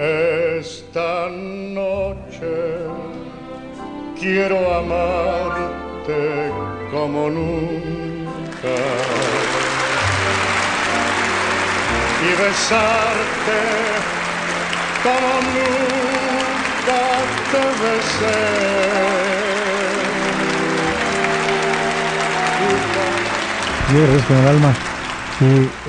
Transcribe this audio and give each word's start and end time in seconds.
Esta 0.00 1.28
noche 1.28 2.48
quiero 4.18 4.56
amarte 4.74 6.50
como 6.90 7.28
nunca 7.28 8.76
y 12.24 12.30
besarte 12.40 13.60
como 15.02 15.32
nunca 15.52 17.02
te 17.50 17.62
besé. 17.84 18.40
Yo 23.92 23.98
agradezco 23.98 24.28
con 24.28 24.38
el 24.38 24.46
alma 24.48 24.72
y 25.40 25.44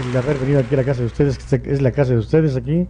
el 0.09 0.17
haber 0.17 0.37
venido 0.37 0.59
aquí 0.59 0.73
a 0.75 0.77
la 0.79 0.83
casa 0.83 0.99
de 0.99 1.05
ustedes, 1.05 1.37
que 1.37 1.61
es 1.71 1.81
la 1.81 1.93
casa 1.93 2.11
de 2.11 2.17
ustedes 2.17 2.57
aquí. 2.57 2.89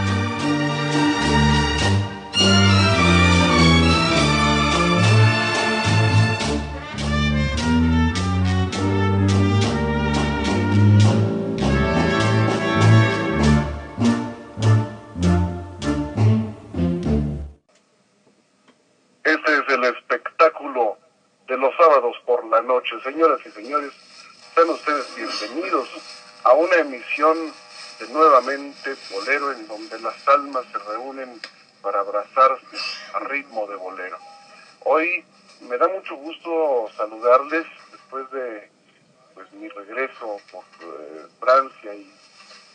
Por 22.81 22.89
la 22.89 22.97
noche. 22.97 23.03
Señoras 23.03 23.39
y 23.45 23.51
señores, 23.51 23.93
sean 24.55 24.69
ustedes 24.69 25.15
bienvenidos 25.15 25.87
a 26.43 26.53
una 26.53 26.75
emisión 26.75 27.53
de 27.99 28.07
nuevamente 28.09 28.95
bolero 29.11 29.51
en 29.51 29.67
donde 29.67 29.99
las 29.99 30.27
almas 30.27 30.65
se 30.71 30.77
reúnen 30.79 31.39
para 31.81 31.99
abrazarse 31.99 32.77
a 33.13 33.19
ritmo 33.19 33.67
de 33.67 33.75
bolero. 33.75 34.17
Hoy 34.83 35.23
me 35.61 35.77
da 35.77 35.87
mucho 35.87 36.15
gusto 36.15 36.89
saludarles 36.97 37.65
después 37.91 38.29
de 38.31 38.69
pues 39.33 39.51
mi 39.53 39.67
regreso 39.69 40.37
por 40.51 40.63
eh, 40.81 41.25
Francia 41.39 41.93
y 41.93 42.11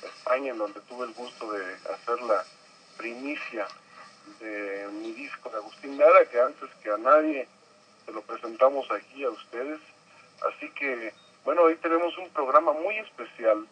España, 0.02 0.52
en 0.52 0.58
donde 0.58 0.80
tuve 0.82 1.06
el 1.06 1.14
gusto 1.14 1.52
de 1.52 1.64
hacer 1.92 2.20
la 2.22 2.44
primicia 2.96 3.66
de 4.40 4.88
mi 4.92 5.12
disco 5.12 5.50
de 5.50 5.56
Agustín 5.56 5.98
Lara, 5.98 6.24
que 6.26 6.40
antes 6.40 6.70
que 6.82 6.90
a 6.90 6.96
nadie 6.96 7.48
se 8.04 8.12
lo 8.12 8.22
presentamos 8.22 8.88
aquí 8.90 9.24
a 9.24 9.30
ustedes. 9.30 9.80
Así 10.42 10.70
que, 10.70 11.12
bueno, 11.44 11.62
hoy 11.62 11.76
tenemos 11.76 12.16
un 12.18 12.28
programa 12.30 12.72
muy 12.72 12.98
especial, 12.98 13.66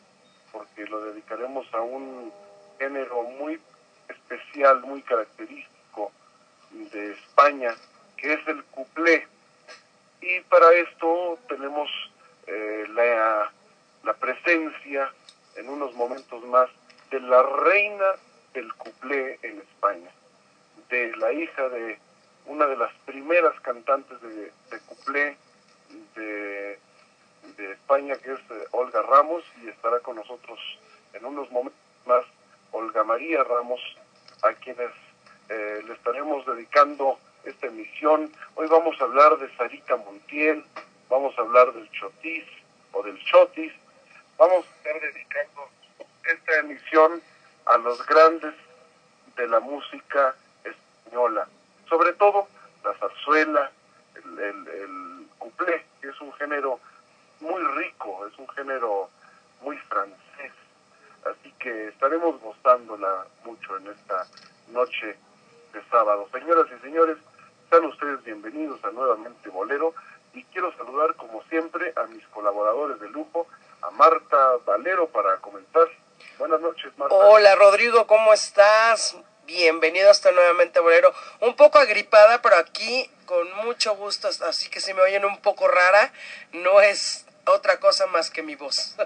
porque 0.52 0.86
lo 0.86 1.00
dedicaremos 1.04 1.66
a 1.74 1.80
un 1.80 2.32
género 2.78 3.22
muy 3.22 3.60
especial, 4.08 4.80
muy 4.80 5.02
característico 5.02 6.12
de 6.70 7.12
España, 7.12 7.74
que 8.16 8.34
es 8.34 8.48
el 8.48 8.64
cuplé. 8.64 9.26
Y 10.20 10.40
para 10.42 10.72
esto 10.72 11.38
tenemos 11.48 11.90
eh, 12.46 12.86
la, 12.90 13.52
la 14.04 14.12
presencia 14.14 15.12
en 15.56 15.68
unos 15.68 15.94
momentos 15.94 16.42
más 16.46 16.68
de 17.10 17.20
la 17.20 17.42
reina 17.42 18.06
del 18.54 18.72
cuplé 18.74 19.38
en 19.42 19.58
España, 19.58 20.10
de 20.88 21.16
la 21.16 21.32
hija 21.32 21.68
de 21.68 21.98
una 22.46 22.66
de 22.66 22.76
las 22.76 22.92
primeras 23.06 23.58
cantantes 23.60 24.20
de, 24.20 24.52
de 24.70 24.80
cuplé 24.86 25.36
de, 26.14 26.78
España, 27.72 28.16
que 28.16 28.32
es 28.32 28.40
eh, 28.50 28.66
Olga 28.72 29.02
Ramos, 29.02 29.44
y 29.62 29.68
estará 29.68 30.00
con 30.00 30.16
nosotros 30.16 30.58
en 31.12 31.24
unos 31.24 31.50
momentos 31.50 31.78
más 32.06 32.24
Olga 32.72 33.04
María 33.04 33.44
Ramos, 33.44 33.80
a 34.42 34.52
quienes 34.54 34.90
eh, 35.48 35.82
le 35.86 35.92
estaremos 35.94 36.46
dedicando 36.46 37.18
esta 37.44 37.66
emisión. 37.66 38.32
Hoy 38.54 38.66
vamos 38.68 39.00
a 39.00 39.04
hablar 39.04 39.38
de 39.38 39.54
Sarita 39.56 39.96
Montiel, 39.96 40.64
vamos 41.08 41.38
a 41.38 41.42
hablar 41.42 41.72
del 41.72 41.90
chotis 41.90 42.44
o 42.92 43.02
del 43.02 43.18
chotis, 43.24 43.72
vamos 44.38 44.64
a 44.64 44.76
estar 44.76 45.00
dedicando 45.00 45.68
esta 46.24 46.58
emisión 46.58 47.22
a 47.66 47.78
los 47.78 48.04
grandes 48.06 48.54
de 49.36 49.48
la 49.48 49.60
música 49.60 50.34
española, 50.64 51.48
sobre 51.88 52.12
todo 52.14 52.48
la 52.82 52.94
zarzuela, 52.94 53.70
el, 54.14 54.38
el, 54.38 54.68
el 54.68 55.26
cuplé, 55.38 55.84
es 56.08 56.20
un 56.20 56.32
género 56.34 56.78
muy 57.40 57.62
rico, 57.76 58.26
es 58.26 58.38
un 58.38 58.48
género 58.48 59.08
muy 59.62 59.76
francés, 59.78 60.52
así 61.24 61.52
que 61.58 61.88
estaremos 61.88 62.40
gozándola 62.40 63.26
mucho 63.44 63.76
en 63.76 63.88
esta 63.88 64.26
noche 64.68 65.16
de 65.72 65.82
sábado. 65.90 66.28
Señoras 66.32 66.66
y 66.76 66.82
señores, 66.82 67.16
sean 67.70 67.84
ustedes 67.86 68.22
bienvenidos 68.24 68.82
a 68.84 68.90
Nuevamente 68.90 69.48
Bolero 69.48 69.94
y 70.32 70.44
quiero 70.44 70.72
saludar 70.76 71.14
como 71.16 71.42
siempre 71.44 71.92
a 71.96 72.04
mis 72.04 72.26
colaboradores 72.28 73.00
de 73.00 73.08
lujo, 73.10 73.46
a 73.82 73.90
Marta 73.90 74.56
Valero 74.66 75.08
para 75.08 75.36
comenzar. 75.38 75.88
Buenas 76.38 76.60
noches, 76.60 76.92
Marta. 76.98 77.14
Hola 77.14 77.54
Rodrigo, 77.56 78.06
¿cómo 78.06 78.32
estás? 78.32 79.16
Bienvenido 79.46 80.10
hasta 80.10 80.32
nuevamente 80.32 80.80
Bolero. 80.80 81.12
Un 81.40 81.54
poco 81.54 81.78
agripada, 81.78 82.40
pero 82.40 82.56
aquí 82.56 83.10
con 83.26 83.52
mucho 83.64 83.94
gusto, 83.94 84.28
así 84.48 84.70
que 84.70 84.80
si 84.80 84.94
me 84.94 85.02
oyen 85.02 85.24
un 85.26 85.38
poco 85.42 85.68
rara, 85.68 86.12
no 86.52 86.80
es 86.80 87.26
otra 87.46 87.78
cosa 87.78 88.06
más 88.06 88.30
que 88.30 88.42
mi 88.42 88.54
voz. 88.54 88.96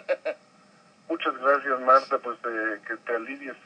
Muchas 1.09 1.37
gracias, 1.39 1.81
Marta, 1.81 2.19
pues 2.19 2.39
eh, 2.45 2.81
que 2.87 2.97
te 2.99 3.17
alivies, 3.17 3.57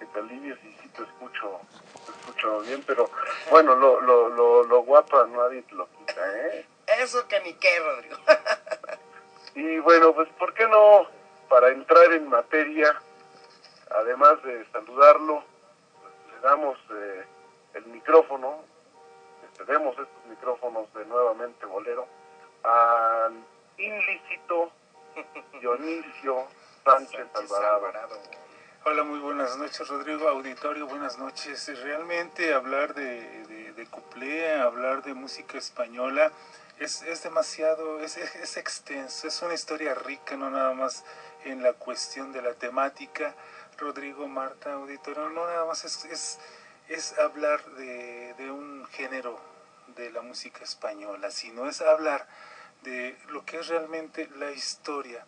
que 0.00 0.06
te 0.06 0.18
alivies 0.18 0.58
y 0.64 0.82
sí 0.82 0.88
te 0.96 1.02
escucho, 1.04 1.60
te 2.04 2.12
escucho 2.12 2.60
bien, 2.60 2.82
pero 2.84 3.08
bueno, 3.50 3.76
lo, 3.76 4.00
lo, 4.00 4.28
lo, 4.30 4.64
lo 4.64 4.82
guapa 4.82 5.26
nadie 5.28 5.62
te 5.62 5.74
lo 5.76 5.88
quita, 5.90 6.22
¿eh? 6.38 6.66
Eso 6.98 7.28
que 7.28 7.38
ni 7.40 7.52
qué, 7.54 7.78
Rodrigo. 7.78 8.16
y 9.54 9.78
bueno, 9.78 10.12
pues 10.12 10.28
¿por 10.38 10.54
qué 10.54 10.66
no, 10.66 11.06
para 11.48 11.68
entrar 11.68 12.12
en 12.14 12.28
materia, 12.28 13.00
además 13.90 14.42
de 14.42 14.64
saludarlo, 14.72 15.44
damos 16.46 16.78
eh, 16.90 17.24
el 17.74 17.86
micrófono, 17.86 18.62
cedemos 19.56 19.98
estos 19.98 20.26
micrófonos 20.28 20.92
de 20.94 21.04
nuevamente 21.06 21.66
bolero 21.66 22.06
al 22.62 23.34
ilícito 23.76 24.70
Dionisio 25.60 26.46
Sánchez 26.84 27.26
Alvarado. 27.34 28.16
Hola, 28.84 29.02
muy 29.02 29.18
buenas 29.18 29.56
noches, 29.56 29.88
Rodrigo. 29.88 30.28
Auditorio, 30.28 30.86
buenas 30.86 31.18
noches. 31.18 31.68
Realmente 31.82 32.54
hablar 32.54 32.94
de, 32.94 33.44
de, 33.46 33.72
de 33.72 33.86
cuplé, 33.86 34.54
hablar 34.54 35.02
de 35.02 35.14
música 35.14 35.58
española, 35.58 36.30
es, 36.78 37.02
es 37.02 37.24
demasiado, 37.24 37.98
es, 37.98 38.16
es, 38.18 38.36
es, 38.36 38.56
extenso, 38.56 39.26
es 39.26 39.42
una 39.42 39.54
historia 39.54 39.94
rica, 39.94 40.36
no 40.36 40.48
nada 40.50 40.72
más 40.74 41.04
en 41.44 41.64
la 41.64 41.72
cuestión 41.72 42.32
de 42.32 42.42
la 42.42 42.54
temática. 42.54 43.34
Rodrigo, 43.78 44.26
Marta, 44.26 44.72
auditorio, 44.72 45.28
no 45.28 45.46
nada 45.46 45.64
más 45.66 45.84
es, 45.84 46.04
es, 46.06 46.38
es 46.88 47.18
hablar 47.18 47.64
de, 47.72 48.34
de 48.34 48.50
un 48.50 48.86
género 48.86 49.38
de 49.96 50.10
la 50.10 50.22
música 50.22 50.64
española, 50.64 51.30
sino 51.30 51.68
es 51.68 51.80
hablar 51.80 52.26
de 52.82 53.18
lo 53.28 53.44
que 53.44 53.58
es 53.58 53.68
realmente 53.68 54.28
la 54.36 54.50
historia 54.52 55.24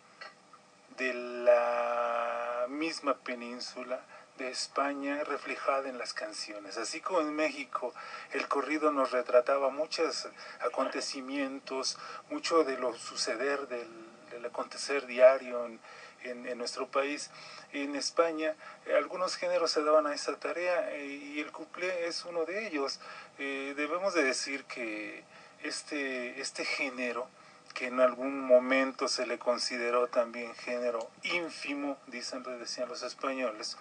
de 0.97 1.13
la 1.13 2.65
misma 2.69 3.15
península 3.15 4.01
de 4.37 4.49
España 4.49 5.23
reflejada 5.23 5.89
en 5.89 5.97
las 5.97 6.13
canciones. 6.13 6.77
Así 6.77 7.01
como 7.01 7.21
en 7.21 7.35
México 7.35 7.93
el 8.31 8.47
corrido 8.47 8.91
nos 8.91 9.11
retrataba 9.11 9.69
muchos 9.69 10.27
acontecimientos, 10.61 11.97
mucho 12.29 12.63
de 12.63 12.77
lo 12.77 12.95
suceder 12.95 13.67
del, 13.67 13.87
del 14.31 14.45
acontecer 14.45 15.05
diario 15.05 15.65
en, 15.65 15.79
en, 16.23 16.57
nuestro 16.57 16.87
país. 16.87 17.29
En 17.73 17.95
España 17.95 18.55
eh, 18.85 18.95
algunos 18.95 19.35
géneros 19.35 19.71
se 19.71 19.83
daban 19.83 20.07
a 20.07 20.13
esa 20.13 20.35
tarea 20.37 20.91
eh, 20.91 21.05
y 21.05 21.39
el 21.39 21.51
cuplé 21.51 22.07
es 22.07 22.25
uno 22.25 22.45
de 22.45 22.67
ellos. 22.67 22.99
Eh, 23.37 23.73
debemos 23.75 24.13
de 24.13 24.23
decir 24.23 24.65
que 24.65 25.23
este, 25.63 26.39
este 26.41 26.65
género 26.65 27.27
que 27.73 27.87
en 27.87 27.99
algún 27.99 28.41
momento 28.41 29.07
se 29.07 29.27
le 29.27 29.37
consideró 29.37 30.07
también 30.07 30.55
género 30.55 31.07
ínfimo, 31.23 31.97
dicen, 32.07 32.43
decían 32.59 32.89
los 32.89 33.03
españoles. 33.03 33.77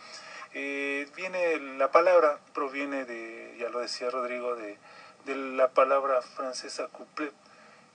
Viene, 0.52 1.58
la 1.79 1.90
palabra 1.90 2.38
proviene 2.52 3.05
de, 3.05 3.56
ya 3.58 3.70
lo 3.70 3.81
decía 3.81 4.11
Rodrigo, 4.11 4.56
de, 4.56 4.79
de 5.25 5.37
la 5.37 5.69
palabra 5.69 6.20
francesa 6.23 6.88
couple, 6.88 7.32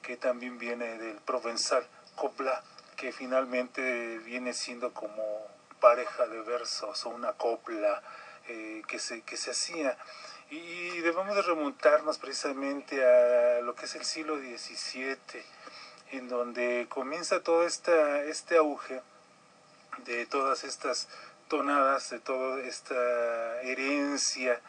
que 0.01 0.17
también 0.17 0.57
viene 0.57 0.97
del 0.97 1.17
provenzal 1.17 1.87
copla, 2.15 2.63
que 2.95 3.11
finalmente 3.11 4.19
viene 4.19 4.53
siendo 4.53 4.93
como 4.93 5.23
pareja 5.79 6.27
de 6.27 6.41
versos 6.41 7.05
o 7.05 7.09
una 7.09 7.33
copla 7.33 8.01
eh, 8.47 8.81
que, 8.87 8.99
se, 8.99 9.21
que 9.21 9.37
se 9.37 9.51
hacía. 9.51 9.97
Y 10.49 10.99
debemos 10.99 11.35
de 11.35 11.41
remontarnos 11.41 12.17
precisamente 12.17 13.03
a 13.03 13.61
lo 13.61 13.75
que 13.75 13.85
es 13.85 13.95
el 13.95 14.05
siglo 14.05 14.37
XVII, 14.37 15.17
en 16.11 16.29
donde 16.29 16.85
comienza 16.89 17.41
todo 17.41 17.65
esta, 17.65 18.23
este 18.23 18.57
auge 18.57 19.01
de 20.05 20.25
todas 20.25 20.63
estas 20.63 21.07
tonadas, 21.47 22.09
de 22.09 22.19
toda 22.19 22.61
esta 22.61 23.61
herencia 23.61 24.61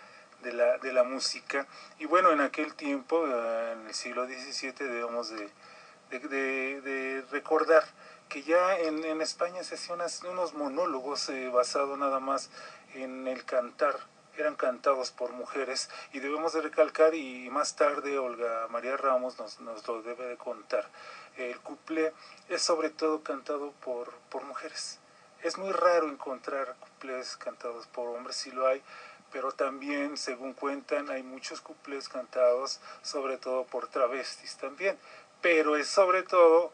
de 0.43 0.53
la, 0.53 0.79
de 0.79 0.93
la 0.93 1.03
música. 1.03 1.67
Y 1.99 2.07
bueno, 2.07 2.31
en 2.31 2.41
aquel 2.41 2.75
tiempo, 2.75 3.27
en 3.27 3.87
el 3.87 3.95
siglo 3.95 4.27
XVII, 4.27 4.73
debemos 4.73 5.31
de, 5.31 5.51
de, 6.11 7.25
recordar 7.31 7.85
que 8.29 8.43
ya 8.43 8.79
en, 8.79 9.05
en, 9.05 9.21
España 9.21 9.63
se 9.63 9.75
hacían 9.75 10.01
unos 10.31 10.55
monólogos 10.55 11.29
eh, 11.29 11.49
basados 11.49 11.99
nada 11.99 12.21
más 12.21 12.51
en 12.95 13.27
el 13.29 13.45
cantar. 13.45 13.97
Eran 14.37 14.57
cantados 14.57 15.13
por 15.13 15.33
mujeres 15.33 15.89
y 16.13 16.19
debemos 16.19 16.53
de 16.55 16.63
recalcar 16.63 17.15
y 17.15 17.49
más 17.51 17.77
tarde 17.77 18.19
Olga 18.19 18.67
María 18.69 18.97
Ramos 18.97 19.39
nos, 19.39 19.61
nos 19.61 19.87
lo 19.87 20.03
debe 20.03 20.27
de 20.27 20.37
contar 20.37 20.89
el 21.37 21.59
cuplé 21.61 22.13
es 22.49 22.63
sobre 22.63 22.91
todo 22.91 23.23
cantado 23.23 23.73
por, 23.85 24.13
por 24.31 24.45
mujeres. 24.45 25.01
Es 25.43 25.59
muy 25.59 25.73
raro 25.73 26.09
encontrar 26.09 26.77
cuplés 26.81 27.37
cantados 27.37 27.87
por 27.89 28.09
hombres 28.09 28.37
si 28.37 28.51
lo 28.51 28.67
hay 28.67 28.83
pero 29.33 29.51
también 29.51 30.17
según 30.17 30.53
cuentan 30.53 31.11
hay 31.11 31.25
muchos 31.25 31.61
cuplés 31.61 32.09
cantados 32.09 32.81
sobre 33.03 33.37
todo 33.37 33.65
por 33.65 33.89
travestis 33.89 34.57
también. 34.57 34.97
Pero 35.41 35.77
es 35.77 35.89
sobre 35.89 36.23
todo 36.23 36.73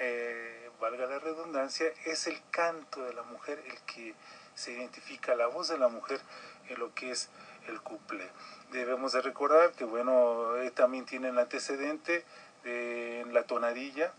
eh, 0.00 0.63
valga 0.84 1.06
la 1.06 1.18
redundancia 1.18 1.86
es 2.04 2.26
el 2.26 2.38
canto 2.50 3.02
de 3.04 3.14
la 3.14 3.22
mujer 3.22 3.58
el 3.66 3.78
que 3.86 4.14
se 4.54 4.72
identifica 4.72 5.34
la 5.34 5.46
voz 5.46 5.68
de 5.68 5.78
la 5.78 5.88
mujer 5.88 6.20
en 6.68 6.78
lo 6.78 6.92
que 6.94 7.10
es 7.10 7.30
el 7.68 7.80
couple. 7.80 8.28
Debemos 8.70 9.12
de 9.12 9.22
recordar 9.22 9.72
que, 9.72 9.84
bueno, 9.84 10.58
eh, 10.58 10.70
también 10.70 11.06
tiene 11.06 11.28
el 11.30 11.38
antecedente 11.38 12.22
de 12.64 13.24
la 13.32 13.44
tonadilla, 13.44 14.12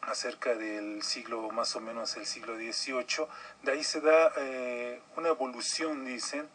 acerca 0.00 0.54
del 0.54 1.02
siglo, 1.02 1.50
más 1.50 1.76
o 1.76 1.80
menos 1.80 2.16
el 2.16 2.24
siglo 2.24 2.56
XVIII. 2.56 3.26
De 3.62 3.72
ahí 3.72 3.84
se 3.84 4.00
da 4.00 4.32
eh, 4.38 4.98
una 5.16 5.28
evolución, 5.28 6.06
dicen, 6.06 6.48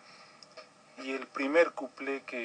y 1.03 1.11
el 1.11 1.27
primer 1.27 1.71
cuplé 1.71 2.23
que, 2.23 2.37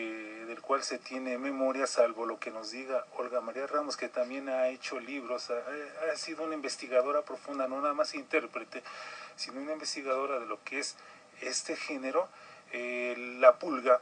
del 0.46 0.60
cual 0.60 0.82
se 0.82 0.98
tiene 0.98 1.38
memoria, 1.38 1.86
salvo 1.86 2.26
lo 2.26 2.38
que 2.38 2.50
nos 2.50 2.70
diga 2.70 3.06
Olga 3.16 3.40
María 3.40 3.66
Ramos, 3.66 3.96
que 3.96 4.08
también 4.08 4.48
ha 4.48 4.68
hecho 4.68 5.00
libros, 5.00 5.50
ha, 5.50 6.16
sido 6.16 6.44
una 6.44 6.54
investigadora 6.54 7.22
profunda, 7.22 7.66
no 7.66 7.80
nada 7.80 7.94
más 7.94 8.14
intérprete, 8.14 8.82
sino 9.36 9.60
una 9.60 9.72
investigadora 9.72 10.38
de 10.38 10.46
lo 10.46 10.62
que 10.64 10.80
es 10.80 10.96
este 11.40 11.76
género, 11.76 12.28
eh, 12.72 13.14
La 13.40 13.58
Pulga, 13.58 14.00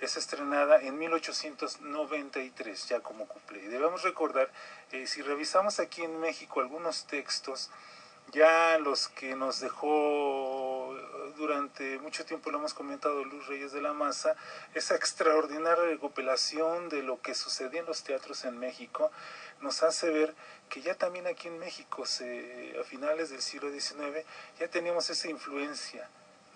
es 0.00 0.16
estrenada 0.16 0.80
en 0.80 0.98
1893 0.98 2.88
ya 2.88 3.00
como 3.00 3.26
cuplé. 3.26 3.62
Y 3.64 3.66
debemos 3.66 4.02
recordar, 4.02 4.50
eh, 4.92 5.06
si 5.06 5.20
revisamos 5.20 5.78
aquí 5.78 6.02
en 6.02 6.18
México 6.20 6.60
algunos 6.60 7.06
textos, 7.06 7.70
ya 8.32 8.78
los 8.78 9.08
que 9.08 9.34
nos 9.34 9.60
dejó 9.60 9.88
durante 11.40 11.98
mucho 11.98 12.26
tiempo, 12.26 12.50
lo 12.50 12.58
hemos 12.58 12.74
comentado 12.74 13.24
Luz 13.24 13.46
Reyes 13.46 13.72
de 13.72 13.80
la 13.80 13.94
Maza, 13.94 14.36
esa 14.74 14.94
extraordinaria 14.94 15.84
recopilación 15.84 16.90
de 16.90 17.02
lo 17.02 17.22
que 17.22 17.34
sucedía 17.34 17.80
en 17.80 17.86
los 17.86 18.04
teatros 18.04 18.44
en 18.44 18.58
México, 18.58 19.10
nos 19.62 19.82
hace 19.82 20.10
ver 20.10 20.34
que 20.68 20.82
ya 20.82 20.94
también 20.94 21.26
aquí 21.26 21.48
en 21.48 21.58
México, 21.58 22.04
se, 22.04 22.76
a 22.78 22.84
finales 22.84 23.30
del 23.30 23.40
siglo 23.40 23.70
XIX, 23.72 24.26
ya 24.58 24.68
teníamos 24.68 25.08
esa 25.08 25.28
influencia 25.28 26.08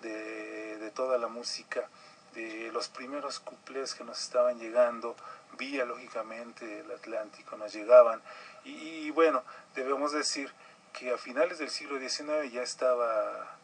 de, 0.03 0.77
de 0.77 0.91
toda 0.91 1.17
la 1.17 1.27
música, 1.27 1.89
de 2.35 2.69
los 2.71 2.87
primeros 2.87 3.39
cuplés 3.39 3.95
que 3.95 4.03
nos 4.03 4.21
estaban 4.21 4.59
llegando, 4.59 5.15
vía 5.57 5.83
lógicamente 5.85 6.81
el 6.81 6.91
Atlántico, 6.91 7.57
nos 7.57 7.73
llegaban. 7.73 8.21
Y, 8.63 9.07
y 9.07 9.09
bueno, 9.09 9.43
debemos 9.73 10.11
decir 10.11 10.51
que 10.93 11.11
a 11.11 11.17
finales 11.17 11.57
del 11.57 11.71
siglo 11.71 11.97
XIX 11.99 12.51
ya 12.51 12.61
estaba 12.61 13.54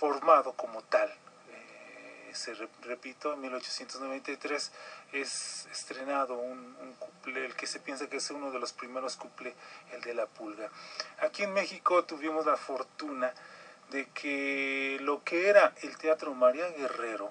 formado 0.00 0.54
como 0.54 0.82
tal. 0.82 1.08
Eh, 1.10 2.30
se 2.32 2.54
re- 2.54 2.68
repito, 2.82 3.34
en 3.34 3.40
1893 3.42 4.72
es 5.12 5.66
estrenado 5.70 6.34
un, 6.38 6.74
cuplé, 6.98 7.44
el 7.44 7.54
que 7.54 7.66
se 7.66 7.80
piensa 7.80 8.08
que 8.08 8.16
es 8.16 8.30
uno 8.30 8.50
de 8.50 8.58
los 8.58 8.72
primeros 8.72 9.16
cuplé, 9.16 9.54
el 9.92 10.00
de 10.00 10.14
la 10.14 10.26
pulga. 10.26 10.70
Aquí 11.20 11.42
en 11.42 11.52
México 11.52 12.04
tuvimos 12.04 12.46
la 12.46 12.56
fortuna 12.56 13.32
de 13.90 14.06
que 14.10 14.98
lo 15.02 15.22
que 15.22 15.48
era 15.48 15.74
el 15.82 15.96
Teatro 15.98 16.32
María 16.34 16.68
Guerrero, 16.70 17.30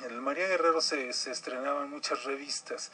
en 0.00 0.12
el 0.12 0.20
María 0.22 0.46
Guerrero 0.46 0.80
se, 0.80 1.12
se 1.12 1.32
estrenaban 1.32 1.90
muchas 1.90 2.22
revistas. 2.24 2.92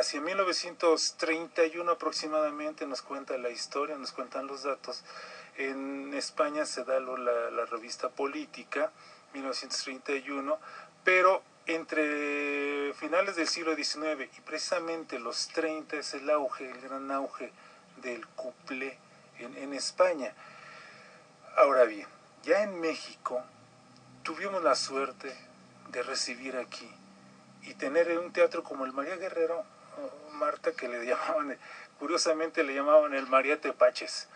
Hacia 0.00 0.20
1931 0.22 1.92
aproximadamente 1.92 2.86
nos 2.86 3.02
cuenta 3.02 3.36
la 3.36 3.50
historia, 3.50 3.96
nos 3.98 4.12
cuentan 4.12 4.46
los 4.46 4.62
datos. 4.62 5.04
En 5.58 6.12
España 6.14 6.66
se 6.66 6.84
da 6.84 7.00
la, 7.00 7.50
la 7.50 7.64
revista 7.66 8.08
Política, 8.10 8.90
1931, 9.32 10.58
pero 11.04 11.42
entre 11.66 12.92
finales 12.94 13.36
del 13.36 13.48
siglo 13.48 13.74
XIX 13.74 14.28
y 14.36 14.40
precisamente 14.42 15.18
los 15.18 15.48
30 15.48 15.96
es 15.96 16.14
el 16.14 16.30
auge, 16.30 16.70
el 16.70 16.80
gran 16.80 17.10
auge 17.10 17.52
del 18.02 18.26
cuplé 18.28 18.98
en, 19.38 19.56
en 19.56 19.72
España. 19.72 20.32
Ahora 21.56 21.84
bien, 21.84 22.06
ya 22.44 22.62
en 22.62 22.80
México 22.80 23.42
tuvimos 24.22 24.62
la 24.62 24.74
suerte 24.74 25.34
de 25.90 26.02
recibir 26.02 26.56
aquí 26.56 26.90
y 27.62 27.74
tener 27.74 28.16
un 28.18 28.32
teatro 28.32 28.62
como 28.62 28.84
el 28.84 28.92
María 28.92 29.16
Guerrero, 29.16 29.64
Marta, 30.32 30.72
que 30.72 30.88
le 30.88 31.04
llamaban, 31.06 31.58
curiosamente 31.98 32.62
le 32.62 32.74
llamaban 32.74 33.14
el 33.14 33.26
María 33.26 33.60
Tepaches, 33.60 34.28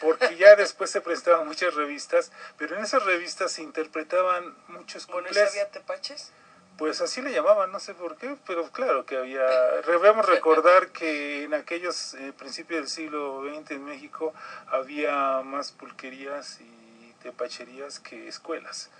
porque 0.00 0.36
ya 0.36 0.56
después 0.56 0.90
se 0.90 1.00
prestaban 1.00 1.46
muchas 1.46 1.74
revistas, 1.74 2.32
pero 2.56 2.76
en 2.76 2.84
esas 2.84 3.04
revistas 3.04 3.52
se 3.52 3.62
interpretaban 3.62 4.54
muchos 4.68 5.06
¿Con 5.06 5.24
eso 5.24 5.28
cuplés. 5.34 5.50
había 5.50 5.70
tepaches? 5.70 6.32
Pues 6.76 7.00
así 7.00 7.20
le 7.22 7.32
llamaban, 7.32 7.72
no 7.72 7.80
sé 7.80 7.92
por 7.94 8.16
qué, 8.16 8.36
pero 8.46 8.70
claro 8.70 9.04
que 9.04 9.16
había... 9.16 9.44
Debemos 9.86 10.24
recordar 10.28 10.88
que 10.88 11.42
en 11.42 11.54
aquellos 11.54 12.14
eh, 12.14 12.32
principios 12.38 12.80
del 12.80 12.88
siglo 12.88 13.42
XX 13.42 13.72
en 13.72 13.84
México 13.84 14.32
había 14.68 15.40
más 15.42 15.72
pulquerías 15.72 16.60
y 16.60 17.12
tepacherías 17.22 17.98
que 17.98 18.28
escuelas 18.28 18.90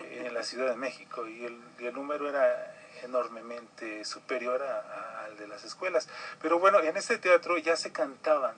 eh, 0.00 0.24
en 0.26 0.34
la 0.34 0.42
Ciudad 0.42 0.68
de 0.68 0.76
México 0.76 1.28
y 1.28 1.44
el, 1.44 1.56
y 1.78 1.86
el 1.86 1.94
número 1.94 2.28
era 2.28 2.74
enormemente 3.04 4.04
superior 4.04 4.60
a- 4.62 4.80
a- 4.80 5.24
al 5.26 5.36
de 5.36 5.46
las 5.46 5.62
escuelas. 5.64 6.08
Pero 6.42 6.58
bueno, 6.58 6.80
en 6.80 6.96
este 6.96 7.18
teatro 7.18 7.56
ya 7.58 7.76
se 7.76 7.92
cantaban, 7.92 8.56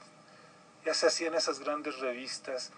ya 0.84 0.94
se 0.94 1.06
hacían 1.06 1.34
esas 1.34 1.60
grandes 1.60 1.98
revistas 1.98 2.72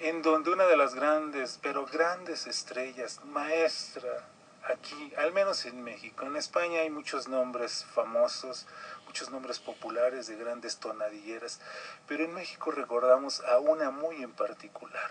en 0.00 0.22
donde 0.22 0.50
una 0.50 0.66
de 0.66 0.76
las 0.76 0.94
grandes, 0.94 1.58
pero 1.60 1.84
grandes 1.86 2.46
estrellas, 2.46 3.20
maestra, 3.24 4.28
aquí, 4.64 5.12
al 5.16 5.32
menos 5.32 5.64
en 5.66 5.82
México, 5.82 6.24
en 6.24 6.36
España 6.36 6.80
hay 6.80 6.90
muchos 6.90 7.26
nombres 7.26 7.84
famosos, 7.94 8.66
muchos 9.06 9.30
nombres 9.30 9.58
populares 9.58 10.28
de 10.28 10.36
grandes 10.36 10.78
tonadilleras, 10.78 11.60
pero 12.06 12.24
en 12.24 12.32
México 12.32 12.70
recordamos 12.70 13.40
a 13.40 13.58
una 13.58 13.90
muy 13.90 14.22
en 14.22 14.32
particular, 14.32 15.10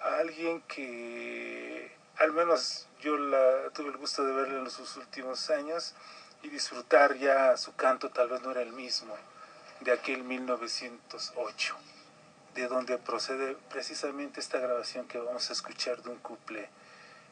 a 0.00 0.16
alguien 0.18 0.60
que 0.62 1.96
al 2.18 2.32
menos 2.32 2.88
yo 3.00 3.16
la 3.16 3.70
tuve 3.70 3.88
el 3.88 3.96
gusto 3.96 4.24
de 4.24 4.34
verla 4.34 4.58
en 4.58 4.64
los 4.64 4.96
últimos 4.96 5.48
años 5.50 5.94
y 6.42 6.50
disfrutar 6.50 7.16
ya 7.16 7.56
su 7.56 7.74
canto 7.74 8.10
tal 8.10 8.28
vez 8.28 8.42
no 8.42 8.50
era 8.50 8.60
el 8.60 8.72
mismo 8.72 9.16
de 9.80 9.92
aquel 9.92 10.24
1908 10.24 11.76
de 12.54 12.68
donde 12.68 12.98
procede 12.98 13.56
precisamente 13.70 14.40
esta 14.40 14.58
grabación 14.58 15.06
que 15.08 15.18
vamos 15.18 15.50
a 15.50 15.52
escuchar 15.52 16.02
de 16.02 16.10
un 16.10 16.18
cuplé. 16.18 16.68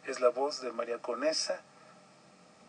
Es 0.05 0.21
la 0.21 0.31
voz 0.31 0.61
de 0.61 0.73
María 0.73 0.99
Conesa. 0.99 1.61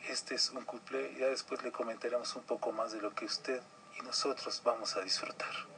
Este 0.08 0.36
es 0.36 0.52
un 0.52 0.64
cuplé, 0.64 1.16
ya 1.16 1.28
después 1.28 1.64
le 1.64 1.72
comentaremos 1.72 2.36
un 2.36 2.44
poco 2.44 2.72
más 2.72 2.92
de 2.92 3.02
lo 3.02 3.16
que 3.16 3.26
usted 3.26 3.62
y 4.00 4.04
nosotros 4.04 4.62
vamos 4.64 4.96
a 4.96 5.02
disfrutar. 5.02 5.73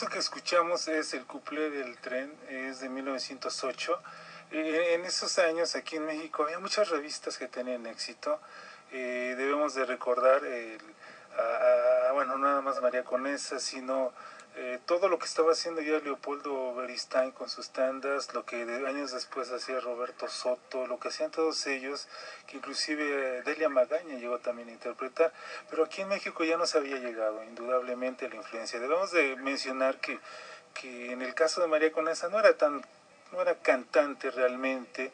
Eso 0.00 0.08
que 0.08 0.18
escuchamos 0.18 0.88
es 0.88 1.12
el 1.12 1.26
cuplé 1.26 1.68
del 1.68 1.94
tren, 1.98 2.32
es 2.48 2.80
de 2.80 2.88
1908. 2.88 4.00
Eh, 4.50 4.94
en 4.94 5.04
esos 5.04 5.38
años 5.38 5.76
aquí 5.76 5.96
en 5.96 6.06
México 6.06 6.42
había 6.42 6.58
muchas 6.58 6.88
revistas 6.88 7.36
que 7.36 7.48
tenían 7.48 7.84
éxito. 7.84 8.40
Eh, 8.92 9.34
debemos 9.36 9.74
de 9.74 9.84
recordar, 9.84 10.42
el- 10.46 10.80
a- 11.36 12.08
a- 12.08 12.12
bueno, 12.12 12.38
no 12.38 12.46
nada 12.48 12.62
más 12.62 12.80
María 12.80 13.04
Conesa, 13.04 13.58
sino 13.60 14.14
eh, 14.74 14.78
todo 14.86 15.08
lo 15.08 15.18
que 15.18 15.26
estaba 15.26 15.52
haciendo 15.52 15.80
ya 15.80 15.98
Leopoldo 15.98 16.74
Beristain 16.74 17.30
con 17.32 17.48
sus 17.48 17.70
tandas, 17.70 18.32
lo 18.34 18.44
que 18.44 18.64
de- 18.66 18.86
años 18.86 19.12
después 19.12 19.50
hacía 19.50 19.80
Roberto 19.80 20.28
Soto, 20.28 20.86
lo 20.86 20.98
que 20.98 21.08
hacían 21.08 21.30
todos 21.30 21.66
ellos, 21.66 22.08
que 22.46 22.56
inclusive 22.58 23.04
eh, 23.38 23.42
Delia 23.42 23.68
Magaña 23.68 24.16
llegó 24.16 24.38
también 24.38 24.68
a 24.68 24.72
interpretar, 24.72 25.32
pero 25.68 25.84
aquí 25.84 26.02
en 26.02 26.08
México 26.08 26.44
ya 26.44 26.56
nos 26.56 26.74
había 26.74 26.96
llegado 26.98 27.42
indudablemente 27.44 28.28
la 28.28 28.36
influencia. 28.36 28.78
Debemos 28.80 29.10
de 29.12 29.36
mencionar 29.36 29.98
que, 30.00 30.18
que 30.74 31.12
en 31.12 31.22
el 31.22 31.34
caso 31.34 31.60
de 31.60 31.66
María 31.68 31.92
Conesa 31.92 32.28
no 32.28 32.38
era 32.38 32.56
tan, 32.56 32.80
no 33.32 33.40
era 33.42 33.54
cantante 33.58 34.30
realmente, 34.30 35.12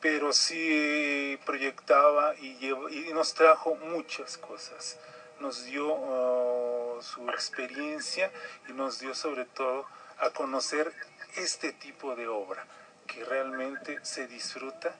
pero 0.00 0.32
sí 0.32 1.38
proyectaba 1.44 2.34
y, 2.36 2.56
llevó- 2.58 2.88
y 2.88 3.12
nos 3.12 3.34
trajo 3.34 3.74
muchas 3.74 4.38
cosas. 4.38 4.98
Nos 5.40 5.64
dio 5.64 5.86
uh, 5.86 6.49
su 7.02 7.28
experiencia 7.30 8.30
y 8.68 8.72
nos 8.72 9.00
dio 9.00 9.14
sobre 9.14 9.44
todo 9.44 9.86
a 10.18 10.30
conocer 10.30 10.92
este 11.36 11.72
tipo 11.72 12.16
de 12.16 12.28
obra 12.28 12.64
que 13.06 13.24
realmente 13.24 13.98
se 14.04 14.26
disfruta. 14.26 14.94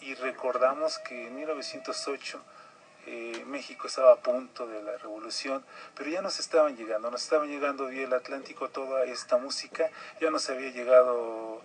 Y 0.00 0.14
recordamos 0.14 0.98
que 0.98 1.26
en 1.26 1.34
1908 1.36 2.40
eh, 3.10 3.42
México 3.46 3.86
estaba 3.86 4.12
a 4.12 4.16
punto 4.16 4.66
de 4.66 4.82
la 4.82 4.96
revolución, 4.98 5.64
pero 5.96 6.10
ya 6.10 6.20
nos 6.20 6.38
estaban 6.40 6.76
llegando, 6.76 7.10
nos 7.10 7.22
estaban 7.22 7.48
llegando 7.48 7.86
vía 7.86 8.04
el 8.04 8.12
Atlántico 8.12 8.68
toda 8.68 9.04
esta 9.04 9.38
música, 9.38 9.90
ya 10.20 10.30
nos 10.30 10.50
había 10.50 10.70
llegado, 10.70 11.62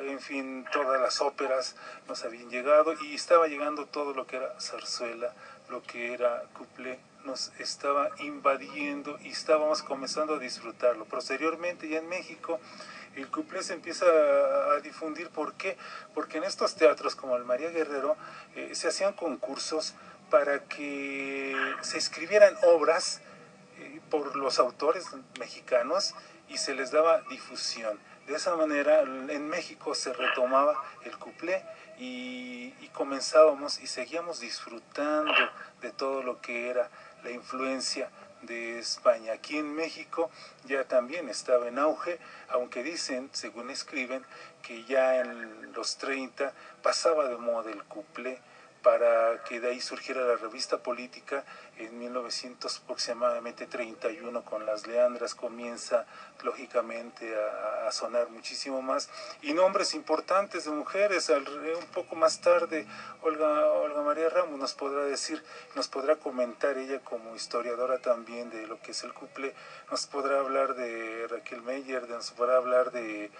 en 0.00 0.18
fin, 0.18 0.66
todas 0.72 1.00
las 1.00 1.20
óperas 1.20 1.76
nos 2.08 2.24
habían 2.24 2.50
llegado 2.50 2.94
y 3.00 3.14
estaba 3.14 3.46
llegando 3.46 3.86
todo 3.86 4.12
lo 4.12 4.26
que 4.26 4.38
era 4.38 4.60
zarzuela, 4.60 5.32
lo 5.72 5.82
que 5.82 6.12
era 6.12 6.44
couplé, 6.52 6.98
nos 7.24 7.50
estaba 7.58 8.10
invadiendo 8.18 9.18
y 9.22 9.30
estábamos 9.30 9.82
comenzando 9.82 10.34
a 10.34 10.38
disfrutarlo. 10.38 11.06
Posteriormente 11.06 11.88
ya 11.88 11.98
en 11.98 12.08
México 12.08 12.60
el 13.16 13.28
couplé 13.28 13.62
se 13.62 13.72
empieza 13.72 14.04
a, 14.06 14.80
difundir, 14.80 15.30
¿por 15.30 15.54
qué? 15.54 15.76
Porque 16.14 16.38
en 16.38 16.44
estos 16.44 16.76
teatros 16.76 17.16
como 17.16 17.36
el 17.36 17.44
María 17.44 17.70
Guerrero 17.70 18.16
eh, 18.54 18.74
se 18.74 18.88
hacían 18.88 19.14
concursos 19.14 19.94
para 20.30 20.64
que 20.64 21.54
se 21.80 21.98
escribieran 21.98 22.54
obras 22.64 23.20
eh, 23.78 24.00
por 24.10 24.36
los 24.36 24.58
autores 24.58 25.06
mexicanos 25.38 26.14
y 26.48 26.58
se 26.58 26.74
les 26.74 26.90
daba 26.90 27.22
difusión. 27.30 27.98
De 28.26 28.34
esa 28.34 28.54
manera 28.56 29.00
en 29.00 29.48
México 29.48 29.94
se 29.94 30.12
retomaba 30.12 30.74
el 31.04 31.18
couplé 31.18 31.64
y, 32.02 32.74
y 32.80 32.88
comenzábamos 32.88 33.80
y 33.80 33.86
seguíamos 33.86 34.40
disfrutando 34.40 35.32
de 35.80 35.92
todo 35.92 36.22
lo 36.22 36.40
que 36.40 36.68
era 36.68 36.90
la 37.22 37.30
influencia 37.30 38.10
de 38.42 38.80
España. 38.80 39.34
Aquí 39.34 39.56
en 39.56 39.72
México 39.72 40.28
ya 40.64 40.82
también 40.84 41.28
estaba 41.28 41.68
en 41.68 41.78
auge, 41.78 42.18
aunque 42.48 42.82
dicen, 42.82 43.30
según 43.32 43.70
escriben, 43.70 44.24
que 44.62 44.84
ya 44.84 45.20
en 45.20 45.72
los 45.72 45.96
30 45.98 46.52
pasaba 46.82 47.28
de 47.28 47.36
moda 47.36 47.70
el 47.70 47.84
couplé 47.84 48.40
para 48.82 49.42
que 49.44 49.60
de 49.60 49.70
ahí 49.70 49.80
surgiera 49.80 50.22
la 50.22 50.36
revista 50.36 50.78
política 50.78 51.44
en 51.78 51.98
1900 51.98 52.78
aproximadamente 52.84 53.66
31 53.66 54.44
con 54.44 54.66
las 54.66 54.86
Leandras 54.86 55.34
comienza 55.34 56.06
lógicamente 56.42 57.34
a, 57.86 57.90
sonar 57.92 58.30
muchísimo 58.30 58.80
más. 58.80 59.10
Y 59.42 59.52
nombres 59.52 59.94
importantes 59.94 60.64
de 60.64 60.70
mujeres 60.70 61.28
al, 61.30 61.46
un 61.46 61.86
poco 61.92 62.16
más 62.16 62.40
tarde 62.40 62.86
Olga, 63.22 63.70
Olga 63.72 64.02
María 64.02 64.28
Ramos 64.30 64.58
nos 64.58 64.74
podrá 64.74 65.04
decir 65.04 65.42
nos 65.74 65.88
podrá 65.88 66.16
comentar 66.16 66.78
ella 66.78 67.00
como 67.00 67.36
historiadora 67.36 67.98
también 67.98 68.50
de 68.50 68.66
lo 68.66 68.80
que 68.80 68.92
es 68.92 69.04
el 69.04 69.12
couple 69.12 69.54
nos 69.90 70.06
podrá 70.06 70.40
hablar 70.40 70.74
de 70.74 71.26
Raquel 71.28 71.62
Meyer 71.62 72.08
nos 72.08 72.30
podrá 72.30 72.56
hablar 72.56 72.92
de 72.92 73.30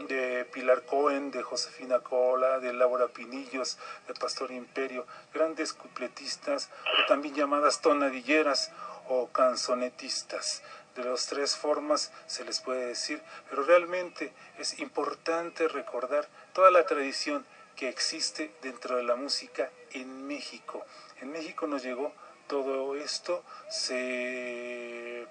de 0.00 0.44
Pilar 0.52 0.82
Cohen, 0.82 1.30
de 1.30 1.42
Josefina 1.42 2.00
Cola, 2.00 2.60
de 2.60 2.72
Laura 2.72 3.08
Pinillos, 3.08 3.78
de 4.06 4.14
Pastor 4.14 4.52
Imperio, 4.52 5.06
grandes 5.34 5.72
cupletistas, 5.72 6.70
o 6.84 7.06
también 7.06 7.34
llamadas 7.34 7.80
tonadilleras 7.80 8.70
o 9.08 9.28
canzonetistas. 9.28 10.62
De 10.94 11.04
las 11.04 11.26
tres 11.26 11.56
formas 11.56 12.12
se 12.26 12.44
les 12.44 12.60
puede 12.60 12.86
decir, 12.86 13.22
pero 13.48 13.62
realmente 13.62 14.32
es 14.58 14.78
importante 14.80 15.68
recordar 15.68 16.28
toda 16.52 16.70
la 16.70 16.86
tradición 16.86 17.44
que 17.76 17.88
existe 17.88 18.52
dentro 18.62 18.96
de 18.96 19.04
la 19.04 19.14
música 19.14 19.70
en 19.92 20.26
México. 20.26 20.84
En 21.20 21.30
México 21.30 21.66
nos 21.66 21.82
llegó 21.82 22.12
todo 22.48 22.96
esto, 22.96 23.44
se, 23.70 25.26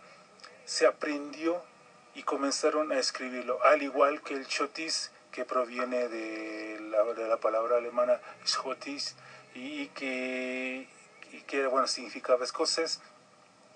se 0.65 0.85
aprendió 0.85 1.61
y 2.17 2.23
comenzaron 2.23 2.91
a 2.91 2.97
escribirlo, 2.97 3.63
al 3.63 3.83
igual 3.83 4.23
que 4.23 4.33
el 4.33 4.47
chotis, 4.47 5.11
que 5.31 5.45
proviene 5.45 6.07
de 6.07 6.79
la, 6.89 7.03
de 7.13 7.27
la 7.27 7.37
palabra 7.37 7.77
alemana 7.77 8.19
schotis, 8.43 9.15
y, 9.53 9.83
y 9.83 9.87
que, 9.89 10.89
y 11.31 11.41
que 11.41 11.67
bueno, 11.67 11.85
significaba 11.85 12.43
escocés, 12.43 13.01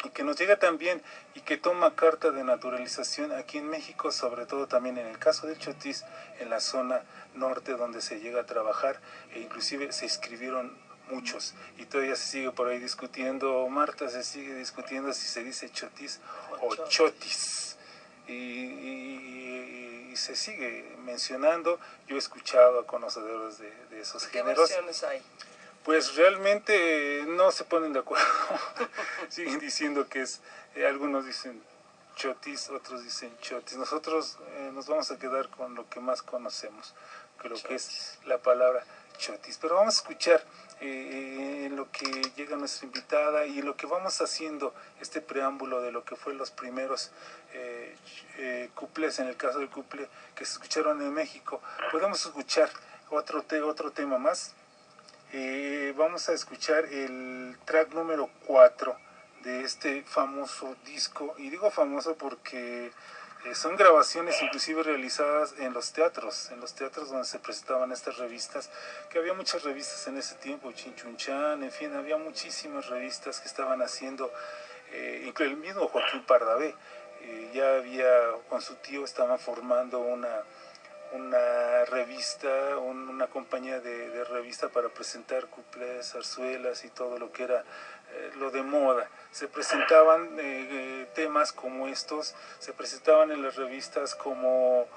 y 0.04 0.10
que 0.10 0.24
nos 0.24 0.38
llega 0.38 0.58
también 0.58 1.04
y 1.36 1.42
que 1.42 1.58
toma 1.58 1.94
carta 1.96 2.32
de 2.32 2.44
naturalización 2.44 3.32
aquí 3.32 3.60
en 3.60 3.70
México, 3.70 4.12
sobre 4.12 4.48
todo 4.48 4.66
también 4.66 4.98
en 4.98 5.06
el 5.06 5.20
caso 5.20 5.46
del 5.46 5.60
chotis, 5.60 6.04
en 6.40 6.50
la 6.50 6.62
zona 6.62 7.04
norte 7.36 7.74
donde 7.74 8.02
se 8.02 8.22
llega 8.22 8.42
a 8.42 8.46
trabajar, 8.48 9.00
e 9.36 9.40
inclusive 9.40 9.92
se 9.92 10.08
escribieron 10.08 10.76
muchos. 11.12 11.54
Y 11.78 11.86
todavía 11.86 12.16
se 12.16 12.28
sigue 12.28 12.52
por 12.52 12.70
ahí 12.70 12.80
discutiendo, 12.80 13.70
Marta 13.70 14.10
se 14.10 14.24
sigue 14.24 14.56
discutiendo 14.56 15.14
si 15.14 15.28
se 15.28 15.44
dice 15.44 15.70
chotis 15.70 16.20
o 16.62 16.76
chotis 16.88 17.61
y, 18.28 18.34
y- 18.34 20.10
y 20.12 20.16
se 20.18 20.36
sigue 20.36 20.96
mencionando. 21.06 21.80
Yo 22.08 22.16
he 22.16 22.20
escuchado 22.20 22.80
a 22.82 22.86
conocedores 22.88 23.58
de, 23.60 23.72
de 23.90 24.02
esos 24.02 24.26
¿Qué 24.28 24.40
géneros. 24.40 24.70
versiones 24.70 25.04
hay? 25.04 25.22
Pues 25.86 26.16
realmente 26.16 27.24
no 27.28 27.52
se 27.52 27.64
ponen 27.64 27.94
de 27.94 28.00
acuerdo. 28.00 28.26
Siguen 29.30 29.60
diciendo 29.60 30.08
que 30.10 30.22
es, 30.22 30.42
eh, 30.76 30.86
algunos 30.86 31.26
dicen 31.26 31.64
chotis, 32.16 32.70
otros 32.70 33.04
dicen 33.04 33.36
chotis. 33.40 33.78
Nosotros 33.78 34.38
eh, 34.58 34.70
nos 34.74 34.88
vamos 34.88 35.10
a 35.12 35.18
quedar 35.18 35.50
con 35.50 35.74
lo 35.76 35.90
que 35.90 36.00
más 36.02 36.22
conocemos, 36.22 36.94
que 37.42 37.50
lo 37.50 37.56
que 37.56 37.76
es 37.76 38.20
la 38.26 38.38
palabra 38.38 38.84
Chotis. 39.18 39.58
Pero 39.62 39.76
vamos 39.76 39.96
a 39.96 39.98
escuchar 40.02 40.44
eh, 40.82 41.66
en 41.68 41.76
lo 41.76 41.92
que 41.92 42.06
llega 42.36 42.58
nuestra 42.58 42.88
invitada 42.88 43.46
y 43.46 43.62
lo 43.62 43.78
que 43.78 43.86
vamos 43.86 44.20
haciendo 44.22 44.74
este 45.00 45.22
preámbulo 45.22 45.82
de 45.82 45.92
lo 45.92 46.04
que 46.04 46.16
fue 46.16 46.34
los 46.34 46.52
primeros 46.52 47.12
eh, 47.54 47.96
eh, 48.38 48.70
cuplés, 48.74 49.20
en 49.20 49.28
el 49.28 49.38
caso 49.38 49.60
del 49.60 49.70
cuplé 49.70 50.10
que 50.36 50.46
se 50.46 50.54
escucharon 50.54 51.02
en 51.02 51.14
México. 51.14 51.62
Podemos 51.92 52.26
escuchar 52.26 52.70
otro, 53.10 53.44
te, 53.44 53.62
otro 53.62 53.92
tema 53.92 54.18
más. 54.18 54.56
Eh, 55.34 55.94
vamos 55.98 56.28
a 56.30 56.34
escuchar 56.34 56.86
el 56.86 57.58
track 57.66 57.94
número 57.94 58.30
4 58.48 58.98
de 59.44 59.64
este 59.64 60.04
famoso 60.04 60.76
disco. 60.86 61.36
Y 61.38 61.50
digo 61.50 61.70
famoso 61.72 62.16
porque 62.16 62.92
eh, 63.46 63.56
son 63.56 63.76
grabaciones 63.76 64.40
inclusive 64.42 64.84
realizadas 64.84 65.56
en 65.58 65.74
los 65.74 65.92
teatros, 65.94 66.52
en 66.52 66.60
los 66.60 66.74
teatros 66.76 67.10
donde 67.10 67.26
se 67.26 67.40
presentaban 67.40 67.92
estas 67.92 68.18
revistas, 68.18 68.70
que 69.10 69.18
había 69.18 69.34
muchas 69.34 69.64
revistas 69.64 70.08
en 70.08 70.18
ese 70.18 70.36
tiempo, 70.36 70.72
Chinchunchan, 70.72 71.64
en 71.64 71.72
fin, 71.72 71.96
había 71.96 72.18
muchísimas 72.18 72.88
revistas 72.88 73.40
que 73.40 73.48
estaban 73.48 73.82
haciendo, 73.82 74.32
eh, 74.92 75.24
incluso 75.26 75.52
el 75.52 75.58
mismo 75.58 75.88
Joaquín 75.88 76.24
Pardavé, 76.24 76.76
eh, 77.22 77.52
ya 77.54 77.78
había, 77.78 78.10
con 78.50 78.62
su 78.62 78.76
tío 78.76 79.06
estaban 79.06 79.40
formando 79.40 80.00
una, 80.00 80.44
una 81.14 81.86
revista, 81.86 82.78
un- 82.78 83.10
una 83.10 83.28
compañía 83.28 83.80
de, 83.80 84.10
de 84.10 84.24
revista 84.24 84.70
para 84.70 84.90
presentar 84.90 85.48
cuplés, 85.48 86.12
zarzuelas 86.12 86.86
y 86.86 86.90
todo 86.90 87.18
lo 87.20 87.32
que 87.32 87.44
era 87.44 87.64
eh, 88.14 88.32
lo 88.38 88.52
de 88.52 88.62
moda. 88.64 89.10
Se 89.32 89.48
presentaban 89.48 90.38
eh, 90.40 90.68
eh, 90.72 91.08
temas 91.16 91.52
como 91.54 91.88
estos, 91.88 92.36
se 92.60 92.74
presentaban 92.74 93.32
en 93.32 93.42
las 93.44 93.56
revistas 93.56 94.16
como 94.16 94.88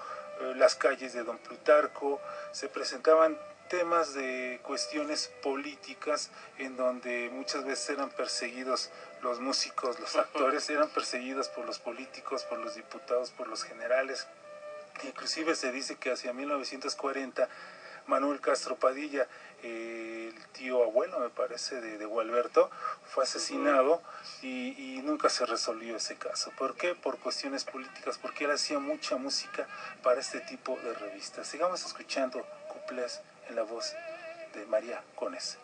eh, 0.41 0.53
Las 0.57 0.75
calles 0.75 1.13
de 1.13 1.23
Don 1.25 1.39
Plutarco, 1.39 2.21
se 2.53 2.69
presentaban 2.69 3.39
temas 3.69 4.15
de 4.15 4.61
cuestiones 4.63 5.29
políticas 5.43 6.31
en 6.59 6.77
donde 6.77 7.31
muchas 7.33 7.65
veces 7.65 7.91
eran 7.91 8.11
perseguidos 8.11 8.91
los 9.23 9.41
músicos, 9.41 9.99
los 10.01 10.15
actores, 10.25 10.69
eran 10.71 10.89
perseguidos 10.91 11.49
por 11.49 11.65
los 11.65 11.79
políticos, 11.79 12.45
por 12.45 12.59
los 12.59 12.75
diputados, 12.75 13.31
por 13.31 13.49
los 13.49 13.65
generales. 13.65 14.27
Inclusive 15.03 15.55
se 15.55 15.73
dice 15.73 15.97
que 15.97 16.13
hacia 16.13 16.33
1940 16.33 17.49
Manuel 18.07 18.41
Castro 18.41 18.77
Padilla, 18.77 19.27
eh, 19.63 20.31
el 20.35 20.47
tío 20.49 20.83
abuelo 20.83 21.21
me 21.21 21.31
parece 21.31 21.81
de, 21.81 21.97
de 21.97 22.05
Gualberto, 22.05 22.71
fue 23.07 23.25
asesinado 23.25 24.03
y, 24.43 24.97
y 24.97 25.03
nunca 25.03 25.31
se 25.31 25.47
resolvió 25.47 25.97
ese 25.97 26.17
caso. 26.17 26.53
¿Por 26.59 26.77
qué? 26.77 26.95
Por 26.95 27.19
cuestiones 27.19 27.65
políticas, 27.65 28.19
porque 28.19 28.45
él 28.45 28.51
hacía 28.51 28.79
mucha 28.79 29.17
música 29.17 29.67
para 30.03 30.21
este 30.21 30.41
tipo 30.41 30.79
de 30.85 30.93
revistas. 30.95 31.47
Sigamos 31.47 31.85
escuchando 31.85 32.47
cuplés 32.69 33.23
en 33.49 33.57
la 33.57 33.63
voz 33.63 33.95
de 34.55 34.67
María 34.67 35.03
Cones. 35.15 35.59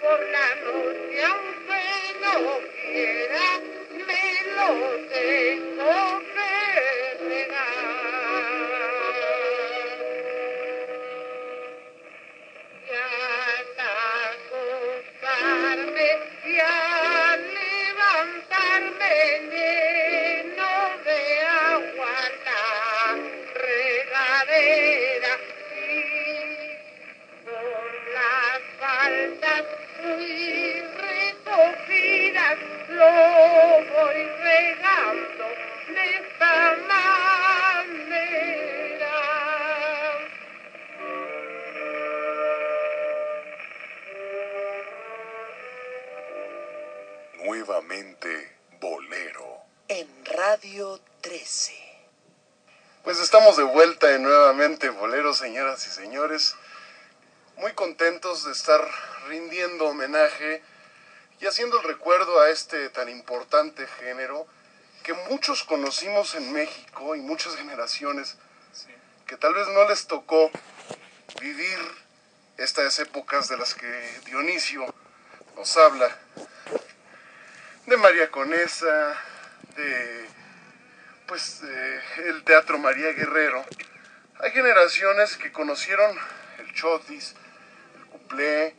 por 0.00 0.20
la 0.30 0.48
noche 0.64 1.18
aunque 1.24 1.82
no 2.20 2.34
quiera, 2.82 3.46
me 4.06 4.24
lo 4.56 4.68
tengo 5.08 5.94
Radio 50.46 51.00
13. 51.22 51.72
Pues 53.02 53.18
estamos 53.18 53.56
de 53.56 53.62
vuelta 53.62 54.14
en 54.14 54.24
nuevamente 54.24 54.90
Bolero, 54.90 55.32
señoras 55.32 55.86
y 55.86 55.90
señores. 55.90 56.54
Muy 57.56 57.72
contentos 57.72 58.44
de 58.44 58.52
estar 58.52 58.86
rindiendo 59.26 59.86
homenaje 59.86 60.62
y 61.40 61.46
haciendo 61.46 61.80
el 61.80 61.88
recuerdo 61.88 62.42
a 62.42 62.50
este 62.50 62.90
tan 62.90 63.08
importante 63.08 63.86
género 63.86 64.46
que 65.02 65.14
muchos 65.30 65.64
conocimos 65.64 66.34
en 66.34 66.52
México 66.52 67.16
y 67.16 67.20
muchas 67.20 67.56
generaciones 67.56 68.36
que 69.26 69.38
tal 69.38 69.54
vez 69.54 69.66
no 69.68 69.88
les 69.88 70.06
tocó 70.06 70.50
vivir 71.40 71.78
estas 72.58 72.98
épocas 72.98 73.48
de 73.48 73.56
las 73.56 73.74
que 73.74 74.20
Dionisio 74.26 74.84
nos 75.56 75.74
habla. 75.78 76.14
De 77.86 77.96
María 77.96 78.30
Conesa, 78.30 79.16
de 79.74 80.33
pues 81.26 81.62
eh, 81.62 82.00
el 82.26 82.44
Teatro 82.44 82.78
María 82.78 83.12
Guerrero. 83.12 83.64
Hay 84.40 84.50
generaciones 84.50 85.36
que 85.36 85.52
conocieron 85.52 86.16
el 86.58 86.72
chotis, 86.74 87.34
el 87.96 88.06
cuplé, 88.06 88.74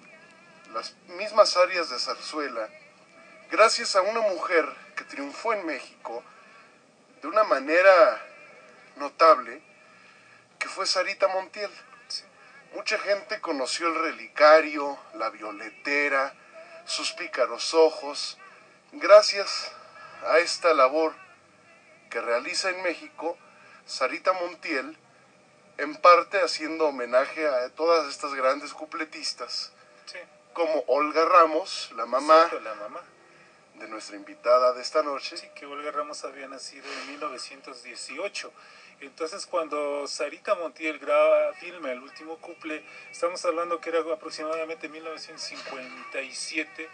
las 0.73 0.93
mismas 1.17 1.55
áreas 1.57 1.89
de 1.89 1.97
zarzuela, 1.97 2.69
gracias 3.49 3.95
a 3.95 4.01
una 4.01 4.21
mujer 4.21 4.65
que 4.95 5.05
triunfó 5.05 5.53
en 5.53 5.65
México 5.65 6.23
de 7.21 7.27
una 7.27 7.43
manera 7.43 8.21
notable, 8.97 9.61
que 10.59 10.67
fue 10.67 10.85
Sarita 10.85 11.27
Montiel. 11.27 11.71
Mucha 12.75 12.99
gente 12.99 13.39
conoció 13.39 13.87
el 13.87 14.01
relicario, 14.01 14.99
la 15.15 15.29
violetera, 15.29 16.33
sus 16.85 17.13
pícaros 17.13 17.73
ojos, 17.73 18.37
gracias 18.91 19.71
a 20.27 20.39
esta 20.39 20.73
labor 20.73 21.24
que 22.15 22.21
realiza 22.21 22.69
en 22.69 22.81
México 22.81 23.37
Sarita 23.85 24.31
Montiel, 24.31 24.97
en 25.77 25.97
parte 25.97 26.39
haciendo 26.39 26.87
homenaje 26.87 27.45
a 27.45 27.69
todas 27.71 28.07
estas 28.07 28.33
grandes 28.33 28.73
cupletistas, 28.73 29.73
como 30.53 30.85
Olga 30.87 31.25
Ramos, 31.25 31.91
la 31.97 32.05
mamá, 32.05 32.35
Exacto, 32.35 32.61
la 32.61 32.73
mamá. 32.75 33.01
de 33.73 33.89
nuestra 33.89 34.15
invitada 34.15 34.71
de 34.71 34.81
esta 34.81 35.03
noche. 35.03 35.35
Sí, 35.35 35.45
que 35.55 35.65
Olga 35.65 35.91
Ramos 35.91 36.23
había 36.23 36.47
nacido 36.47 36.85
en 36.89 37.09
1918. 37.09 38.53
Entonces, 39.01 39.45
cuando 39.45 40.07
Sarita 40.07 40.55
Montiel 40.55 40.99
graba, 40.99 41.51
filma 41.55 41.91
el 41.91 41.99
último 41.99 42.37
couple, 42.37 42.81
estamos 43.11 43.43
hablando 43.43 43.81
que 43.81 43.89
era 43.89 43.99
aproximadamente 43.99 44.87
1957 44.87 46.89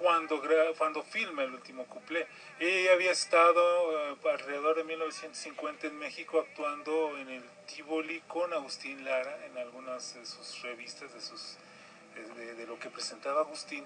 cuando, 0.00 0.42
cuando 0.76 1.02
filma 1.02 1.42
el 1.42 1.52
último 1.54 1.86
couple. 1.86 2.26
Ella 2.58 2.92
había 2.92 3.12
estado 3.12 4.12
eh, 4.12 4.16
alrededor 4.32 4.76
de 4.76 4.84
1950 4.84 5.86
en 5.86 5.98
México 5.98 6.40
actuando 6.40 7.16
en 7.18 7.28
el 7.28 7.42
Tivoli 7.66 8.20
con 8.28 8.52
Agustín 8.52 9.04
Lara 9.04 9.46
en 9.46 9.58
algunas 9.58 10.14
de 10.14 10.24
sus 10.26 10.62
revistas, 10.62 11.12
de 11.12 11.20
sus 11.20 11.56
de, 12.36 12.54
de- 12.54 12.66
lo 12.66 12.78
que 12.78 12.90
presentaba 12.90 13.40
Agustín. 13.42 13.84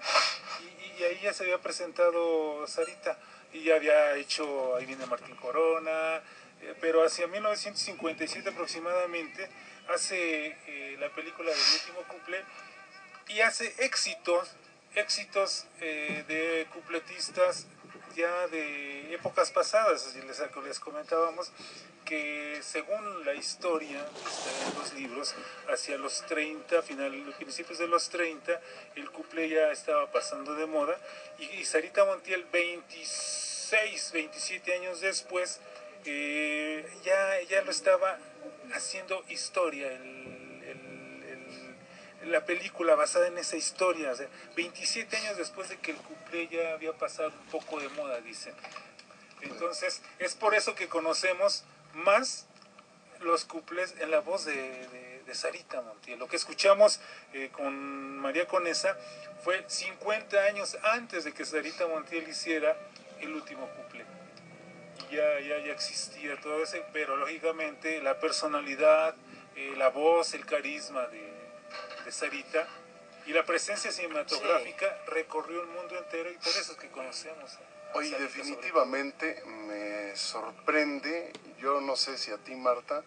Y, 0.61 1.01
y 1.01 1.03
ahí 1.05 1.19
ya 1.21 1.33
se 1.33 1.43
había 1.43 1.59
presentado 1.59 2.65
Sarita 2.67 3.17
y 3.53 3.63
ya 3.63 3.75
había 3.75 4.15
hecho, 4.15 4.75
ahí 4.75 4.85
viene 4.85 5.05
Martín 5.05 5.35
Corona, 5.35 6.21
eh, 6.61 6.73
pero 6.81 7.03
hacia 7.05 7.27
1957 7.27 8.49
aproximadamente 8.49 9.47
hace 9.89 10.47
eh, 10.67 10.97
la 10.99 11.09
película 11.09 11.51
del 11.51 11.59
último 11.79 12.01
couple 12.07 12.43
y 13.27 13.41
hace 13.41 13.73
éxitos, 13.79 14.49
éxitos 14.95 15.65
eh, 15.81 16.23
de 16.27 16.67
cupletistas 16.73 17.65
ya 18.15 18.47
de 18.47 19.13
épocas 19.15 19.51
pasadas, 19.51 20.13
les, 20.15 20.39
les 20.65 20.79
comentábamos 20.79 21.51
que 22.05 22.59
según 22.61 23.25
la 23.25 23.33
historia 23.33 24.05
en 24.67 24.77
los 24.77 24.93
libros, 24.93 25.33
hacia 25.71 25.97
los 25.97 26.23
30, 26.27 26.81
final, 26.83 27.33
principios 27.39 27.79
de 27.79 27.87
los 27.87 28.09
30, 28.09 28.59
el 28.95 29.09
couple 29.09 29.49
ya 29.49 29.71
estaba 29.71 30.11
pasando 30.11 30.53
de 30.53 30.65
moda 30.67 30.95
y, 31.39 31.45
y 31.45 31.65
Sarita 31.65 32.05
Montiel 32.05 32.43
26, 32.51 34.11
27 34.11 34.73
años 34.75 34.99
después 35.01 35.59
eh, 36.05 36.85
ya, 37.03 37.41
ya 37.49 37.61
lo 37.63 37.71
estaba 37.71 38.19
haciendo 38.73 39.23
historia, 39.29 39.91
el- 39.91 40.32
la 42.25 42.45
película 42.45 42.95
basada 42.95 43.27
en 43.27 43.37
esa 43.37 43.55
historia, 43.57 44.11
o 44.11 44.15
sea, 44.15 44.27
27 44.55 45.15
años 45.17 45.37
después 45.37 45.69
de 45.69 45.77
que 45.77 45.91
el 45.91 45.97
cuplé 45.97 46.47
ya 46.47 46.73
había 46.73 46.93
pasado 46.93 47.29
un 47.29 47.47
poco 47.47 47.79
de 47.79 47.89
moda, 47.89 48.19
dicen. 48.21 48.53
Entonces, 49.41 50.01
es 50.19 50.35
por 50.35 50.55
eso 50.55 50.73
que 50.75 50.87
conocemos 50.87 51.63
más 51.93 52.45
los 53.21 53.45
cuplés 53.45 53.95
en 53.99 54.11
la 54.11 54.19
voz 54.19 54.45
de, 54.45 54.53
de- 54.53 55.13
de 55.25 55.35
Sarita 55.35 55.81
Montiel. 55.81 56.19
Lo 56.19 56.27
que 56.27 56.35
escuchamos 56.35 56.99
eh, 57.33 57.49
con 57.53 58.17
María 58.17 58.45
Conesa 58.45 58.97
fue 59.43 59.63
50 59.67 60.37
años 60.37 60.77
antes 60.83 61.23
de 61.23 61.31
que 61.33 61.45
Sarita 61.45 61.87
Montiel 61.87 62.27
hiciera 62.27 62.75
el 63.21 63.33
último 63.33 63.67
cuplé. 63.69 64.03
Y 65.09 65.15
ya, 65.15 65.39
ya, 65.39 65.59
ya 65.65 65.71
existía 65.71 66.39
todo 66.41 66.61
ese, 66.63 66.83
pero 66.91 67.15
lógicamente 67.15 68.01
la 68.01 68.19
personalidad, 68.19 69.15
eh, 69.55 69.73
la 69.77 69.87
voz, 69.89 70.33
el 70.33 70.45
carisma 70.45 71.07
de, 71.07 71.32
de 72.03 72.11
Sarita 72.11 72.67
y 73.25 73.31
la 73.31 73.43
presencia 73.43 73.91
cinematográfica 73.91 74.97
recorrió 75.07 75.61
el 75.61 75.67
mundo 75.67 75.97
entero 75.97 76.29
y 76.29 76.37
por 76.37 76.47
eso 76.47 76.73
es 76.73 76.77
que 76.77 76.89
conocemos. 76.89 77.53
a 77.55 77.97
Oye, 77.97 78.09
Sarita 78.09 78.23
sobre 78.23 78.23
definitivamente 78.23 79.43
me 79.45 80.15
sorprende, 80.15 81.31
yo 81.59 81.79
no 81.79 81.95
sé 81.95 82.17
si 82.17 82.31
a 82.31 82.37
ti 82.37 82.55
Marta, 82.55 83.03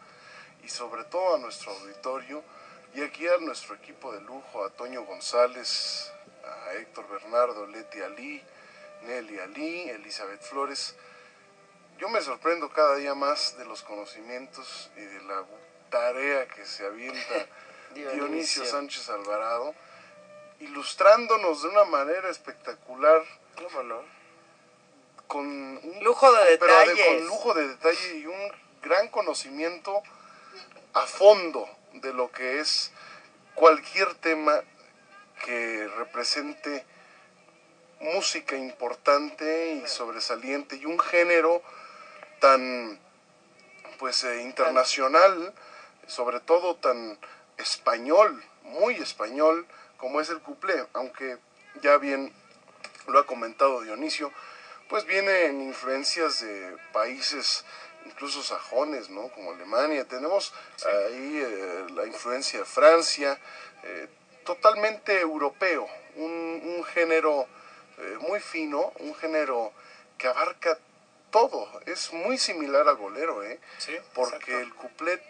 y 0.63 0.69
sobre 0.69 1.05
todo 1.05 1.35
a 1.35 1.39
nuestro 1.39 1.73
auditorio, 1.73 2.43
y 2.95 3.03
aquí 3.03 3.27
a 3.29 3.37
nuestro 3.39 3.75
equipo 3.75 4.13
de 4.13 4.21
lujo, 4.23 4.65
a 4.65 4.71
Toño 4.71 5.05
González, 5.05 6.13
a 6.45 6.73
Héctor 6.75 7.09
Bernardo, 7.09 7.67
Leti 7.67 8.01
Ali, 8.01 8.43
Nelly 9.03 9.39
Ali, 9.39 9.91
Elizabeth 9.91 10.41
Flores. 10.41 10.95
Yo 11.99 12.09
me 12.09 12.21
sorprendo 12.21 12.71
cada 12.71 12.97
día 12.97 13.15
más 13.15 13.59
de 13.59 13.65
los 13.65 13.83
conocimientos 13.83 14.91
y 14.97 15.01
de 15.01 15.21
la 15.25 15.45
tarea 15.91 16.47
que 16.49 16.65
se 16.65 16.87
avienta 16.87 17.47
Dionisio. 17.95 18.13
Dionisio 18.27 18.65
Sánchez 18.65 19.09
Alvarado, 19.11 19.75
ilustrándonos 20.61 21.63
de 21.63 21.69
una 21.69 21.85
manera 21.85 22.29
espectacular 22.31 23.23
¿Cómo 23.57 23.83
no? 23.83 24.03
con 25.27 25.45
un 25.47 25.99
Lujo 26.05 26.33
de 26.33 26.57
pero 26.59 26.73
de- 26.79 26.87
detalles. 26.87 27.07
con 27.07 27.27
lujo 27.27 27.55
de 27.55 27.69
detalle 27.69 28.17
y 28.19 28.27
un 28.27 28.53
gran 28.83 29.09
conocimiento 29.09 30.03
a 30.95 31.03
fondo 31.07 31.69
de 31.95 32.13
lo 32.13 32.31
que 32.31 32.61
es 32.61 32.93
cualquier 33.55 34.15
tema 34.15 34.63
que 35.45 35.89
represente 35.97 36.85
música 38.01 38.57
importante 38.57 39.73
y 39.83 39.89
sobresaliente 39.89 40.77
y 40.77 40.85
un 40.85 40.99
género 40.99 41.63
tan 42.41 42.99
pues 43.99 44.23
eh, 44.25 44.43
internacional 44.43 45.53
sobre 46.07 46.41
todo 46.41 46.77
tan 46.77 47.19
español 47.59 48.43
muy 48.63 48.97
español 48.97 49.67
como 49.97 50.21
es 50.21 50.29
el 50.31 50.41
cuplé 50.41 50.87
aunque 50.93 51.39
ya 51.83 51.97
bien 51.99 52.33
lo 53.07 53.19
ha 53.19 53.27
comentado 53.27 53.83
Dionisio 53.83 54.33
pues 54.89 55.05
vienen 55.05 55.61
influencias 55.63 56.41
de 56.41 56.77
países 56.93 57.65
incluso 58.07 58.43
sajones, 58.43 59.11
¿no? 59.11 59.29
Como 59.29 59.53
Alemania. 59.53 60.05
Tenemos 60.07 60.53
ahí 60.85 61.43
eh, 61.45 61.87
la 61.95 62.07
influencia 62.07 62.61
de 62.61 62.65
Francia, 62.65 63.39
eh, 63.83 64.09
totalmente 64.45 65.21
europeo, 65.21 65.89
un, 66.17 66.63
un 66.77 66.85
género 66.85 67.47
eh, 67.99 68.17
muy 68.21 68.41
fino, 68.41 68.93
un 69.01 69.15
género 69.17 69.73
que 70.19 70.29
abarca 70.29 70.79
todo. 71.31 71.69
Es 71.87 72.13
muy 72.13 72.39
similar 72.39 72.89
al 72.89 72.97
bolero, 72.97 73.43
¿eh? 73.43 73.61
Sí, 73.79 73.97
Porque 74.15 74.61
el 74.61 74.73
couplet 74.75 75.23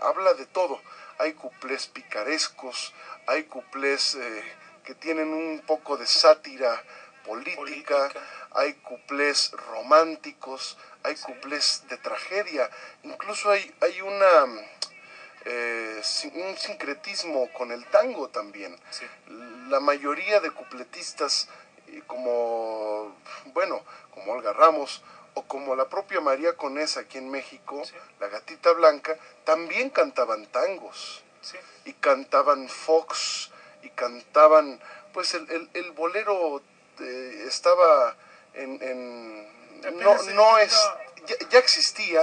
habla 0.00 0.34
de 0.34 0.46
todo. 0.46 0.80
Hay 1.18 1.34
cuplés 1.34 1.86
picarescos, 1.86 2.94
hay 3.26 3.44
cuplés 3.44 4.14
eh, 4.14 4.42
que 4.84 4.94
tienen 4.94 5.28
un 5.32 5.62
poco 5.66 5.96
de 5.96 6.06
sátira 6.06 6.82
política, 7.26 8.10
hay 8.52 8.74
cuplés 8.74 9.50
románticos, 9.68 10.78
hay 11.02 11.14
cuplés 11.16 11.84
de 11.88 11.98
tragedia, 11.98 12.70
incluso 13.02 13.50
hay, 13.50 13.74
hay 13.80 14.00
una 14.00 14.46
eh, 15.44 16.02
un 16.34 16.56
sincretismo 16.56 17.50
con 17.52 17.72
el 17.72 17.84
tango 17.86 18.28
también. 18.28 18.76
La 19.68 19.80
mayoría 19.80 20.40
de 20.40 20.50
cupletistas, 20.50 21.48
eh, 21.86 22.02
como, 22.06 23.16
bueno, 23.54 23.82
como 24.10 24.32
Olga 24.32 24.52
Ramos, 24.52 25.02
o 25.38 25.42
como 25.46 25.74
la 25.76 25.88
propia 25.88 26.20
María 26.20 26.56
Conesa 26.56 27.00
aquí 27.00 27.18
en 27.18 27.30
México, 27.30 27.82
la 28.20 28.28
gatita 28.28 28.72
blanca, 28.72 29.16
también 29.44 29.90
cantaban 29.90 30.46
tangos. 30.46 31.22
Y 31.84 31.92
cantaban 31.94 32.68
fox, 32.68 33.50
y 33.82 33.90
cantaban, 33.90 34.80
pues 35.14 35.34
el, 35.34 35.48
el- 35.50 35.70
el 35.74 35.92
bolero 35.92 36.60
eh, 37.00 37.44
estaba 37.46 38.16
en... 38.54 38.82
en- 38.82 39.58
no, 39.98 40.10
no. 40.34 40.58
es... 40.58 40.74
Ya, 41.28 41.36
ya 41.50 41.58
existía, 41.58 42.22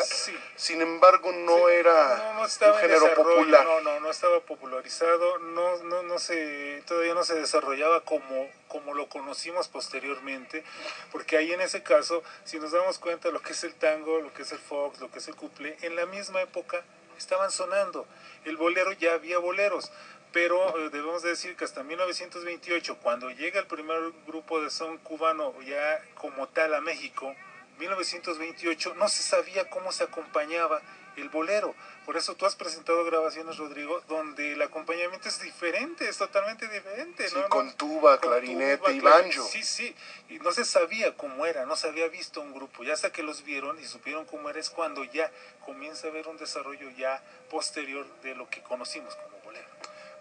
sin 0.55 0.81
embargo 0.81 1.31
no 1.31 1.69
era 1.69 2.33
no, 2.33 2.33
no 2.33 2.73
un 2.73 2.79
género 2.79 3.13
popular. 3.13 3.63
No, 3.63 3.81
no, 3.81 3.99
no 3.99 4.09
estaba 4.09 4.39
popularizado, 4.39 5.37
no, 5.37 5.83
no, 5.83 6.01
no 6.01 6.17
se, 6.17 6.81
todavía 6.87 7.13
no 7.13 7.23
se 7.23 7.35
desarrollaba 7.35 8.01
como, 8.01 8.49
como 8.67 8.95
lo 8.95 9.07
conocimos 9.07 9.67
posteriormente, 9.67 10.63
porque 11.11 11.37
ahí 11.37 11.51
en 11.51 11.61
ese 11.61 11.83
caso, 11.83 12.23
si 12.45 12.59
nos 12.59 12.71
damos 12.71 12.97
cuenta 12.97 13.29
lo 13.29 13.41
que 13.41 13.53
es 13.53 13.63
el 13.63 13.75
tango, 13.75 14.19
lo 14.21 14.33
que 14.33 14.41
es 14.41 14.51
el 14.51 14.59
fox, 14.59 14.99
lo 14.99 15.11
que 15.11 15.19
es 15.19 15.27
el 15.27 15.35
couple, 15.35 15.77
en 15.81 15.95
la 15.95 16.07
misma 16.07 16.41
época 16.41 16.83
estaban 17.17 17.51
sonando. 17.51 18.07
El 18.43 18.57
bolero 18.57 18.91
ya 18.93 19.13
había 19.13 19.37
boleros, 19.37 19.91
pero 20.31 20.77
eh, 20.79 20.89
debemos 20.89 21.21
de 21.21 21.29
decir 21.29 21.55
que 21.55 21.63
hasta 21.63 21.83
1928, 21.83 22.97
cuando 23.01 23.29
llega 23.29 23.59
el 23.59 23.67
primer 23.67 23.99
grupo 24.27 24.61
de 24.61 24.69
son 24.69 24.97
cubano 24.97 25.53
ya 25.61 26.03
como 26.15 26.47
tal 26.47 26.73
a 26.73 26.81
México, 26.81 27.35
1928 27.77 28.95
no 28.95 29.09
se 29.09 29.23
sabía 29.23 29.69
cómo 29.69 29.91
se 29.91 30.03
acompañaba 30.03 30.81
el 31.17 31.29
bolero. 31.29 31.75
Por 32.05 32.17
eso 32.17 32.35
tú 32.35 32.45
has 32.45 32.55
presentado 32.55 33.03
grabaciones, 33.03 33.57
Rodrigo, 33.57 33.99
donde 34.07 34.53
el 34.53 34.61
acompañamiento 34.61 35.27
es 35.27 35.41
diferente, 35.41 36.07
es 36.07 36.17
totalmente 36.17 36.67
diferente. 36.67 37.27
Sí, 37.27 37.35
¿no? 37.35 37.49
con 37.49 37.73
tuba, 37.73 38.19
con 38.19 38.29
clarinete 38.29 38.77
tuba, 38.77 38.91
y 38.91 38.99
banjo. 38.99 39.43
Sí, 39.43 39.63
sí, 39.63 39.95
y 40.29 40.37
no 40.39 40.51
se 40.51 40.65
sabía 40.65 41.15
cómo 41.15 41.45
era, 41.45 41.65
no 41.65 41.75
se 41.75 41.87
había 41.87 42.07
visto 42.07 42.41
un 42.41 42.53
grupo. 42.53 42.83
Ya 42.83 42.93
hasta 42.93 43.11
que 43.11 43.23
los 43.23 43.43
vieron 43.43 43.79
y 43.79 43.85
supieron 43.85 44.25
cómo 44.25 44.49
era, 44.49 44.59
es 44.59 44.69
cuando 44.69 45.03
ya 45.03 45.31
comienza 45.65 46.07
a 46.07 46.09
haber 46.11 46.27
un 46.27 46.37
desarrollo 46.37 46.89
ya 46.91 47.23
posterior 47.49 48.05
de 48.21 48.35
lo 48.35 48.47
que 48.49 48.61
conocimos 48.61 49.15
como 49.15 49.39
bolero. 49.43 49.67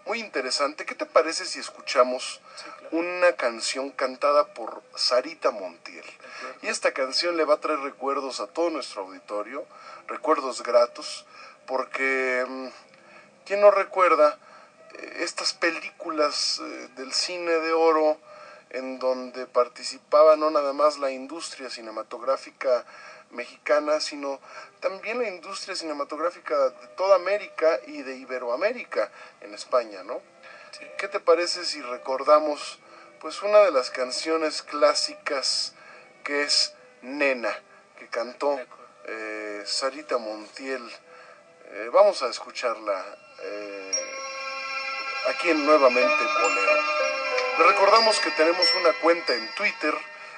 Muy 0.05 0.19
interesante. 0.19 0.85
¿Qué 0.85 0.93
te 0.93 1.07
parece 1.07 1.45
si 1.45 1.59
escuchamos 1.59 2.39
una 2.91 3.33
canción 3.33 3.89
cantada 3.89 4.53
por 4.53 4.83
Sarita 4.93 5.49
Montiel? 5.49 6.05
Y 6.61 6.67
esta 6.67 6.91
canción 6.91 7.37
le 7.37 7.43
va 7.43 7.55
a 7.55 7.59
traer 7.59 7.79
recuerdos 7.79 8.39
a 8.39 8.45
todo 8.45 8.69
nuestro 8.69 9.01
auditorio, 9.01 9.65
recuerdos 10.07 10.61
gratos, 10.61 11.25
porque 11.65 12.45
mm, 12.47 12.67
¿quién 13.45 13.61
no 13.61 13.71
recuerda 13.71 14.37
eh, 14.93 15.17
estas 15.21 15.53
películas 15.53 16.61
eh, 16.63 16.89
del 16.97 17.11
cine 17.11 17.53
de 17.53 17.73
oro 17.73 18.19
en 18.69 18.99
donde 18.99 19.47
participaba 19.47 20.35
no 20.35 20.51
nada 20.51 20.73
más 20.73 20.99
la 20.99 21.09
industria 21.09 21.71
cinematográfica 21.71 22.85
mexicana, 23.35 23.99
sino 23.99 24.39
también 24.79 25.19
la 25.19 25.27
industria 25.27 25.75
cinematográfica 25.75 26.69
de 26.69 26.87
toda 26.95 27.15
América 27.15 27.79
y 27.87 28.01
de 28.01 28.15
Iberoamérica 28.15 29.11
en 29.41 29.53
España, 29.53 30.03
¿no? 30.03 30.21
¿Qué 30.97 31.07
te 31.07 31.19
parece 31.19 31.65
si 31.65 31.81
recordamos 31.81 32.79
pues 33.19 33.41
una 33.43 33.59
de 33.59 33.71
las 33.71 33.91
canciones 33.91 34.61
clásicas 34.61 35.73
que 36.23 36.43
es 36.43 36.73
Nena, 37.01 37.57
que 37.97 38.07
cantó 38.07 38.59
eh, 39.05 39.63
Sarita 39.65 40.17
Montiel? 40.17 40.83
Eh, 41.67 41.89
vamos 41.93 42.21
a 42.23 42.29
escucharla 42.29 43.05
eh, 43.41 43.91
aquí 45.29 45.49
en 45.49 45.65
Nuevamente 45.65 46.23
Bolero. 46.41 46.81
Le 47.57 47.65
recordamos 47.67 48.19
que 48.19 48.31
tenemos 48.31 48.67
una 48.81 48.93
cuenta 49.01 49.33
en 49.33 49.53
Twitter 49.55 49.93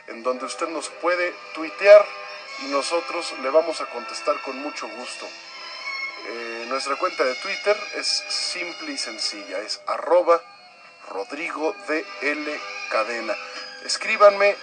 en 0.07 0.23
donde 0.23 0.45
usted 0.45 0.67
nos 0.67 0.89
puede 0.89 1.33
tuitear 1.53 2.05
y 2.63 2.65
nosotros 2.65 3.33
le 3.41 3.49
vamos 3.49 3.81
a 3.81 3.85
contestar 3.87 4.41
con 4.41 4.57
mucho 4.59 4.87
gusto. 4.87 5.27
Eh, 6.29 6.65
nuestra 6.67 6.95
cuenta 6.95 7.23
de 7.23 7.35
Twitter 7.35 7.77
es 7.95 8.07
simple 8.29 8.91
y 8.91 8.97
sencilla, 8.97 9.59
es 9.59 9.81
arroba 9.87 10.41
Rodrigo 11.09 11.75
DL 11.87 12.59
Cadena. 12.89 13.35
Escríbanme 13.85 14.55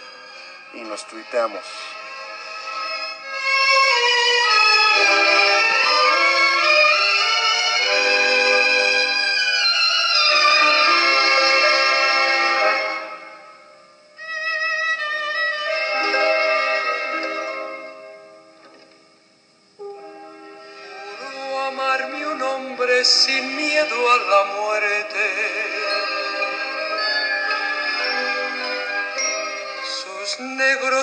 y 0.74 0.80
nos 0.82 1.06
tuiteamos. 1.06 1.62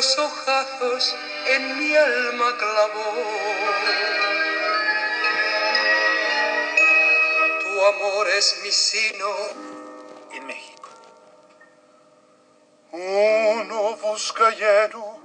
Negros 0.01 0.17
ojazos 0.17 1.15
en 1.47 1.77
mi 1.77 1.95
alma 1.95 2.57
clavó. 2.57 3.13
Tu 7.61 7.85
amor 7.85 8.27
es 8.29 8.61
mi 8.63 8.71
sino 8.71 9.27
en 10.31 10.47
México. 10.47 10.89
Uno 12.91 13.95
busca 13.97 14.49
lleno 14.51 15.19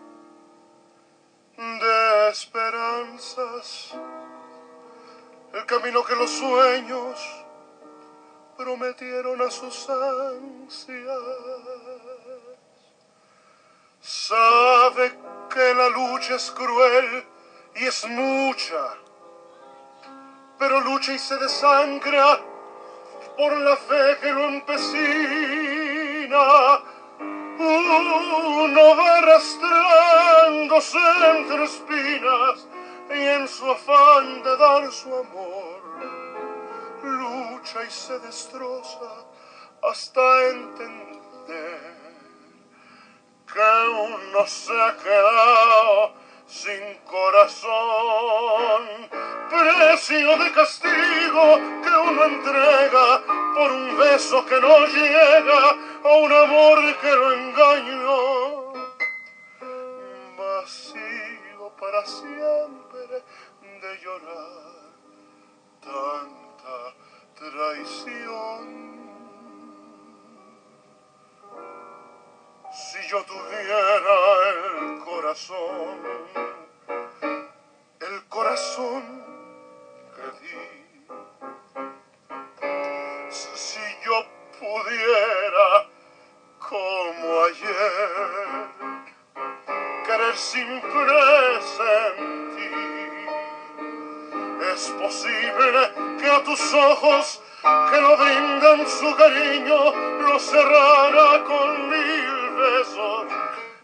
de 1.57 2.29
esperanzas 2.31 3.95
el 5.55 5.65
camino 5.65 6.05
que 6.05 6.17
los 6.17 6.31
sueños 6.31 7.19
prometieron 8.59 9.41
a 9.41 9.51
sus 9.51 9.89
ansias. 9.89 11.66
Sabe 14.01 15.13
que 15.53 15.75
la 15.75 15.89
lucha 15.89 16.35
es 16.37 16.51
cruel 16.53 17.27
y 17.75 17.85
es 17.85 18.07
mucha, 18.09 18.97
pero 20.59 20.81
lucha 20.81 21.13
y 21.13 21.19
se 21.19 21.37
desangra 21.37 22.41
por 23.37 23.53
la 23.53 23.77
fe 23.77 24.19
que 24.21 24.33
lo 24.33 24.45
empecina. 24.45 25.19
Uno 27.59 28.97
va 28.97 29.17
arrastrándose 29.19 30.99
entre 31.37 31.65
espinas 31.65 32.69
y 33.09 33.19
en 33.19 33.49
su 33.49 33.71
afán 33.71 34.43
de 34.43 34.57
dar 34.57 34.93
su 34.93 35.15
amor, 35.15 35.81
lucha 37.03 37.85
y 37.85 37.91
se 37.91 38.19
destroza 38.21 39.25
hasta 39.83 40.49
entender 40.49 41.96
que 43.57 43.89
uno 43.89 44.47
se 44.47 44.73
ha 44.83 44.95
quedado 44.99 46.13
sin 46.47 46.99
corazón, 47.07 48.83
precio 49.49 50.37
de 50.37 50.53
castigo 50.53 51.57
que 51.83 51.89
uno 51.89 52.25
entrega 52.25 53.23
por 53.55 53.73
un 53.73 53.97
beso 53.97 54.45
que 54.45 54.61
no 54.61 54.87
llega 54.87 55.71
a 56.05 56.15
un 56.17 56.33
amor 56.33 56.97
que 57.01 57.11
lo 57.11 57.33
engañó. 57.33 58.73
Vacío 60.37 61.73
para 61.81 62.05
siempre 62.05 63.25
de 63.81 63.99
llorar 64.03 64.77
tanta 65.81 66.95
traición. 67.39 68.96
Si 72.77 72.99
yo 73.09 73.25
tuviera 73.25 74.15
el 74.81 74.99
corazón, 74.99 75.97
el 78.01 78.29
corazón 78.29 79.03
que 80.15 80.27
di, 80.43 80.59
si 83.31 83.81
yo 84.05 84.27
pudiera, 84.61 85.89
como 86.69 87.45
ayer, 87.45 88.69
querer 90.05 90.37
sin 90.37 90.81
presentir, 90.83 92.27
es 94.75 94.91
posible 95.01 95.81
que 96.21 96.29
a 96.31 96.45
tus 96.45 96.75
ojos 96.75 97.41
que 97.63 98.01
no 98.01 98.17
brindan 98.19 98.87
su 98.87 99.17
cariño 99.17 99.93
lo 100.21 100.39
cerrara 100.39 101.43
con 101.45 101.89
mil 101.91 102.16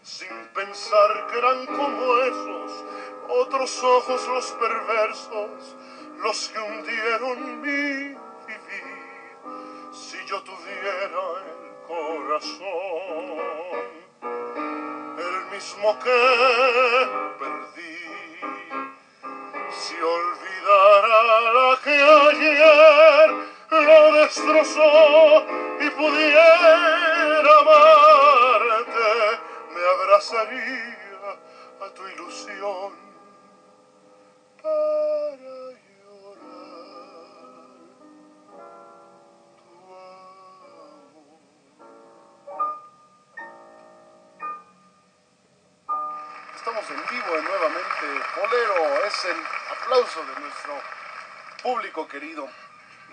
sin 0.01 0.47
pensar 0.53 1.27
que 1.27 1.37
eran 1.37 1.65
como 1.65 2.17
esos 2.17 2.83
otros 3.29 3.83
ojos 3.83 4.27
los 4.27 4.51
perversos 4.51 5.75
los 6.21 6.49
que 6.49 6.59
hundieron 6.59 7.61
mi 7.61 8.15
vivir. 8.47 8.97
Si 9.91 10.17
yo 10.25 10.41
tuviera 10.43 11.23
el 11.45 11.73
corazón 11.87 12.63
el 15.17 15.45
mismo 15.51 15.99
que 15.99 16.19
perdí 17.39 18.03
si 19.71 19.95
olvidara 19.95 21.41
la 21.53 21.79
que 21.83 21.91
ayer 21.91 23.29
lo 23.71 24.13
destrozó 24.13 25.45
y 25.79 25.89
pudiera 25.89 27.23
amarte, 27.59 28.02
me 28.02 28.02
abrazaría 30.13 31.39
a 31.81 31.89
tu 31.89 32.07
ilusión 32.07 32.93
para 34.61 35.35
llorar. 35.35 36.37
Estamos 46.55 46.89
en 46.91 47.01
vivo 47.09 47.35
en 47.35 47.43
nuevamente 47.43 48.05
Polero, 48.35 49.05
es 49.05 49.25
el 49.25 49.37
aplauso 49.81 50.23
de 50.25 50.41
nuestro 50.41 50.73
público 51.63 52.07
querido. 52.07 52.47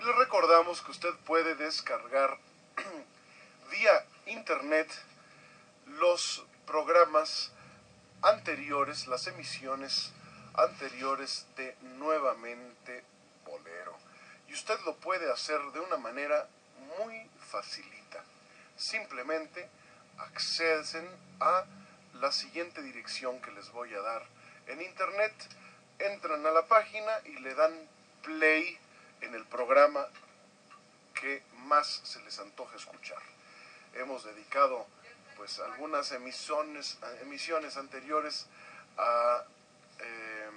Le 0.05 0.11
recordamos 0.13 0.83
que 0.83 0.91
usted 0.91 1.13
puede 1.25 1.55
descargar 1.55 2.37
vía 3.71 4.05
internet 4.27 4.87
los 5.99 6.45
programas 6.71 7.51
anteriores, 8.21 9.05
las 9.07 9.27
emisiones 9.27 10.13
anteriores 10.53 11.45
de 11.57 11.75
Nuevamente 11.97 13.03
Bolero. 13.45 13.93
Y 14.47 14.53
usted 14.53 14.79
lo 14.85 14.95
puede 14.95 15.29
hacer 15.29 15.59
de 15.73 15.81
una 15.81 15.97
manera 15.97 16.47
muy 16.97 17.29
facilita. 17.49 18.23
Simplemente 18.77 19.67
acceden 20.17 21.09
a 21.41 21.65
la 22.21 22.31
siguiente 22.31 22.81
dirección 22.81 23.41
que 23.41 23.51
les 23.51 23.69
voy 23.71 23.93
a 23.93 23.99
dar 23.99 24.23
en 24.67 24.81
internet. 24.81 25.33
Entran 25.99 26.45
a 26.45 26.51
la 26.51 26.65
página 26.67 27.11
y 27.25 27.33
le 27.39 27.53
dan 27.53 27.73
play 28.23 28.79
en 29.19 29.35
el 29.35 29.43
programa 29.43 30.07
que 31.19 31.43
más 31.65 31.99
se 32.05 32.21
les 32.21 32.39
antoja 32.39 32.77
escuchar. 32.77 33.21
Hemos 33.93 34.23
dedicado 34.23 34.87
pues 35.41 35.57
algunas 35.57 36.11
emisiones, 36.11 36.99
emisiones 37.23 37.75
anteriores 37.75 38.45
a 38.95 39.43
eh, 39.97 40.49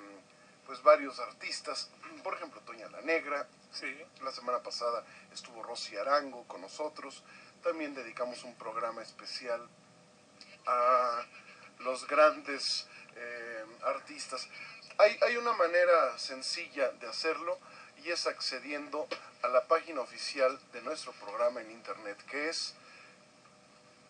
pues 0.67 0.83
varios 0.83 1.19
artistas, 1.21 1.89
por 2.23 2.35
ejemplo 2.35 2.61
Toña 2.67 2.87
la 2.91 3.01
Negra, 3.01 3.47
Sí. 3.73 3.87
la 4.23 4.31
semana 4.31 4.63
pasada 4.63 5.03
estuvo 5.33 5.63
Rosy 5.63 5.97
Arango 5.97 6.45
con 6.47 6.61
nosotros, 6.61 7.23
también 7.63 7.95
dedicamos 7.95 8.45
un 8.45 8.55
programa 8.57 9.01
especial 9.01 9.67
a 10.67 11.25
los 11.79 12.07
grandes 12.07 12.87
eh, 13.17 13.65
artistas. 13.85 14.47
Hay, 14.99 15.19
hay 15.23 15.39
una 15.39 15.55
manera 15.55 16.19
sencilla 16.19 16.91
de 16.91 17.07
hacerlo 17.07 17.59
y 18.05 18.11
es 18.11 18.27
accediendo 18.27 19.09
a 19.41 19.49
la 19.49 19.65
página 19.65 20.03
oficial 20.03 20.61
de 20.75 20.83
nuestro 20.83 21.13
programa 21.13 21.63
en 21.63 21.71
internet 21.71 22.23
que 22.27 22.51
es 22.51 22.75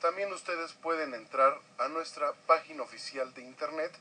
también 0.00 0.32
ustedes 0.32 0.74
pueden 0.74 1.12
entrar 1.12 1.58
a 1.78 1.88
nuestra 1.88 2.32
página 2.46 2.84
oficial 2.84 3.34
de 3.34 3.42
internet 3.42 3.92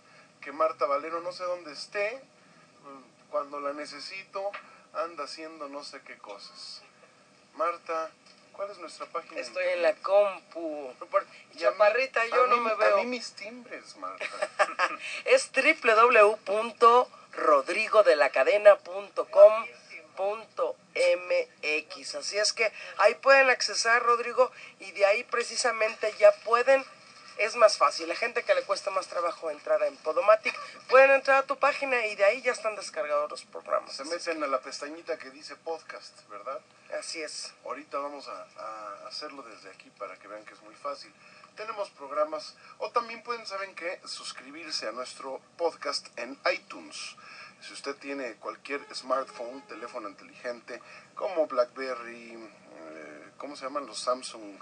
que 0.41 0.51
Marta 0.51 0.85
Valero 0.85 1.21
no 1.21 1.31
sé 1.31 1.43
dónde 1.43 1.73
esté 1.73 2.21
cuando 3.31 3.59
la 3.59 3.73
necesito 3.73 4.51
anda 4.93 5.23
haciendo 5.23 5.67
no 5.69 5.83
sé 5.83 6.01
qué 6.03 6.15
cosas. 6.17 6.83
Marta, 7.55 8.11
¿cuál 8.57 8.71
es 8.71 8.77
nuestra 8.79 9.05
página? 9.05 9.39
Estoy 9.39 9.63
en 9.69 9.81
la 9.83 9.93
compu. 9.95 10.93
Mí- 10.99 11.59
Chaparrita, 11.59 12.25
yo 12.25 12.47
no 12.47 12.57
mí- 12.57 12.63
me 12.63 12.75
veo. 12.75 12.95
A 12.95 12.99
mí 12.99 13.05
mis 13.05 13.31
timbres, 13.33 13.95
Marta. 13.97 14.25
Es 15.25 15.49
www.rodrigodelacadena.com.mx. 20.73 22.15
Así 22.15 22.37
es 22.37 22.53
que 22.53 22.71
ahí 22.97 23.15
pueden 23.15 23.49
accesar, 23.49 24.03
Rodrigo, 24.03 24.51
y 24.79 24.91
de 24.91 25.05
ahí 25.05 25.23
precisamente 25.23 26.13
ya 26.19 26.31
pueden 26.43 26.83
es 27.37 27.55
más 27.55 27.77
fácil. 27.77 28.07
La 28.07 28.15
gente 28.15 28.43
que 28.43 28.55
le 28.55 28.63
cuesta 28.63 28.91
más 28.91 29.07
trabajo 29.07 29.49
entrar 29.49 29.81
en 29.83 29.95
Podomatic, 29.97 30.57
pueden 30.89 31.11
entrar 31.11 31.43
a 31.43 31.45
tu 31.45 31.57
página 31.57 32.05
y 32.07 32.15
de 32.15 32.25
ahí 32.25 32.41
ya 32.41 32.51
están 32.51 32.75
descargados 32.75 33.29
los 33.29 33.45
programas. 33.45 33.95
Se 33.95 34.03
meten 34.05 34.43
a 34.43 34.47
la 34.47 34.59
pestañita 34.59 35.17
que 35.17 35.29
dice 35.31 35.55
podcast, 35.55 36.27
¿verdad? 36.29 36.59
Así 36.97 37.21
es. 37.21 37.53
Ahorita 37.65 37.99
vamos 37.99 38.27
a, 38.27 38.47
a 38.57 39.07
hacerlo 39.07 39.43
desde 39.43 39.69
aquí 39.69 39.89
para 39.97 40.17
que 40.17 40.27
vean 40.27 40.45
que 40.45 40.53
es 40.53 40.61
muy 40.61 40.75
fácil. 40.75 41.13
Tenemos 41.55 41.89
programas, 41.91 42.55
o 42.77 42.91
también 42.91 43.23
pueden, 43.23 43.45
¿saben 43.47 43.73
qué? 43.73 43.99
Suscribirse 44.05 44.87
a 44.87 44.91
nuestro 44.91 45.41
podcast 45.57 46.07
en 46.19 46.37
iTunes. 46.53 47.15
Si 47.61 47.73
usted 47.73 47.95
tiene 47.95 48.35
cualquier 48.35 48.81
smartphone, 48.93 49.65
teléfono 49.67 50.07
inteligente, 50.07 50.79
como 51.15 51.47
BlackBerry, 51.47 52.33
eh, 52.33 53.31
¿cómo 53.37 53.55
se 53.55 53.65
llaman 53.65 53.87
los 53.87 53.99
Samsung 53.99 54.59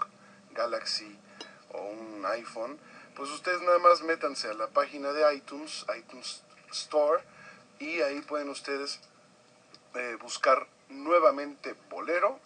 Galaxy 0.52 1.18
o 1.76 1.90
un 1.90 2.26
iPhone? 2.26 2.78
Pues 3.14 3.30
ustedes 3.30 3.62
nada 3.62 3.78
más 3.78 4.02
métanse 4.02 4.48
a 4.48 4.54
la 4.54 4.68
página 4.68 5.12
de 5.12 5.34
iTunes, 5.34 5.86
iTunes 5.96 6.42
Store, 6.70 7.22
y 7.78 8.00
ahí 8.00 8.20
pueden 8.22 8.48
ustedes 8.48 9.00
eh, 9.94 10.16
buscar 10.20 10.66
nuevamente 10.88 11.74
Bolero 11.90 12.38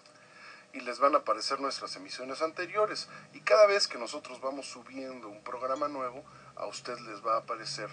y 0.72 0.80
les 0.80 0.98
van 0.98 1.14
a 1.14 1.18
aparecer 1.18 1.60
nuestras 1.60 1.96
emisiones 1.96 2.42
anteriores. 2.42 3.08
Y 3.32 3.40
cada 3.40 3.66
vez 3.66 3.88
que 3.88 3.98
nosotros 3.98 4.40
vamos 4.40 4.66
subiendo 4.66 5.28
un 5.28 5.42
programa 5.42 5.88
nuevo, 5.88 6.24
a 6.56 6.66
usted 6.66 6.98
les 7.00 7.24
va 7.24 7.34
a 7.34 7.38
aparecer 7.38 7.88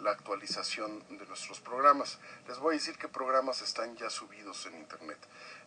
la 0.00 0.10
actualización 0.10 1.02
de 1.08 1.26
nuestros 1.26 1.60
programas. 1.60 2.18
Les 2.48 2.58
voy 2.58 2.74
a 2.74 2.78
decir 2.78 2.96
qué 2.98 3.08
programas 3.08 3.62
están 3.62 3.96
ya 3.96 4.10
subidos 4.10 4.66
en 4.66 4.76
internet. 4.76 5.18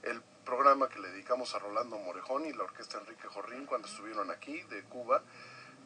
El 0.04 0.22
programa 0.46 0.90
que 0.90 1.00
le 1.00 1.10
dedicamos 1.10 1.56
a 1.56 1.60
Rolando 1.60 1.98
Morejón 1.98 2.46
y 2.46 2.54
la 2.54 2.64
orquesta 2.64 3.00
Enrique 3.00 3.28
Jorrín 3.28 3.66
cuando 3.66 3.88
estuvieron 3.88 4.32
aquí 4.32 4.62
de 4.64 4.84
Cuba, 4.84 5.22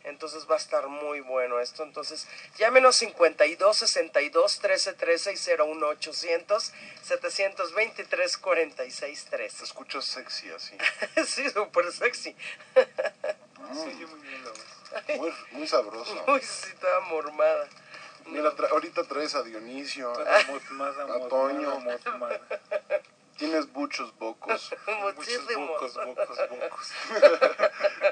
Entonces 0.04 0.46
va 0.52 0.56
a 0.56 0.58
estar 0.58 0.88
muy 0.90 1.22
bueno 1.22 1.62
esto. 1.62 1.84
Entonces, 1.84 2.28
llámenos 2.58 2.98
52 2.98 3.78
62 3.78 4.60
13 4.60 4.94
13 4.94 5.32
y 5.34 5.38
01 5.58 5.88
800 5.88 6.74
723 7.04 8.38
46 8.38 9.26
13. 9.30 9.58
Te 9.58 9.64
escuchas 9.64 10.04
sexy 10.04 10.50
así. 10.52 10.76
sí, 11.26 11.50
súper 11.50 11.90
sexy. 11.94 12.36
Muy, 15.18 15.34
muy 15.52 15.68
sabroso. 15.68 16.24
Uy, 16.28 16.42
sí, 16.42 16.68
estaba 16.70 17.00
mormada. 17.02 17.68
Mira, 18.26 18.52
tra- 18.56 18.70
ahorita 18.70 19.04
traes 19.04 19.36
a 19.36 19.44
Dionisio, 19.44 20.12
a 20.12 20.44
mormada, 20.48 21.28
Toño. 21.30 21.80
mormada, 21.80 22.40
Tienes 23.38 23.68
muchos 23.74 24.16
bocos. 24.18 24.72
Muchísimos. 25.16 25.68
bocos, 25.70 25.96
bocos, 25.96 26.38
bocos. 26.50 26.92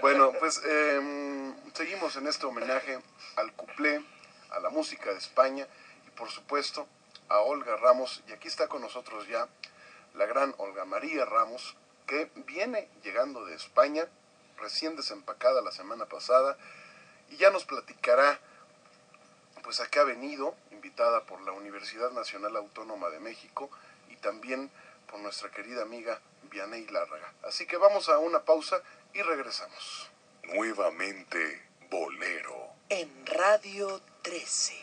bueno, 0.02 0.34
pues 0.39 0.62
em, 0.66 1.54
seguimos 1.74 2.16
en 2.16 2.28
este 2.28 2.45
homenaje 2.47 2.99
al 3.38 3.54
cuplé, 3.54 4.04
a 4.49 4.60
la 4.60 4.70
música 4.70 5.12
de 5.12 5.18
España 5.20 5.68
y 6.08 6.10
por 6.12 6.30
supuesto 6.32 6.88
a 7.30 7.39
Olga 7.39 7.78
Ramos. 7.78 8.24
Y 8.28 8.34
aquí 8.34 8.47
está 8.47 8.68
con 8.68 8.82
nosotros 8.82 9.28
ya 9.28 9.47
la 10.16 10.26
gran 10.26 10.54
Olga 10.58 10.84
María 10.86 11.24
Ramos, 11.24 11.78
que 12.08 12.30
viene 12.36 12.89
llegando 13.04 13.45
de 13.45 13.56
España, 13.56 14.08
recién 14.62 14.95
desempacada 14.95 15.62
la 15.62 15.72
semana 15.72 16.05
pasada, 16.05 16.57
y 17.30 17.38
ya 17.38 17.49
nos 17.49 17.66
platicará 17.66 18.39
pues 19.64 19.80
a 19.80 19.88
qué 19.88 19.99
ha 19.99 20.03
venido, 20.03 20.55
invitada 20.72 21.24
por 21.26 21.41
la 21.41 21.51
Universidad 21.51 22.12
Nacional 22.12 22.55
Autónoma 22.55 23.09
de 23.09 23.20
México 23.20 23.70
y 24.09 24.16
también 24.18 24.72
por 25.07 25.20
nuestra 25.20 25.51
querida 25.51 25.84
amiga 25.84 26.20
Vianey 26.49 26.88
Lárraga. 26.88 27.34
Así 27.43 27.66
que 27.66 27.78
vamos 27.78 28.09
a 28.09 28.18
una 28.18 28.43
pausa 28.43 28.82
y 29.14 29.22
regresamos. 29.22 30.09
Nuevamente 30.43 31.62
Bolero. 31.89 32.74
En 32.89 33.26
Radio 33.26 34.01
13. 34.24 34.74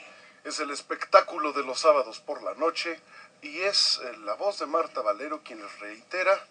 Es 0.44 0.60
el 0.60 0.70
espectáculo 0.70 1.52
de 1.52 1.64
los 1.64 1.80
sábados 1.80 2.20
por 2.20 2.42
la 2.42 2.54
noche 2.54 3.00
y 3.42 3.60
es 3.60 4.00
eh, 4.02 4.16
la 4.18 4.34
voz 4.34 4.58
de 4.58 4.66
Marta 4.66 5.02
Valero 5.02 5.42
quien 5.42 5.60
les 5.60 5.78
reitera 5.80 6.46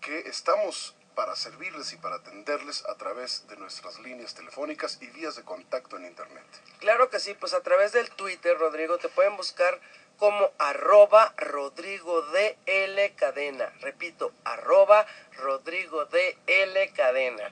que 0.00 0.20
estamos 0.20 0.95
para 1.16 1.34
servirles 1.34 1.92
y 1.94 1.96
para 1.96 2.16
atenderles 2.16 2.84
a 2.86 2.94
través 2.94 3.48
de 3.48 3.56
nuestras 3.56 3.98
líneas 4.00 4.34
telefónicas 4.34 4.98
y 5.00 5.06
vías 5.08 5.34
de 5.34 5.42
contacto 5.42 5.96
en 5.96 6.04
Internet. 6.04 6.44
Claro 6.78 7.10
que 7.10 7.18
sí, 7.18 7.34
pues 7.34 7.54
a 7.54 7.62
través 7.62 7.92
del 7.92 8.10
Twitter, 8.10 8.56
Rodrigo, 8.58 8.98
te 8.98 9.08
pueden 9.08 9.36
buscar 9.36 9.80
como 10.18 10.52
arroba 10.58 11.34
Rodrigo 11.38 12.22
de 12.30 12.58
L 12.66 13.14
Cadena. 13.16 13.72
Repito, 13.80 14.32
arroba 14.44 15.06
Rodrigo 15.32 16.04
de 16.04 16.38
L 16.46 16.92
Cadena. 16.92 17.50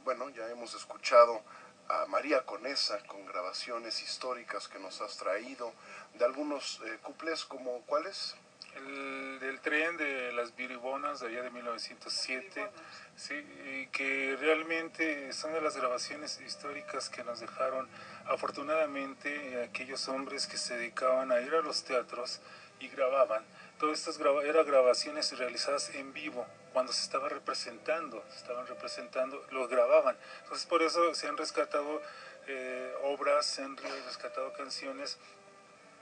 bueno, 0.05 0.29
ya 0.29 0.49
hemos 0.51 0.75
escuchado 0.75 1.43
a 1.89 2.07
María 2.07 2.45
Conesa 2.45 2.99
con 3.07 3.25
grabaciones 3.27 4.03
históricas 4.03 4.69
que 4.69 4.79
nos 4.79 5.01
has 5.01 5.17
traído, 5.17 5.73
de 6.15 6.25
algunos 6.25 6.81
eh, 6.85 6.99
cuplés 7.03 7.45
como 7.45 7.81
cuáles? 7.83 8.37
El 8.77 9.39
del 9.39 9.61
tren 9.61 9.97
de 9.97 10.33
las 10.33 10.55
Biribonas 10.57 11.21
de 11.21 11.29
allá 11.29 11.43
de 11.43 11.51
1907, 11.51 12.71
sí, 13.17 13.35
y 13.35 13.87
que 13.87 14.37
realmente 14.39 15.33
son 15.33 15.53
de 15.53 15.61
las 15.61 15.77
grabaciones 15.77 16.41
históricas 16.41 17.09
que 17.09 17.23
nos 17.25 17.41
dejaron 17.41 17.89
afortunadamente 18.27 19.63
aquellos 19.63 20.09
hombres 20.09 20.47
que 20.47 20.57
se 20.57 20.77
dedicaban 20.77 21.31
a 21.31 21.41
ir 21.41 21.55
a 21.55 21.63
los 21.63 21.85
teatros 21.85 22.41
y 22.81 22.89
grababan. 22.89 23.45
Todas 23.79 23.99
estas 23.99 24.19
graba 24.19 24.43
eran 24.45 24.65
grabaciones 24.67 25.37
realizadas 25.37 25.91
en 25.95 26.13
vivo, 26.13 26.47
cuando 26.73 26.93
se 26.93 27.03
estaba 27.03 27.29
representando, 27.29 28.25
se 28.31 28.37
estaban 28.39 28.67
representando, 28.67 29.45
lo 29.51 29.67
grababan. 29.69 30.17
Entonces 30.43 30.67
por 30.67 30.83
eso 30.83 31.15
se 31.15 31.27
han 31.27 31.37
rescatado 31.37 32.01
eh, 32.47 32.95
obras, 33.03 33.47
se 33.47 33.63
han 33.63 33.77
rescatado 33.77 34.53
canciones 34.53 35.19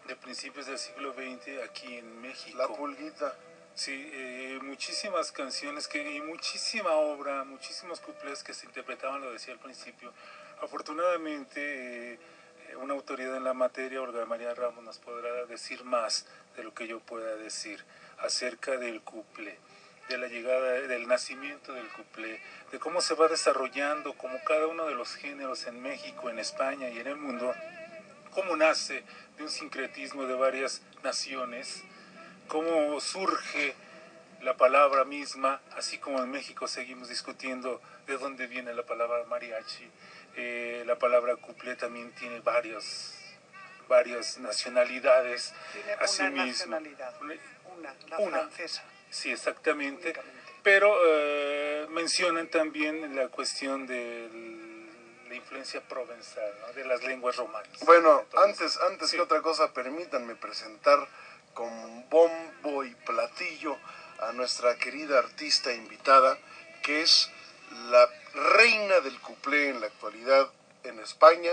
de 0.07 0.16
principios 0.16 0.66
del 0.66 0.79
siglo 0.79 1.12
XX 1.12 1.62
aquí 1.68 1.99
en 1.99 2.20
México. 2.20 2.59
La 2.59 2.68
pulguita. 2.68 3.37
Sí, 3.75 4.11
eh, 4.12 4.59
muchísimas 4.62 5.33
canciones 5.33 5.89
que, 5.89 6.03
y 6.03 6.20
muchísima 6.20 6.91
obra, 6.91 7.45
muchísimos 7.45 8.01
cuplés 8.01 8.43
que 8.43 8.53
se 8.53 8.66
interpretaban, 8.66 9.23
lo 9.23 9.33
decía 9.33 9.55
al 9.55 9.61
principio. 9.61 10.12
Afortunadamente, 10.61 12.14
eh, 12.14 12.18
una 12.77 12.93
autoridad 12.93 13.37
en 13.37 13.45
la 13.45 13.55
materia, 13.55 14.03
Olga 14.03 14.27
María 14.27 14.55
Ramos, 14.55 14.85
nos 14.85 14.99
podrá 14.99 15.47
decir 15.47 15.85
más 15.85 16.27
de 16.57 16.65
lo 16.65 16.75
que 16.75 16.87
yo 16.87 17.01
pueda 17.01 17.37
decir 17.37 17.85
acerca 18.19 18.77
del 18.77 19.03
cuplé, 19.03 19.59
de 20.09 20.19
la 20.19 20.29
llegada, 20.29 20.73
del 20.73 21.07
nacimiento 21.07 21.73
del 21.73 21.89
cuplé, 21.89 22.41
de 22.71 22.79
cómo 22.79 23.01
se 23.01 23.15
va 23.15 23.29
desarrollando, 23.29 24.15
como 24.15 24.43
cada 24.45 24.67
uno 24.67 24.87
de 24.87 24.95
los 24.95 25.15
géneros 25.15 25.67
en 25.67 25.83
México, 25.83 26.31
en 26.31 26.39
España 26.39 26.89
y 26.89 26.99
en 26.99 27.07
el 27.07 27.17
mundo, 27.17 27.55
cómo 28.31 28.57
nace 28.57 29.05
de 29.37 29.43
un 29.45 29.51
sincretismo 29.51 30.27
de 30.27 30.35
varias 30.35 30.83
naciones, 31.03 31.83
cómo 32.49 33.01
surge 33.01 33.75
la 34.43 34.57
palabra 34.57 35.05
misma, 35.05 35.61
así 35.77 35.99
como 35.99 36.23
en 36.23 36.31
México 36.31 36.67
seguimos 36.67 37.09
discutiendo 37.09 37.81
de 38.07 38.19
dónde 38.19 38.47
viene 38.47 38.75
la 38.75 38.85
palabra 38.85 39.25
mariachi. 39.25 39.89
Eh, 40.37 40.83
la 40.87 40.99
palabra 40.99 41.37
cuplé 41.37 41.77
también 41.77 42.11
tiene 42.13 42.41
varios, 42.41 43.15
varias 43.93 44.38
nacionalidades. 44.38 45.53
Tiene 45.74 45.93
así 46.01 46.22
una 46.22 46.30
mismo. 46.30 46.47
nacionalidad, 46.47 47.14
una, 47.20 47.95
la 48.09 48.18
Una. 48.18 48.38
francesa. 48.38 48.82
Sí, 49.11 49.30
exactamente. 49.30 50.14
Pero 50.62 50.88
eh, 51.07 51.86
mencionan 51.90 52.49
también 52.49 53.14
la 53.14 53.28
cuestión 53.28 53.86
de 53.86 54.28
la 55.28 55.34
influencia 55.34 55.80
provenzal, 55.82 56.51
¿no? 56.61 56.72
de 56.72 56.84
las 56.86 57.03
lenguas 57.03 57.36
romanas. 57.36 57.68
Bueno, 57.84 58.24
antes, 58.47 58.78
antes 58.90 59.11
que 59.12 59.20
otra 59.20 59.43
cosa, 59.43 59.72
permítanme 59.74 60.34
presentar 60.36 61.07
con 61.53 62.09
bombo 62.09 62.84
y 62.84 62.95
platillo 62.95 63.76
a 64.20 64.32
nuestra 64.32 64.76
querida 64.76 65.18
artista 65.18 65.72
invitada, 65.74 66.38
que 66.82 67.03
es 67.03 67.30
la 67.90 68.09
reina 68.57 69.01
del 69.01 69.18
cuplé 69.20 69.68
en 69.68 69.80
la 69.82 69.88
actualidad 69.88 70.51
en 70.84 70.99
España 71.01 71.53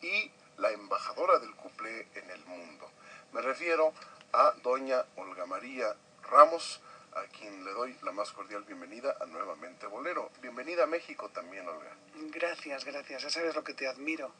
y 0.00 0.30
la 0.58 0.70
embajadora 0.70 1.38
del 1.38 1.54
cuplé 1.54 2.06
en 2.14 2.30
el 2.30 2.44
mundo. 2.46 2.90
Me 3.32 3.42
refiero 3.42 3.92
a 4.32 4.52
doña 4.62 5.04
Olga 5.16 5.46
María 5.46 5.94
Ramos, 6.22 6.80
a 7.14 7.22
quien 7.24 7.64
le 7.64 7.72
doy 7.72 7.96
la 8.02 8.12
más 8.12 8.32
cordial 8.32 8.64
bienvenida 8.64 9.16
a 9.20 9.26
Nuevamente 9.26 9.86
Bolero. 9.86 10.30
Bienvenida 10.40 10.84
a 10.84 10.86
México 10.86 11.28
también, 11.30 11.68
Olga. 11.68 11.96
Gracias, 12.32 12.84
gracias. 12.84 13.22
Ya 13.22 13.30
sabes 13.30 13.54
lo 13.54 13.62
que 13.62 13.74
te 13.74 13.86
admiro. 13.86 14.32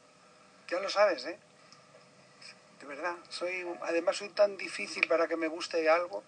Ya 0.67 0.79
lo 0.79 0.89
sabes, 0.89 1.25
¿eh? 1.25 1.37
De 2.79 2.85
verdad. 2.85 3.15
Soy, 3.29 3.65
además 3.81 4.17
soy 4.17 4.29
tan 4.29 4.57
difícil 4.57 5.07
para 5.07 5.27
que 5.27 5.37
me 5.37 5.47
guste 5.47 5.89
algo 5.89 6.23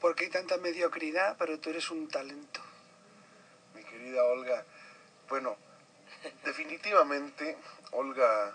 porque 0.00 0.24
hay 0.24 0.30
tanta 0.30 0.56
mediocridad, 0.58 1.36
pero 1.38 1.60
tú 1.60 1.70
eres 1.70 1.88
un 1.90 2.08
talento. 2.08 2.60
mi 3.74 3.84
querida 3.84 4.24
Olga. 4.24 4.64
Bueno, 5.28 5.56
definitivamente 6.44 7.56
Olga 7.92 8.52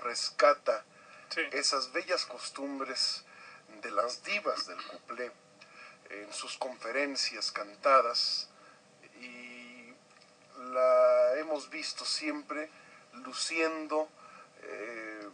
rescata 0.00 0.84
esas 1.52 1.92
bellas 1.92 2.26
costumbres 2.26 3.24
de 3.82 3.90
las 3.90 4.24
divas 4.24 4.66
del 4.66 4.84
cuplé 4.86 5.30
en 6.10 6.32
sus 6.32 6.56
conferencias 6.56 7.52
cantadas. 7.52 8.48
Y 9.20 9.94
la 10.72 11.34
hemos 11.36 11.70
visto 11.70 12.04
siempre 12.04 12.70
luciendo 13.12 14.08
eh, 14.62 15.28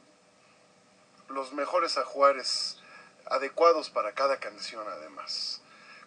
los 1.28 1.52
mejores 1.52 1.98
ajuares 1.98 2.78
adecuados 3.26 3.90
para 3.90 4.12
cada 4.12 4.38
canción 4.38 4.86
además. 4.88 5.60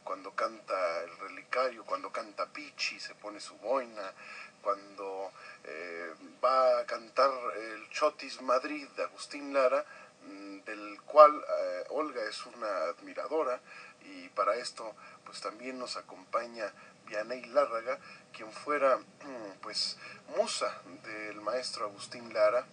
Cuando 0.03 0.31
canta 0.31 1.03
el 1.03 1.17
relicario, 1.19 1.85
cuando 1.85 2.11
canta 2.11 2.47
Pichi, 2.47 2.99
se 2.99 3.13
pone 3.15 3.39
su 3.39 3.55
boina, 3.57 4.13
cuando 4.61 5.31
eh, 5.63 6.13
va 6.43 6.79
a 6.79 6.85
cantar 6.85 7.31
el 7.57 7.89
Chotis 7.89 8.41
Madrid 8.41 8.87
de 8.95 9.03
Agustín 9.03 9.53
Lara, 9.53 9.85
mm, 10.25 10.59
del 10.61 11.01
cual 11.03 11.31
eh, 11.33 11.83
Olga 11.89 12.23
es 12.23 12.45
una 12.45 12.67
admiradora 12.89 13.59
y 14.01 14.29
para 14.29 14.55
esto 14.55 14.95
pues 15.25 15.41
también 15.41 15.77
nos 15.77 15.97
acompaña 15.97 16.71
Vianey 17.05 17.45
Lárraga, 17.45 17.99
quien 18.33 18.51
fuera 18.51 18.97
mm, 18.97 19.59
pues 19.61 19.97
musa 20.37 20.81
del 21.03 21.41
maestro 21.41 21.85
Agustín 21.85 22.33
Lara 22.33 22.65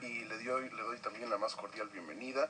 y 0.00 0.24
le 0.24 0.42
doy, 0.42 0.70
le 0.70 0.82
doy 0.82 0.98
también 0.98 1.28
la 1.28 1.38
más 1.38 1.54
cordial 1.54 1.88
bienvenida 1.88 2.48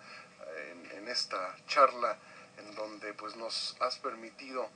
en, 0.70 0.98
en 0.98 1.08
esta 1.08 1.56
charla 1.66 2.16
en 2.58 2.74
donde 2.74 3.12
pues 3.14 3.36
nos 3.36 3.76
has 3.80 3.98
permitido 3.98 4.68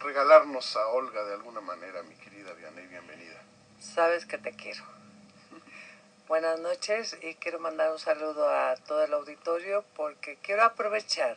regalarnos 0.00 0.76
a 0.76 0.86
Olga 0.88 1.24
de 1.24 1.34
alguna 1.34 1.60
manera, 1.60 2.02
mi 2.02 2.14
querida 2.16 2.52
Vianey, 2.52 2.86
bienvenida. 2.86 3.42
Sabes 3.80 4.26
que 4.26 4.38
te 4.38 4.52
quiero. 4.52 4.84
Buenas 6.28 6.60
noches 6.60 7.16
y 7.22 7.34
quiero 7.34 7.58
mandar 7.60 7.90
un 7.92 7.98
saludo 7.98 8.48
a 8.48 8.76
todo 8.86 9.04
el 9.04 9.12
auditorio 9.12 9.84
porque 9.96 10.36
quiero 10.42 10.64
aprovechar 10.64 11.36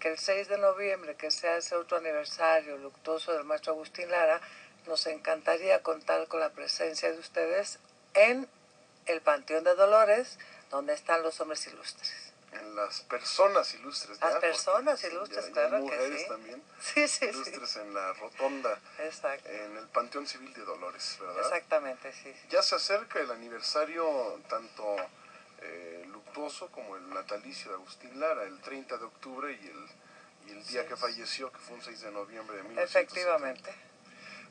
que 0.00 0.08
el 0.08 0.18
6 0.18 0.48
de 0.48 0.58
noviembre, 0.58 1.14
que 1.14 1.30
sea 1.30 1.56
ese 1.56 1.76
otro 1.76 1.98
aniversario 1.98 2.76
luctuoso 2.78 3.32
del 3.32 3.44
maestro 3.44 3.72
Agustín 3.72 4.10
Lara, 4.10 4.40
nos 4.86 5.06
encantaría 5.06 5.82
contar 5.82 6.26
con 6.26 6.40
la 6.40 6.50
presencia 6.50 7.12
de 7.12 7.18
ustedes 7.18 7.78
en 8.14 8.48
el 9.06 9.20
Panteón 9.20 9.64
de 9.64 9.74
Dolores, 9.74 10.38
donde 10.70 10.92
están 10.92 11.22
los 11.22 11.40
hombres 11.40 11.66
ilustres. 11.66 12.21
En 12.52 12.76
las 12.76 13.00
personas 13.02 13.72
ilustres. 13.74 14.20
Las 14.20 14.34
¿ya? 14.34 14.40
personas 14.40 15.00
sí, 15.00 15.06
ilustres, 15.06 15.46
ya 15.46 15.52
claro 15.52 15.76
que 15.76 15.82
mujeres 15.82 16.22
sí. 16.22 16.28
también. 16.28 16.62
Sí, 16.80 17.08
sí, 17.08 17.18
sí. 17.20 17.26
Ilustres 17.26 17.76
en 17.76 17.94
la 17.94 18.12
rotonda, 18.14 18.78
Exacto. 18.98 19.48
en 19.48 19.76
el 19.76 19.88
Panteón 19.88 20.26
Civil 20.26 20.52
de 20.52 20.62
Dolores, 20.62 21.16
¿verdad? 21.20 21.40
Exactamente, 21.40 22.12
sí. 22.12 22.32
Ya 22.50 22.62
se 22.62 22.74
acerca 22.74 23.20
el 23.20 23.30
aniversario 23.30 24.40
tanto 24.48 24.96
eh, 25.62 26.04
luctuoso 26.08 26.68
como 26.70 26.96
el 26.96 27.08
natalicio 27.10 27.70
de 27.70 27.76
Agustín 27.76 28.18
Lara, 28.18 28.42
el 28.44 28.60
30 28.60 28.98
de 28.98 29.04
octubre 29.04 29.52
y 29.52 29.66
el, 29.66 30.48
y 30.48 30.58
el 30.58 30.66
día 30.66 30.86
que 30.86 30.96
falleció, 30.96 31.52
que 31.52 31.58
fue 31.58 31.76
un 31.76 31.82
6 31.82 32.00
de 32.00 32.10
noviembre 32.10 32.56
de 32.56 32.64
1970. 32.64 33.00
Efectivamente. 33.00 33.74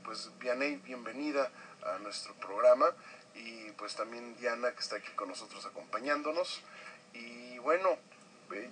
Pues 0.03 0.31
Vianey, 0.39 0.77
bienvenida 0.77 1.51
a 1.83 1.99
nuestro 1.99 2.33
programa 2.35 2.91
y 3.35 3.71
pues 3.71 3.95
también 3.95 4.35
Diana 4.37 4.71
que 4.71 4.79
está 4.79 4.97
aquí 4.97 5.11
con 5.15 5.29
nosotros 5.29 5.65
acompañándonos. 5.65 6.61
Y 7.13 7.50
bueno, 7.63 7.97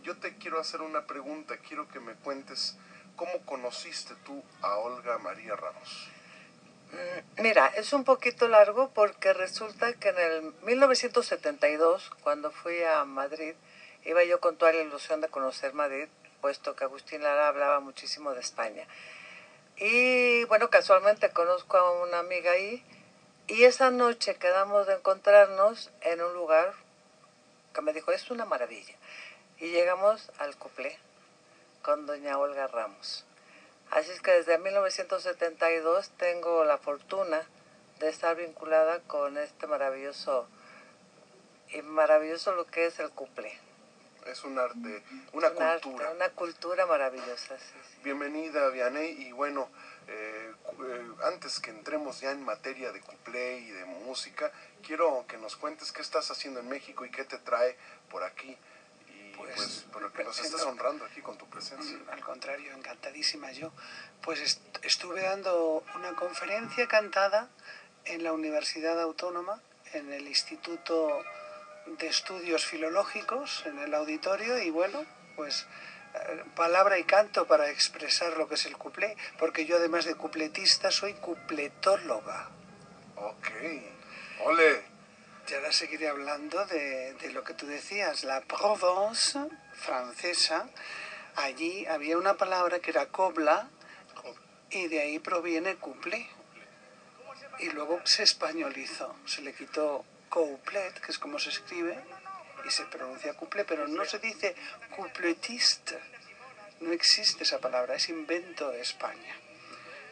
yo 0.04 0.18
te 0.18 0.36
quiero 0.38 0.60
hacer 0.60 0.82
una 0.82 1.06
pregunta, 1.06 1.58
quiero 1.58 1.88
que 1.90 2.00
me 2.00 2.14
cuentes 2.16 2.78
cómo 3.16 3.46
conociste 3.46 4.14
tú 4.26 4.44
a 4.62 4.78
Olga 4.78 5.18
María 5.18 5.56
Ramos. 5.56 6.10
Mm, 6.92 7.42
Mira, 7.42 7.68
es 7.68 7.94
un 7.94 8.04
poquito 8.04 8.48
largo 8.48 8.92
porque 8.94 9.34
resulta 9.34 9.94
que 9.94 10.10
en 10.10 10.18
el 10.18 10.54
1972, 10.64 12.12
cuando 12.24 12.52
fui 12.52 12.82
a 12.84 13.06
Madrid, 13.06 13.54
iba 14.06 14.24
yo 14.24 14.40
con 14.40 14.58
toda 14.58 14.74
la 14.74 14.82
ilusión 14.82 15.22
de 15.22 15.28
conocer 15.28 15.74
Madrid, 15.74 16.08
puesto 16.42 16.76
que 16.76 16.86
Agustín 16.86 17.22
Lara 17.22 17.50
hablaba 17.50 17.80
muchísimo 17.80 18.34
de 18.34 18.40
España. 18.40 18.88
Y 19.78 20.44
bueno, 20.46 20.70
casualmente 20.70 21.30
conozco 21.32 21.78
a 21.78 22.04
una 22.04 22.20
amiga 22.20 22.52
ahí 22.52 22.84
y 23.48 23.64
esa 23.64 23.92
noche 23.92 24.36
quedamos 24.36 24.88
de 24.88 24.96
encontrarnos 24.96 25.92
en 26.02 26.22
un 26.22 26.34
lugar 26.34 26.74
que 27.74 27.82
me 27.82 27.94
dijo, 27.94 28.12
es 28.12 28.32
una 28.32 28.46
maravilla. 28.46 28.96
Y 29.58 29.72
llegamos 29.72 30.32
al 30.38 30.56
cuplé 30.58 30.98
con 31.82 32.06
doña 32.06 32.38
Olga 32.38 32.68
Ramos. 32.68 33.26
Así 33.92 34.12
es 34.12 34.22
que 34.22 34.32
desde 34.32 34.58
1972 34.58 36.12
tengo 36.18 36.64
la 36.64 36.78
fortuna 36.78 37.42
de 38.00 38.10
estar 38.10 38.36
vinculada 38.36 39.00
con 39.02 39.38
este 39.38 39.68
maravilloso 39.68 40.48
y 41.70 41.82
maravilloso 41.82 42.54
lo 42.54 42.66
que 42.66 42.86
es 42.86 43.00
el 43.00 43.10
cuplé. 43.12 43.69
Es 44.32 44.44
un 44.44 44.58
arte, 44.60 45.04
una 45.34 45.50
Un 45.50 45.56
cultura. 45.56 46.06
arte, 46.08 46.16
una 46.16 46.30
cultura 46.30 46.86
maravillosa. 46.86 47.58
sí, 47.58 47.66
sí. 47.84 47.98
Bienvenida, 48.04 48.70
Vianey, 48.70 49.12
y 49.28 49.32
bueno, 49.32 49.70
eh, 50.08 50.52
eh, 50.82 51.08
antes 51.24 51.60
que 51.60 51.70
entremos 51.72 52.20
ya 52.22 52.32
en 52.32 52.44
materia 52.44 52.92
de 52.92 53.02
cuplé 53.02 53.60
y 53.60 53.70
de 53.72 53.86
música, 53.86 54.52
quiero 54.86 55.26
que 55.28 55.38
nos 55.38 55.56
cuentes 55.56 55.92
qué 55.92 56.02
estás 56.02 56.30
haciendo 56.32 56.60
en 56.60 56.68
México 56.70 57.06
y 57.06 57.12
qué 57.12 57.26
te 57.26 57.38
trae 57.40 57.78
por 58.10 58.24
aquí, 58.24 58.58
y 59.10 59.34
pues, 59.36 59.86
por 59.92 60.02
lo 60.02 60.12
que 60.14 60.24
nos 60.24 60.40
estás 60.40 60.62
honrando 60.64 61.06
aquí 61.06 61.22
con 61.22 61.38
tu 61.38 61.48
presencia. 61.50 61.98
Al 62.12 62.22
contrario, 62.22 62.74
encantadísima 62.74 63.52
yo. 63.52 63.72
Pues 64.22 64.40
est- 64.42 64.62
estuve 64.84 65.22
dando 65.22 65.84
una 65.96 66.14
conferencia 66.16 66.88
cantada 66.88 67.50
en 68.06 68.24
la 68.24 68.34
Universidad 68.34 69.00
Autónoma, 69.02 69.62
en 69.94 70.12
el 70.14 70.28
Instituto 70.28 71.24
de 71.98 72.08
Estudios 72.08 72.66
Filológicos, 72.66 73.64
en 73.66 73.80
el 73.80 73.94
auditorio, 73.94 74.58
y 74.60 74.70
bueno, 74.70 75.06
pues 75.36 75.66
eh, 76.14 76.44
palabra 76.56 77.00
y 77.00 77.04
canto 77.04 77.48
para 77.48 77.70
expresar 77.70 78.38
lo 78.38 78.48
que 78.48 78.56
es 78.56 78.66
el 78.66 78.78
cuplé, 78.78 79.16
porque 79.38 79.66
yo 79.66 79.78
además 79.78 80.06
de 80.06 80.16
cupletista 80.16 80.92
soy 80.92 81.14
cupletóloga. 81.16 82.50
Ok, 83.16 83.48
ole. 84.46 84.84
Y 85.50 85.54
ahora 85.56 85.72
seguiré 85.72 86.08
hablando 86.08 86.64
de, 86.68 87.14
de 87.14 87.32
lo 87.32 87.44
que 87.44 87.56
tú 87.56 87.66
decías, 87.66 88.24
la 88.24 88.42
Provence 88.42 89.40
francesa. 89.74 90.70
Allí 91.36 91.88
había 91.88 92.18
una 92.18 92.36
palabra 92.36 92.80
que 92.80 92.92
era 92.92 93.08
cobla 93.08 93.68
y 94.70 94.88
de 94.88 95.02
ahí 95.02 95.20
proviene 95.20 95.76
couplé. 95.78 96.28
Y 97.60 97.70
luego 97.72 98.00
se 98.06 98.24
españolizó, 98.24 99.16
se 99.26 99.42
le 99.42 99.54
quitó 99.54 100.06
couplet, 100.30 101.00
que 101.02 101.12
es 101.12 101.20
como 101.20 101.40
se 101.40 101.50
escribe, 101.50 101.98
y 102.66 102.70
se 102.70 102.86
pronuncia 102.86 103.34
couplé, 103.36 103.66
pero 103.66 103.88
no 103.88 104.06
se 104.06 104.20
dice 104.20 104.56
coupletiste. 104.96 106.00
No 106.82 106.94
existe 106.94 107.44
esa 107.44 107.60
palabra, 107.60 107.96
es 107.96 108.10
invento 108.10 108.72
de 108.72 108.82
España. 108.82 109.36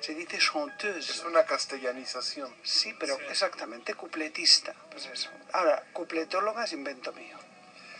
Se 0.01 0.13
dice 0.13 0.37
chanteuse. 0.37 1.11
Es 1.11 1.23
una 1.23 1.45
castellanización. 1.45 2.53
Sí, 2.63 2.93
pero 2.99 3.19
exactamente, 3.29 3.95
cupletista. 3.95 4.73
Pues 4.91 5.05
eso. 5.07 5.29
Ahora, 5.53 5.83
cupletóloga 5.93 6.65
es 6.65 6.73
invento 6.73 7.11
mío. 7.13 7.37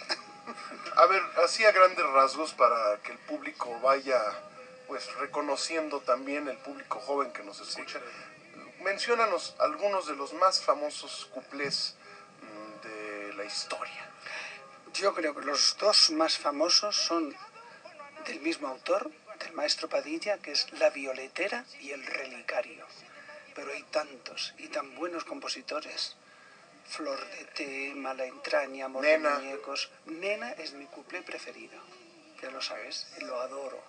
A 0.96 1.06
ver, 1.08 1.22
así 1.44 1.66
a 1.66 1.72
grandes 1.72 2.06
rasgos 2.06 2.54
para 2.54 2.98
que 3.04 3.12
el 3.12 3.18
público 3.20 3.80
vaya 3.82 4.22
pues 4.88 5.14
reconociendo 5.16 6.00
también 6.00 6.48
el 6.48 6.58
público 6.58 7.00
joven 7.00 7.32
que 7.34 7.44
nos 7.44 7.60
escucha. 7.60 8.00
Menciónanos 8.82 9.56
algunos 9.60 10.08
de 10.08 10.16
los 10.16 10.34
más 10.34 10.62
famosos 10.62 11.30
cuplés 11.34 11.97
historia. 13.48 14.10
Yo 14.94 15.14
creo 15.14 15.36
que 15.36 15.42
los 15.46 15.78
dos 15.78 16.12
más 16.12 16.38
famosos 16.38 16.96
son 16.96 17.36
del 18.26 18.40
mismo 18.42 18.68
autor, 18.68 19.12
del 19.40 19.54
maestro 19.54 19.88
Padilla, 19.90 20.38
que 20.40 20.52
es 20.52 20.72
La 20.74 20.90
Violetera 20.90 21.66
y 21.80 21.92
El 21.92 22.06
Relicario. 22.06 22.86
Pero 23.56 23.72
hay 23.72 23.84
tantos 23.84 24.54
y 24.58 24.68
tan 24.68 24.96
buenos 24.96 25.24
compositores. 25.24 26.16
Flor 26.88 27.20
de 27.32 27.46
té, 27.46 27.94
Mala 27.96 28.26
entraña, 28.26 28.86
Amor 28.86 29.04
de 29.04 29.18
Nena. 29.18 29.36
muñecos. 29.40 29.90
Nena 30.06 30.52
es 30.54 30.74
mi 30.74 30.86
cuplé 30.86 31.22
preferido. 31.22 31.78
Ya 32.42 32.50
lo 32.52 32.62
sabes, 32.62 33.08
lo 33.20 33.42
adoro. 33.42 33.82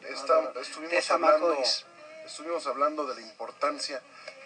Lo 0.00 0.08
Está- 0.08 0.34
adoro. 0.34 0.52
de 0.52 0.60
estuvimos, 0.60 1.10
hablando, 1.10 1.46
Zamacois. 1.46 1.84
estuvimos 2.26 2.66
hablando 2.66 3.06
de 3.06 3.14
la 3.14 3.20
importancia 3.22 4.02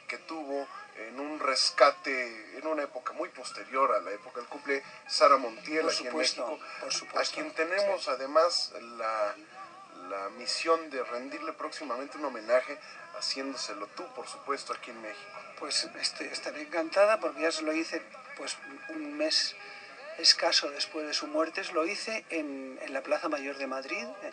que 0.07 0.19
tuvo 0.19 0.69
en 0.97 1.21
un 1.21 1.39
rescate 1.41 2.59
en 2.59 2.67
una 2.67 2.83
época 2.83 3.13
muy 3.13 3.29
posterior 3.31 3.93
a 3.93 4.01
la 4.01 4.11
época 4.11 4.41
del 4.41 4.49
cuplé, 4.49 4.83
Sara 5.09 5.37
Montiel 5.37 5.83
Por 5.83 5.93
aquí 5.93 6.05
supuesto, 6.05 6.45
en 6.45 6.51
México, 6.51 6.69
por 6.81 6.93
supuesto, 6.93 7.19
a 7.19 7.35
quien 7.35 7.55
tenemos 7.55 8.09
además 8.09 8.73
la, 8.99 9.35
la 10.09 10.29
misión 10.31 10.91
de 10.91 11.03
rendirle 11.05 11.53
próximamente 11.53 12.19
un 12.19 12.27
homenaje, 12.27 12.79
haciéndoselo 13.19 13.87
tú, 13.89 14.07
por 14.15 14.27
supuesto, 14.29 14.73
aquí 14.73 14.91
en 14.91 15.01
México. 15.03 15.31
Pues 15.59 15.89
estoy, 16.01 16.27
estaré 16.29 16.63
encantada 16.63 17.21
porque 17.21 17.43
ya 17.43 17.53
se 17.53 17.63
lo 17.63 17.73
hice 17.73 18.03
pues 18.37 18.57
un 18.89 19.17
mes 19.17 19.57
escaso 20.19 20.71
después 20.71 21.07
de 21.07 21.15
su 21.15 21.27
muerte. 21.27 21.63
Lo 21.73 21.87
hice 21.87 22.25
en, 22.31 22.79
en 22.83 22.93
la 22.93 23.03
Plaza 23.03 23.29
Mayor 23.29 23.57
de 23.59 23.67
Madrid. 23.67 24.07
eh, 24.23 24.33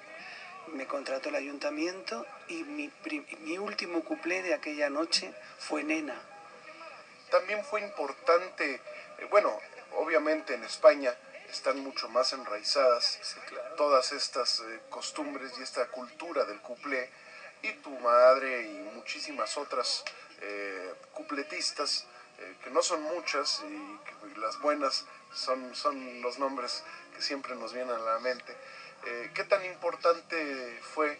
Me 0.74 0.86
contrató 0.86 1.30
el 1.30 1.36
ayuntamiento 1.36 2.26
y 2.48 2.64
mi, 2.64 2.92
mi 3.42 3.58
último 3.58 4.04
cuplé 4.04 4.42
de 4.42 4.54
aquella 4.54 4.90
noche 4.90 5.34
fue 5.60 5.84
Nena. 5.84 6.16
También 7.32 7.64
fue 7.66 7.82
importante, 7.82 8.76
eh, 8.76 9.28
bueno, 9.30 9.60
obviamente 9.96 10.54
en 10.54 10.64
España 10.64 11.16
están 11.50 11.80
mucho 11.80 12.10
más 12.10 12.34
enraizadas 12.34 13.20
todas 13.78 14.12
estas 14.12 14.60
eh, 14.62 14.80
costumbres 14.90 15.54
y 15.58 15.64
esta 15.64 15.88
cultura 15.88 16.46
del 16.46 16.60
cuplé, 16.62 17.10
y 17.62 17.72
tu 17.74 17.90
madre 18.00 18.64
y 18.64 18.74
muchísimas 18.94 19.58
otras 19.58 20.04
eh, 20.42 20.94
cupletistas, 21.14 22.06
eh, 22.40 22.56
que 22.64 22.70
no 22.70 22.82
son 22.82 23.02
muchas 23.02 23.64
y 23.68 23.98
que 24.06 24.40
las 24.40 24.60
buenas 24.60 25.06
son, 25.34 25.76
son 25.76 26.22
los 26.22 26.38
nombres 26.38 26.84
que 27.16 27.22
siempre 27.22 27.56
nos 27.56 27.74
vienen 27.74 27.96
a 27.96 28.00
la 28.00 28.20
mente. 28.20 28.56
Eh, 29.06 29.32
¿Qué 29.34 29.44
tan 29.44 29.66
importante 29.66 30.80
fue 30.94 31.18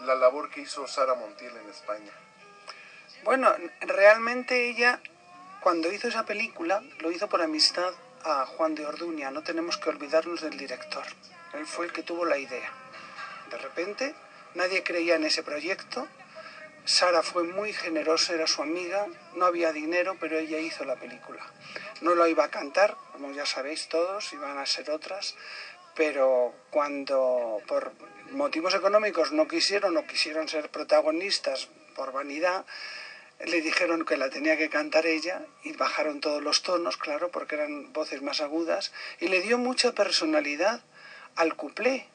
la 0.00 0.14
labor 0.14 0.50
que 0.50 0.62
hizo 0.62 0.86
Sara 0.86 1.14
Montiel 1.14 1.56
en 1.56 1.68
España? 1.70 2.12
Bueno, 3.24 3.54
realmente 3.80 4.68
ella, 4.68 5.00
cuando 5.68 5.92
hizo 5.92 6.08
esa 6.08 6.24
película, 6.24 6.82
lo 7.00 7.10
hizo 7.10 7.28
por 7.28 7.42
amistad 7.42 7.92
a 8.24 8.46
Juan 8.46 8.74
de 8.74 8.86
Orduña. 8.86 9.30
No 9.30 9.42
tenemos 9.42 9.76
que 9.76 9.90
olvidarnos 9.90 10.40
del 10.40 10.56
director. 10.56 11.04
Él 11.52 11.66
fue 11.66 11.84
el 11.84 11.92
que 11.92 12.02
tuvo 12.02 12.24
la 12.24 12.38
idea. 12.38 12.72
De 13.50 13.58
repente, 13.58 14.14
nadie 14.54 14.82
creía 14.82 15.16
en 15.16 15.24
ese 15.24 15.42
proyecto. 15.42 16.08
Sara 16.86 17.22
fue 17.22 17.42
muy 17.42 17.74
generosa, 17.74 18.32
era 18.32 18.46
su 18.46 18.62
amiga, 18.62 19.08
no 19.34 19.44
había 19.44 19.70
dinero, 19.70 20.16
pero 20.18 20.38
ella 20.38 20.58
hizo 20.58 20.86
la 20.86 20.96
película. 20.96 21.44
No 22.00 22.14
lo 22.14 22.26
iba 22.26 22.44
a 22.44 22.50
cantar, 22.50 22.96
como 23.12 23.30
ya 23.32 23.44
sabéis 23.44 23.90
todos, 23.90 24.32
iban 24.32 24.56
a 24.56 24.64
ser 24.64 24.90
otras, 24.90 25.36
pero 25.94 26.54
cuando 26.70 27.60
por 27.66 27.92
motivos 28.30 28.72
económicos 28.74 29.32
no 29.32 29.46
quisieron 29.46 29.98
o 29.98 30.06
quisieron 30.06 30.48
ser 30.48 30.70
protagonistas 30.70 31.68
por 31.94 32.12
vanidad, 32.12 32.64
le 33.40 33.60
dijeron 33.60 34.04
que 34.04 34.16
la 34.16 34.30
tenía 34.30 34.56
que 34.56 34.68
cantar 34.68 35.06
ella 35.06 35.46
y 35.62 35.72
bajaron 35.72 36.20
todos 36.20 36.42
los 36.42 36.62
tonos, 36.62 36.96
claro, 36.96 37.30
porque 37.30 37.54
eran 37.54 37.92
voces 37.92 38.20
más 38.22 38.40
agudas, 38.40 38.92
y 39.20 39.28
le 39.28 39.40
dio 39.40 39.58
mucha 39.58 39.92
personalidad 39.92 40.82
al 41.36 41.54
cuplé. 41.54 42.08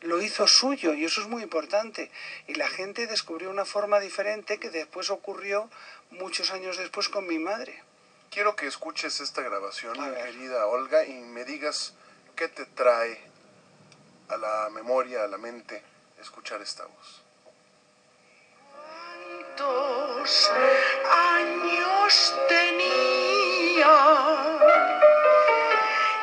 Lo 0.00 0.22
hizo 0.22 0.46
suyo 0.46 0.94
y 0.94 1.04
eso 1.04 1.22
es 1.22 1.26
muy 1.26 1.42
importante. 1.42 2.10
Y 2.46 2.54
la 2.54 2.68
gente 2.68 3.06
descubrió 3.06 3.50
una 3.50 3.64
forma 3.64 3.98
diferente 3.98 4.60
que 4.60 4.70
después 4.70 5.10
ocurrió 5.10 5.68
muchos 6.10 6.52
años 6.52 6.76
después 6.76 7.08
con 7.08 7.26
mi 7.26 7.38
madre. 7.38 7.82
Quiero 8.30 8.54
que 8.54 8.66
escuches 8.66 9.20
esta 9.20 9.42
grabación, 9.42 9.94
querida 9.94 10.66
Olga, 10.66 11.04
y 11.04 11.14
me 11.14 11.44
digas 11.44 11.94
qué 12.36 12.46
te 12.48 12.66
trae 12.66 13.18
a 14.28 14.36
la 14.36 14.68
memoria, 14.70 15.24
a 15.24 15.26
la 15.26 15.38
mente, 15.38 15.82
escuchar 16.20 16.60
esta 16.60 16.84
voz. 16.84 17.27
¿Cuántos 19.58 20.52
años 21.34 22.34
tenía? 22.48 23.96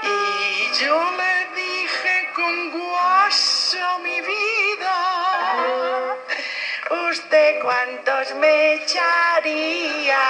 Y 0.03 0.71
yo 0.79 1.11
le 1.17 1.61
dije 1.61 2.29
con 2.33 2.71
guasa 2.71 3.97
mi 3.97 4.21
vida, 4.21 6.15
¿usted 7.09 7.59
cuántos 7.61 8.35
me 8.35 8.75
echaría? 8.75 10.21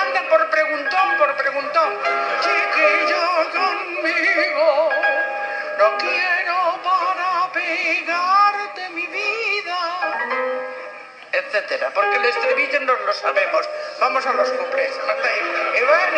Anda 0.00 0.28
por 0.30 0.48
preguntón, 0.50 1.18
por 1.18 1.36
preguntón, 1.36 1.92
chiquillo 2.40 3.50
conmigo, 3.52 4.90
no 5.78 5.98
quiero 5.98 6.35
etcétera, 11.58 11.90
porque 11.94 12.16
el 12.16 12.24
estribillo 12.24 12.80
nos 12.80 13.00
lo 13.00 13.12
sabemos. 13.12 13.68
Vamos 14.00 14.26
a 14.26 14.32
los 14.32 14.48
Iván. 15.78 16.14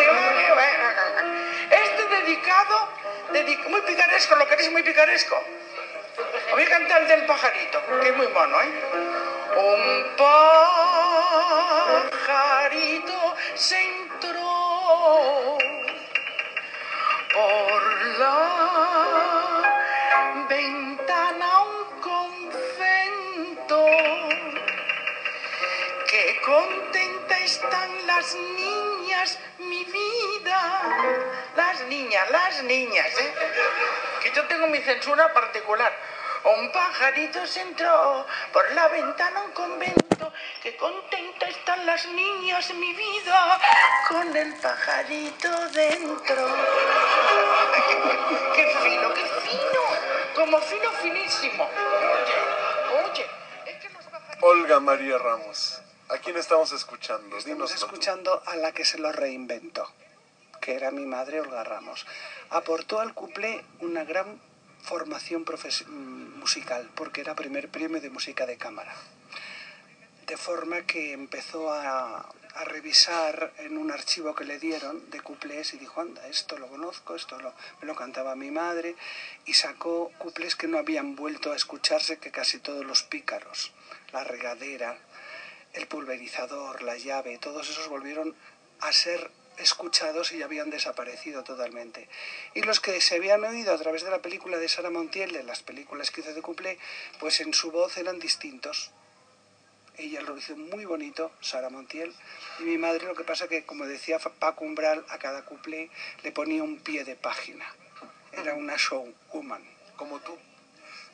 Este 1.71 2.07
dedicado, 2.07 2.87
dedic- 3.31 3.67
muy 3.67 3.81
picaresco, 3.81 4.35
¿lo 4.35 4.47
queréis 4.47 4.71
muy 4.71 4.83
picaresco? 4.83 5.41
Voy 6.51 6.63
a 6.63 6.69
cantar 6.69 7.01
el 7.03 7.07
del 7.07 7.25
pajarito, 7.25 7.81
que 8.01 8.09
es 8.09 8.15
muy 8.15 8.27
mono, 8.27 8.61
¿eh? 8.61 8.71
Un 9.55 10.15
pajarito 12.09 13.35
se 13.55 13.79
entró 13.81 15.57
por 17.33 17.81
la 18.19 18.37
ventana 20.49 21.58
contenta 26.49 27.37
están 27.39 28.07
las 28.07 28.35
niñas 28.35 29.37
mi 29.59 29.83
vida. 29.83 30.81
Las 31.55 31.81
niñas, 31.81 32.29
las 32.31 32.63
niñas, 32.63 33.07
¿eh? 33.19 33.33
Que 34.23 34.31
yo 34.31 34.45
tengo 34.47 34.67
mi 34.67 34.79
censura 34.79 35.31
particular. 35.33 35.93
Un 36.43 36.71
pajarito 36.71 37.45
se 37.45 37.61
entró 37.61 38.25
por 38.53 38.71
la 38.71 38.87
ventana 38.87 39.41
a 39.41 39.43
un 39.43 39.51
convento. 39.51 40.33
Qué 40.63 40.75
contenta 40.77 41.47
están 41.47 41.85
las 41.85 42.07
niñas, 42.07 42.73
mi 42.73 42.93
vida, 42.93 43.59
con 44.07 44.35
el 44.35 44.55
pajarito 44.55 45.69
dentro. 45.69 46.47
Qué 48.55 48.65
fino, 48.83 49.13
qué 49.13 49.25
fino. 49.43 49.81
Como 50.35 50.59
fino, 50.61 50.91
finísimo. 50.93 51.63
Oye, 51.65 53.11
oye. 53.11 53.29
Olga 54.41 54.79
María 54.79 55.17
Ramos, 55.17 55.81
¿a 56.09 56.17
quién 56.17 56.37
estamos 56.37 56.71
escuchando? 56.71 57.37
Estamos 57.37 57.69
tú. 57.69 57.85
escuchando 57.85 58.41
a 58.45 58.55
la 58.55 58.71
que 58.71 58.83
se 58.83 58.97
lo 58.97 59.11
reinventó, 59.11 59.87
que 60.59 60.73
era 60.73 60.91
mi 60.91 61.05
madre 61.05 61.39
Olga 61.39 61.63
Ramos. 61.63 62.05
Aportó 62.49 62.99
al 62.99 63.13
cuplé 63.13 63.63
una 63.79 64.03
gran 64.03 64.41
formación 64.81 65.45
mm, 65.45 66.39
musical, 66.39 66.89
porque 66.95 67.21
era 67.21 67.35
primer 67.35 67.69
premio 67.69 68.01
de 68.01 68.09
música 68.09 68.45
de 68.45 68.57
cámara. 68.57 68.95
De 70.25 70.37
forma 70.37 70.81
que 70.81 71.13
empezó 71.13 71.71
a, 71.71 72.27
a 72.55 72.63
revisar 72.63 73.53
en 73.57 73.77
un 73.77 73.91
archivo 73.91 74.33
que 74.33 74.45
le 74.45 74.59
dieron 74.59 75.09
de 75.11 75.21
cuplés 75.21 75.73
y 75.73 75.77
dijo, 75.77 76.01
anda, 76.01 76.27
esto 76.27 76.57
lo 76.57 76.67
conozco, 76.67 77.15
esto 77.15 77.39
lo, 77.39 77.53
me 77.81 77.87
lo 77.87 77.95
cantaba 77.95 78.35
mi 78.35 78.51
madre, 78.51 78.95
y 79.45 79.53
sacó 79.53 80.11
cuplés 80.17 80.55
que 80.55 80.67
no 80.67 80.77
habían 80.77 81.15
vuelto 81.15 81.51
a 81.51 81.55
escucharse, 81.55 82.17
que 82.17 82.31
casi 82.31 82.59
todos 82.59 82.85
los 82.85 83.03
pícaros, 83.03 83.71
la 84.11 84.23
regadera, 84.23 84.97
el 85.73 85.87
pulverizador, 85.87 86.81
la 86.81 86.97
llave, 86.97 87.37
todos 87.37 87.69
esos 87.69 87.87
volvieron 87.87 88.35
a 88.79 88.91
ser 88.91 89.31
escuchados 89.57 90.31
y 90.31 90.41
habían 90.41 90.69
desaparecido 90.69 91.43
totalmente. 91.43 92.07
Y 92.53 92.61
los 92.61 92.79
que 92.79 92.99
se 93.01 93.15
habían 93.15 93.43
oído 93.43 93.73
a 93.73 93.77
través 93.77 94.03
de 94.03 94.11
la 94.11 94.21
película 94.21 94.57
de 94.57 94.69
Sara 94.69 94.89
Montiel, 94.89 95.31
de 95.33 95.43
las 95.43 95.61
películas 95.61 96.11
que 96.11 96.21
hizo 96.21 96.33
de 96.33 96.41
Cuplé, 96.41 96.79
pues 97.19 97.41
en 97.41 97.53
su 97.53 97.71
voz 97.71 97.97
eran 97.97 98.19
distintos. 98.19 98.91
Ella 99.97 100.21
lo 100.21 100.37
hizo 100.37 100.55
muy 100.55 100.85
bonito, 100.85 101.31
Sara 101.41 101.69
Montiel, 101.69 102.15
y 102.59 102.63
mi 102.63 102.77
madre 102.77 103.05
lo 103.05 103.15
que 103.15 103.25
pasa 103.25 103.49
que, 103.49 103.65
como 103.65 103.85
decía 103.85 104.17
Paco 104.17 104.63
Umbral, 104.63 105.05
a 105.09 105.17
cada 105.17 105.43
cuplé 105.43 105.89
le 106.23 106.31
ponía 106.31 106.63
un 106.63 106.79
pie 106.79 107.03
de 107.03 107.17
página. 107.17 107.65
Era 108.31 108.53
una 108.53 108.75
showwoman. 108.77 109.61
Como 109.97 110.19
tú. 110.21 110.37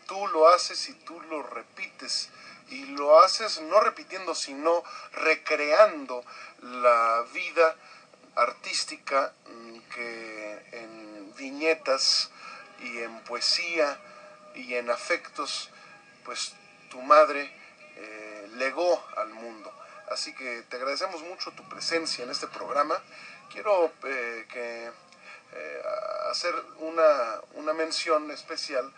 Tú 0.08 0.28
lo 0.28 0.48
haces 0.50 0.88
y 0.90 0.94
tú 0.94 1.20
lo 1.22 1.42
repites. 1.42 2.30
Y 2.70 2.86
lo 2.86 3.20
haces 3.20 3.62
no 3.62 3.80
repitiendo, 3.80 4.34
sino 4.34 4.84
recreando 5.14 6.24
la 6.62 7.26
vida 7.34 7.76
artística 8.36 9.34
mm, 9.48 9.80
que 9.94 10.66
en 10.72 11.34
viñetas 11.36 12.32
y 12.80 13.00
en 13.00 13.20
poesía 13.22 14.00
y 14.56 14.76
en 14.76 14.90
afectos, 14.90 15.70
pues 16.24 16.54
tu 16.90 17.02
madre 17.02 17.52
eh, 17.96 18.50
legó 18.56 19.04
al 19.18 19.30
mundo. 19.30 19.72
Así 20.10 20.34
que 20.34 20.64
te 20.70 20.78
agradecemos 20.78 21.22
mucho 21.24 21.52
tu 21.52 21.68
presencia 21.68 22.24
en 22.24 22.30
este 22.30 22.48
programa. 22.48 23.02
Quiero 23.52 23.92
eh, 24.04 24.46
que 24.52 24.92
eh, 25.54 25.82
hacer 26.30 26.54
una, 26.80 27.42
una 27.54 27.74
mención 27.74 28.30
especial 28.32 28.92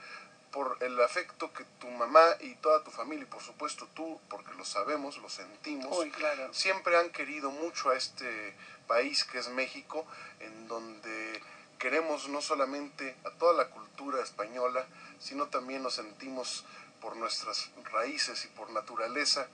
por 0.51 0.77
el 0.81 0.99
afecto 1.01 1.51
que 1.53 1.63
tu 1.79 1.89
mamá 1.89 2.25
y 2.39 2.55
toda 2.55 2.83
tu 2.83 2.91
familia, 2.91 3.23
y 3.23 3.27
por 3.27 3.41
supuesto 3.41 3.87
tú, 3.93 4.19
porque 4.29 4.53
lo 4.53 4.65
sabemos, 4.65 5.17
lo 5.17 5.29
sentimos, 5.29 5.97
Uy, 5.97 6.09
claro. 6.11 6.53
siempre 6.53 6.97
han 6.97 7.11
querido 7.11 7.51
mucho 7.51 7.89
a 7.89 7.97
este 7.97 8.55
país 8.87 9.23
que 9.25 9.39
es 9.39 9.49
México, 9.49 10.05
en 10.39 10.67
donde 10.67 11.41
queremos 11.79 12.27
no 12.29 12.41
solamente 12.41 13.15
a 13.25 13.31
toda 13.31 13.53
la 13.53 13.69
cultura 13.69 14.23
española, 14.23 14.85
sino 15.19 15.47
también 15.47 15.83
nos 15.83 15.95
sentimos 15.95 16.65
por 17.01 17.15
nuestras 17.15 17.69
raíces 17.91 18.45
y 18.45 18.47
por 18.49 18.69
naturaleza, 18.71 19.47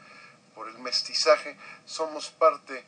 por 0.56 0.68
el 0.68 0.78
mestizaje, 0.80 1.58
somos 1.86 2.30
parte 2.30 2.84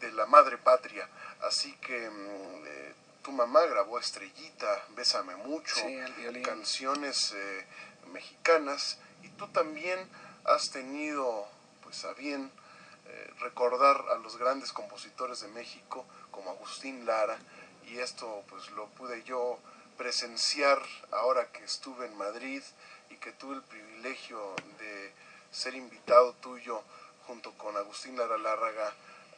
de 0.00 0.12
la 0.12 0.26
madre 0.26 0.58
patria. 0.58 1.08
Así 1.42 1.72
que 1.76 2.10
mm, 2.10 2.66
eh, 2.66 2.83
tu 3.24 3.32
mamá 3.32 3.64
grabó 3.64 3.98
Estrellita, 3.98 4.84
Bésame 4.90 5.34
mucho, 5.36 5.74
Sí, 5.74 5.98
canciones 6.42 7.32
eh, 7.32 7.66
mexicanas, 8.12 8.98
y 9.22 9.30
tú 9.30 9.48
también 9.48 9.98
has 10.44 10.70
tenido 10.70 11.48
pues 11.82 12.04
a 12.04 12.12
bien 12.12 12.52
eh, 13.06 13.30
recordar 13.40 13.96
a 14.10 14.16
los 14.16 14.36
grandes 14.36 14.72
compositores 14.72 15.40
de 15.40 15.48
México 15.48 16.04
como 16.30 16.50
Agustín 16.50 17.06
Lara, 17.06 17.38
y 17.86 17.98
esto 17.98 18.44
pues 18.50 18.70
lo 18.72 18.86
pude 18.88 19.22
yo 19.24 19.58
presenciar 19.96 20.82
ahora 21.10 21.50
que 21.50 21.64
estuve 21.64 22.06
en 22.06 22.18
Madrid 22.18 22.62
y 23.08 23.16
que 23.16 23.32
tuve 23.32 23.54
el 23.54 23.62
privilegio 23.62 24.54
de 24.78 25.12
ser 25.50 25.74
invitado 25.74 26.34
tuyo 26.34 26.82
junto 27.26 27.52
con 27.52 27.74
Agustín 27.78 28.18
Lara 28.18 28.36
Lárraga 28.36 28.92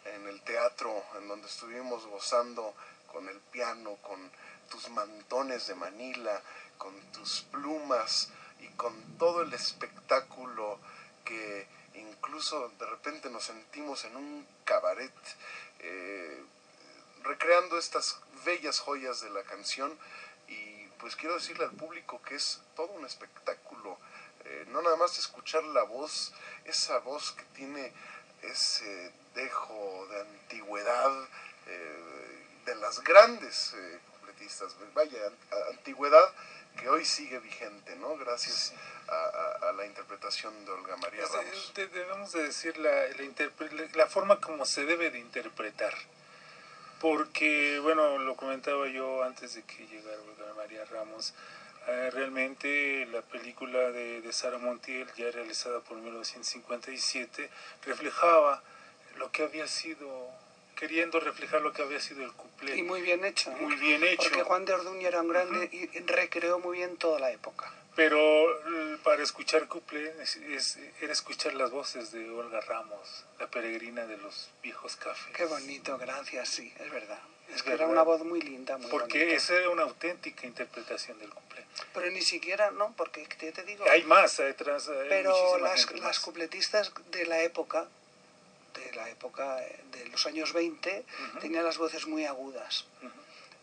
en 0.07 0.27
el 0.27 0.41
teatro 0.43 1.05
en 1.19 1.29
donde 1.29 1.47
estuvimos 1.47 2.05
gozando 2.07 2.75
con 3.17 3.31
el 3.31 3.41
piano, 3.51 3.97
con 4.03 4.31
tus 4.69 4.91
mantones 4.91 5.69
de 5.69 5.75
Manila, 5.75 6.43
con 6.77 6.95
tus 7.13 7.47
plumas 7.51 8.29
y 8.61 8.69
con 8.77 8.93
todo 9.17 9.41
el 9.41 9.55
espectáculo 9.55 10.79
que 11.25 11.67
incluso 11.95 12.69
de 12.79 12.85
repente 12.85 13.31
nos 13.31 13.45
sentimos 13.45 14.05
en 14.05 14.17
un 14.17 14.47
cabaret 14.67 15.15
eh, 15.79 16.45
recreando 17.23 17.79
estas 17.79 18.21
bellas 18.45 18.81
joyas 18.81 19.23
de 19.23 19.31
la 19.31 19.45
canción. 19.45 19.99
Y 20.49 20.87
pues 20.99 21.17
quiero 21.17 21.37
decirle 21.37 21.65
al 21.65 21.73
público 21.73 22.21
que 22.21 22.35
es 22.35 22.61
todo 22.75 22.89
un 22.89 23.07
espectáculo, 23.07 23.97
eh, 24.45 24.67
no 24.69 24.83
nada 24.83 24.97
más 24.97 25.19
escuchar 25.19 25.65
la 25.65 25.85
voz, 25.85 26.35
esa 26.67 26.99
voz 26.99 27.33
que 27.33 27.45
tiene 27.55 27.95
ese 28.43 29.11
dejo 29.35 30.07
de 30.11 30.21
antigüedad 30.21 31.29
eh, 31.67 32.36
de 32.67 32.75
las 32.77 33.03
grandes 33.03 33.73
eh, 33.77 33.99
completistas, 34.11 34.75
vaya, 34.95 35.19
an- 35.27 35.63
antigüedad 35.71 36.29
que 36.79 36.89
hoy 36.91 37.05
sigue 37.07 37.39
vigente, 37.39 37.97
¿no? 37.97 38.17
Gracias 38.19 38.75
a, 39.09 39.15
a- 39.15 39.69
a 39.71 39.73
la 39.73 39.87
interpretación 39.87 40.53
de 40.67 40.73
Olga 40.73 40.97
María 40.99 41.23
Pues, 41.23 41.33
Ramos. 41.33 41.73
eh, 41.77 41.81
de- 41.81 41.87
debemos 41.89 42.33
de 42.33 42.43
decir 42.43 42.77
la, 42.77 42.91
la, 43.95 44.07
forma 44.09 44.41
como 44.41 44.67
se 44.67 44.85
debe 44.85 45.11
de 45.11 45.19
interpretar. 45.19 45.95
Porque, 47.01 47.79
bueno, 47.81 48.19
lo 48.19 48.37
comentaba 48.37 48.87
yo 48.89 49.23
antes 49.23 49.55
de 49.55 49.63
que 49.65 49.87
llegara 49.87 50.17
Olga 50.23 50.55
María 50.55 50.85
Ramos, 50.87 51.35
eh, 51.87 52.11
realmente 52.13 53.07
la 53.13 53.21
película 53.23 53.79
de, 53.91 54.23
de 54.23 54.33
Sara 54.33 54.59
Montiel, 54.59 55.07
ya 55.15 55.31
realizada 55.31 55.81
por 55.81 55.99
1957, 55.99 57.51
reflejaba 57.85 58.63
lo 59.17 59.31
que 59.31 59.43
había 59.45 59.67
sido, 59.69 60.31
queriendo 60.77 61.19
reflejar 61.21 61.63
lo 61.63 61.73
que 61.73 61.83
había 61.83 62.01
sido 62.01 62.23
el 62.25 62.33
cuplé. 62.33 62.77
Y 62.77 62.83
muy 62.83 63.01
bien 63.03 63.25
hecho. 63.25 63.51
¿eh? 63.51 63.57
Muy 63.61 63.77
bien 63.77 64.05
hecho. 64.05 64.29
Porque 64.29 64.43
Juan 64.43 64.65
de 64.65 64.75
Orduña 64.75 65.09
era 65.09 65.23
un 65.23 65.29
grande 65.29 65.69
y 65.73 65.87
recreó 66.01 66.59
muy 66.61 66.79
bien 66.79 66.97
toda 66.97 67.19
la 67.19 67.33
época. 67.33 67.73
Pero 67.97 68.19
eh, 68.21 68.99
para 69.03 69.23
escuchar 69.23 69.67
cuplé 69.69 70.15
es, 70.23 70.37
es- 70.37 70.79
era 71.01 71.13
escuchar 71.13 71.55
las 71.55 71.71
voces 71.71 72.13
de 72.13 72.29
Olga 72.31 72.61
Ramos, 72.61 73.25
la 73.41 73.47
peregrina 73.47 74.07
de 74.07 74.19
los 74.19 74.51
viejos 74.63 74.97
cafés. 74.97 75.35
Qué 75.35 75.47
bonito, 75.47 75.97
gracias, 75.97 76.49
sí, 76.51 76.73
es 76.79 76.91
verdad. 76.91 77.19
Es, 77.49 77.57
Es 77.57 77.63
que 77.63 77.71
era 77.71 77.79
verdad. 77.87 77.93
una 77.93 78.03
voz 78.03 78.23
muy 78.23 78.43
linda, 78.43 78.77
muy 78.77 78.91
Porque 78.91 79.21
bonita. 79.21 79.37
esa 79.37 79.55
era 79.55 79.71
una 79.71 79.85
auténtica 79.85 80.47
interpretación 80.47 81.19
del 81.21 81.31
cuplé. 81.31 81.65
Pero 81.95 82.11
ni 82.11 82.21
siquiera, 82.21 82.71
no, 82.73 82.93
porque 82.99 83.27
te, 83.39 83.51
te 83.53 83.63
digo... 83.63 83.85
Hay 83.91 84.03
más, 84.05 84.37
detrás, 84.37 84.91
Pero 85.09 85.57
las, 85.59 85.91
las 85.93 86.21
cupletistas 86.21 86.93
de 87.13 87.25
la 87.25 87.41
época, 87.43 87.89
de 88.77 88.93
la 88.95 89.09
época 89.11 89.63
eh, 89.65 89.81
de 89.93 90.07
los 90.09 90.27
años 90.27 90.53
20, 90.53 91.05
tenían 91.41 91.65
las 91.65 91.79
voces 91.79 92.07
muy 92.07 92.25
agudas. 92.25 92.85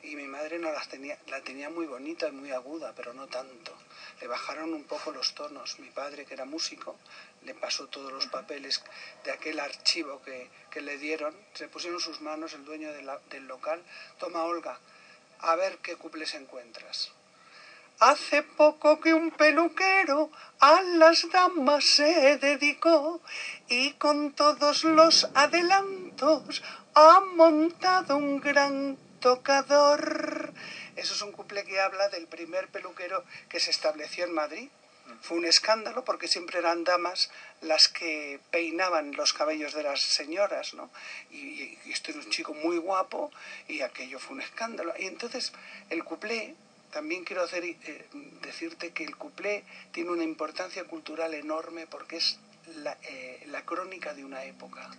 Y 0.02 0.18
mi 0.18 0.28
madre 0.28 0.60
no 0.60 0.70
las 0.72 0.90
tenía, 0.90 1.18
la 1.28 1.40
tenía 1.42 1.70
muy 1.70 1.86
bonita 1.86 2.28
y 2.28 2.32
muy 2.34 2.52
aguda, 2.52 2.92
pero 2.94 3.14
no 3.14 3.28
tanto. 3.28 3.74
Le 4.20 4.28
bajaron 4.28 4.74
un 4.74 4.84
poco 4.84 5.12
los 5.12 5.34
tonos. 5.34 5.80
Mi 5.80 5.90
padre, 5.92 6.26
que 6.26 6.34
era 6.34 6.44
músico, 6.44 6.98
le 7.44 7.54
pasó 7.56 7.88
todos 7.88 8.12
los 8.12 8.28
papeles 8.28 8.84
de 9.24 9.32
aquel 9.32 9.60
archivo 9.62 10.22
que, 10.22 10.50
que 10.72 10.82
le 10.82 10.98
dieron. 10.98 11.34
Se 11.54 11.70
pusieron 11.70 12.02
sus 12.02 12.20
manos 12.20 12.52
el 12.54 12.66
dueño 12.66 12.92
de 12.92 13.02
la- 13.02 13.20
del 13.30 13.48
local. 13.48 13.82
Toma, 14.20 14.44
Olga, 14.44 14.78
a 15.40 15.56
ver 15.56 15.78
qué 15.78 15.96
cuples 15.96 16.34
encuentras. 16.34 17.12
Hace 18.00 18.44
poco 18.44 19.00
que 19.00 19.14
un 19.14 19.32
peluquero 19.32 20.30
a 20.60 20.82
las 20.82 21.30
damas 21.32 21.86
se 21.86 22.38
dedicó 22.38 23.22
y 23.70 23.94
con 23.94 24.34
todos 24.34 24.84
los 24.84 25.30
adelantos 25.34 26.64
ha 26.96 27.22
montado 27.36 28.18
un 28.18 28.40
gran 28.40 28.98
tocador. 29.20 30.54
Eso 30.96 31.14
es 31.14 31.22
un 31.22 31.32
couple 31.32 31.64
que 31.64 31.80
habla 31.80 32.10
del 32.10 32.28
primer 32.28 32.68
peluquero 32.68 33.24
que 33.50 33.60
se 33.60 33.72
estableció 33.72 34.26
en 34.26 34.34
Madrid 34.34 34.70
Fue 35.22 35.38
un 35.38 35.46
escándalo 35.46 36.04
porque 36.04 36.28
siempre 36.28 36.60
eran 36.60 36.84
damas 36.84 37.32
las 37.62 37.88
que 37.88 38.40
peinaban 38.52 39.14
los 39.14 39.34
cabellos 39.34 39.74
de 39.74 39.84
las 39.84 40.02
señoras, 40.02 40.74
¿no? 40.74 40.90
Y, 41.32 41.78
y 41.86 41.92
este 41.92 42.12
era 42.12 42.20
un 42.20 42.30
chico 42.30 42.54
muy 42.54 42.78
guapo 42.78 43.32
y 43.68 43.82
aquello 43.82 44.20
fue 44.20 44.36
un 44.36 44.42
escándalo. 44.42 44.94
Y 44.98 45.06
entonces 45.06 45.54
el 45.90 46.04
cuplé, 46.04 46.56
también 46.94 47.24
quiero 47.24 47.44
hacer, 47.44 47.66
eh, 47.66 48.06
decirte 48.42 48.92
que 48.94 49.04
el 49.04 49.16
cuplé 49.16 49.64
tiene 49.92 50.12
una 50.12 50.24
importancia 50.24 50.84
cultural 50.86 51.34
enorme 51.34 51.88
porque 51.88 52.18
es 52.18 52.38
la, 52.78 52.96
eh, 53.02 53.44
la 53.48 53.66
crónica 53.66 54.14
de 54.14 54.24
una 54.24 54.44
época. 54.46 54.90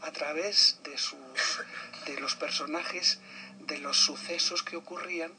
A 0.00 0.10
través 0.10 0.80
de, 0.82 0.96
sus, 0.96 1.18
de 2.06 2.18
los 2.18 2.34
personajes, 2.34 3.20
de 3.60 3.78
los 3.78 3.98
sucesos 3.98 4.62
que 4.62 4.76
ocurrían, 4.76 5.32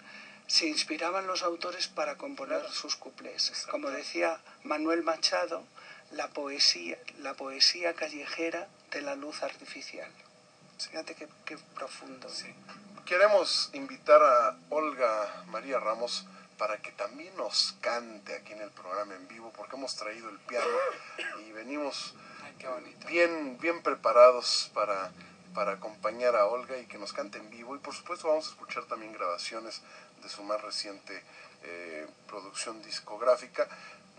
se 0.48 0.68
inspiraban 0.68 1.26
los 1.26 1.42
autores 1.42 1.88
para 1.88 2.18
componer 2.18 2.62
sus 2.72 2.96
cuplés. 2.96 3.66
Como 3.72 3.90
decía 3.90 4.40
Manuel 4.64 5.04
Machado, 5.04 5.66
la 6.12 6.30
poesía, 6.30 6.98
la 7.20 7.34
poesía 7.34 7.94
callejera 7.96 8.68
de 8.92 9.02
la 9.02 9.16
luz 9.16 9.42
artificial. 9.42 10.12
Fíjate 10.78 11.16
qué, 11.16 11.28
qué 11.46 11.58
profundo. 11.76 12.30
Queremos 13.06 13.70
invitar 13.74 14.24
a 14.24 14.58
Olga 14.70 15.44
María 15.48 15.78
Ramos 15.78 16.26
para 16.58 16.78
que 16.82 16.94
también 16.94 17.36
nos 17.36 17.76
cante 17.82 18.34
aquí 18.34 18.54
en 18.54 18.62
el 18.62 18.72
programa 18.72 19.14
en 19.14 19.28
vivo, 19.28 19.52
porque 19.58 19.76
hemos 19.76 19.98
traído 19.98 20.30
el 20.30 20.40
piano 20.40 20.78
y 21.46 21.52
venimos 21.52 22.14
bien, 23.06 23.58
bien 23.60 23.84
preparados 23.84 24.72
para, 24.74 25.12
para 25.54 25.74
acompañar 25.74 26.38
a 26.38 26.46
Olga 26.46 26.78
y 26.78 26.86
que 26.86 26.98
nos 26.98 27.12
cante 27.12 27.40
en 27.40 27.50
vivo. 27.50 27.76
Y 27.76 27.80
por 27.80 27.94
supuesto 27.94 28.30
vamos 28.30 28.48
a 28.48 28.52
escuchar 28.52 28.86
también 28.86 29.12
grabaciones 29.12 29.82
de 30.22 30.30
su 30.30 30.42
más 30.44 30.62
reciente 30.62 31.22
eh, 31.64 32.08
producción 32.28 32.82
discográfica, 32.84 33.68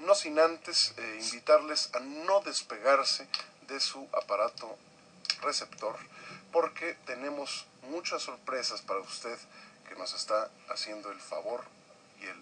no 0.00 0.14
sin 0.14 0.38
antes 0.38 0.92
eh, 0.98 1.20
invitarles 1.22 1.88
a 1.94 2.00
no 2.00 2.42
despegarse 2.42 3.26
de 3.66 3.80
su 3.80 4.06
aparato 4.12 4.76
receptor, 5.40 5.96
porque 6.54 6.94
tenemos 7.04 7.66
muchas 7.90 8.22
sorpresas 8.22 8.80
para 8.80 9.00
usted 9.00 9.36
que 9.88 9.96
nos 9.96 10.14
está 10.14 10.48
haciendo 10.68 11.10
el 11.10 11.20
favor 11.20 11.64
y 12.20 12.26
el 12.26 12.40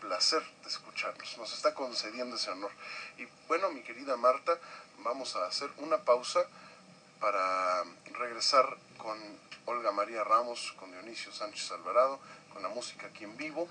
placer 0.00 0.42
de 0.64 0.68
escucharnos, 0.68 1.38
nos 1.38 1.54
está 1.54 1.72
concediendo 1.72 2.34
ese 2.34 2.50
honor. 2.50 2.72
Y 3.18 3.28
bueno, 3.46 3.70
mi 3.70 3.82
querida 3.82 4.16
Marta, 4.16 4.58
vamos 5.04 5.36
a 5.36 5.46
hacer 5.46 5.70
una 5.76 5.98
pausa 5.98 6.40
para 7.20 7.84
regresar 8.18 8.76
con 8.98 9.16
Olga 9.66 9.92
María 9.92 10.24
Ramos, 10.24 10.72
con 10.80 10.90
Dionisio 10.90 11.32
Sánchez 11.32 11.70
Alvarado, 11.70 12.18
con 12.52 12.64
la 12.64 12.68
música 12.68 13.06
aquí 13.06 13.22
en 13.22 13.36
vivo. 13.36 13.68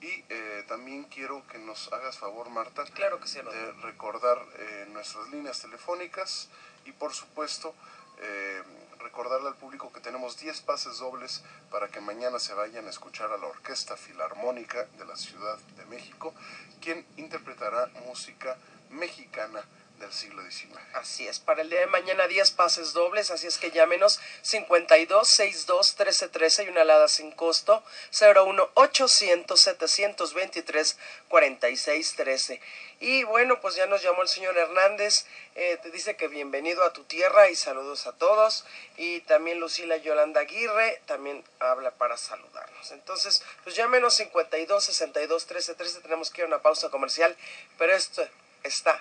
Y 0.00 0.24
eh, 0.28 0.64
también 0.66 1.04
quiero 1.04 1.46
que 1.46 1.58
nos 1.58 1.92
hagas 1.92 2.18
favor, 2.18 2.50
Marta, 2.50 2.82
Claro 2.94 3.20
que 3.20 3.28
sí, 3.28 3.40
Rodrigo. 3.40 3.64
de 3.64 3.72
recordar 3.82 4.44
eh, 4.56 4.88
nuestras 4.90 5.28
líneas 5.28 5.60
telefónicas 5.60 6.48
y 6.84 6.90
por 6.90 7.14
supuesto 7.14 7.74
eh, 8.20 8.62
recordarle 8.98 9.48
al 9.48 9.56
público 9.56 9.92
que 9.92 10.00
tenemos 10.00 10.38
10 10.38 10.60
pases 10.62 10.98
dobles 10.98 11.42
para 11.70 11.88
que 11.88 12.00
mañana 12.00 12.38
se 12.38 12.54
vayan 12.54 12.86
a 12.86 12.90
escuchar 12.90 13.32
a 13.32 13.38
la 13.38 13.46
Orquesta 13.46 13.96
Filarmónica 13.96 14.84
de 14.98 15.04
la 15.04 15.16
Ciudad 15.16 15.58
de 15.76 15.84
México, 15.86 16.34
quien 16.80 17.06
interpretará 17.16 17.88
música 18.06 18.56
mexicana 18.90 19.62
del 19.98 20.12
siglo 20.12 20.42
XIX. 20.42 20.78
Así 20.94 21.26
es, 21.26 21.40
para 21.40 21.62
el 21.62 21.70
día 21.70 21.80
de 21.80 21.86
mañana 21.86 22.26
10 22.26 22.52
pases 22.52 22.92
dobles, 22.92 23.30
así 23.30 23.46
es 23.46 23.58
que 23.58 23.70
llámenos 23.70 24.20
52 24.42 25.28
62 25.28 25.94
13 25.94 26.28
13 26.28 26.64
y 26.64 26.68
una 26.68 26.82
alada 26.82 27.08
sin 27.08 27.30
costo 27.32 27.82
01 28.20 28.70
800 28.74 29.60
723 29.60 30.98
46 31.28 32.14
13. 32.16 32.60
Y 33.00 33.22
bueno, 33.24 33.60
pues 33.60 33.76
ya 33.76 33.86
nos 33.86 34.02
llamó 34.02 34.22
el 34.22 34.28
señor 34.28 34.56
Hernández, 34.56 35.26
eh, 35.54 35.78
te 35.82 35.90
dice 35.90 36.16
que 36.16 36.26
bienvenido 36.26 36.82
a 36.84 36.92
tu 36.92 37.04
tierra 37.04 37.48
y 37.48 37.54
saludos 37.54 38.06
a 38.06 38.12
todos. 38.12 38.64
Y 38.96 39.20
también 39.20 39.60
Lucila 39.60 39.96
Yolanda 39.98 40.40
Aguirre 40.40 41.00
también 41.06 41.44
habla 41.60 41.92
para 41.92 42.16
saludarnos. 42.16 42.90
Entonces, 42.90 43.42
pues 43.62 43.76
llámenos 43.76 44.14
52 44.14 44.84
62 44.84 45.46
13 45.46 45.74
13, 45.74 46.00
tenemos 46.00 46.30
que 46.30 46.40
ir 46.40 46.44
a 46.46 46.48
una 46.48 46.62
pausa 46.62 46.90
comercial, 46.90 47.36
pero 47.76 47.94
esto 47.94 48.26
está 48.64 49.00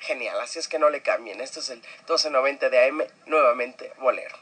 genial, 0.00 0.40
así 0.40 0.58
es 0.58 0.68
que 0.68 0.78
no 0.78 0.90
le 0.90 1.00
cambien. 1.02 1.40
Esto 1.40 1.60
es 1.60 1.70
el 1.70 1.78
1290 1.78 2.68
de 2.70 2.88
AM, 2.88 3.02
nuevamente 3.26 3.92
Bolero. 3.98 4.36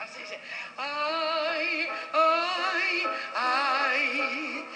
Así 0.00 0.20
dice. 0.20 0.38
Ay, 0.76 1.88
ay, 2.12 3.06
ay, 3.34 4.66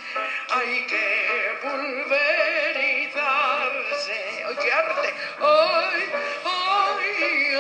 hay 0.50 0.86
que 0.86 1.58
pulverizarse. 1.62 4.44
¡Ay, 4.46 4.56
qué 4.62 4.72
arte! 4.72 5.14
¡Ay, 5.40 6.12
ay, 6.44 7.54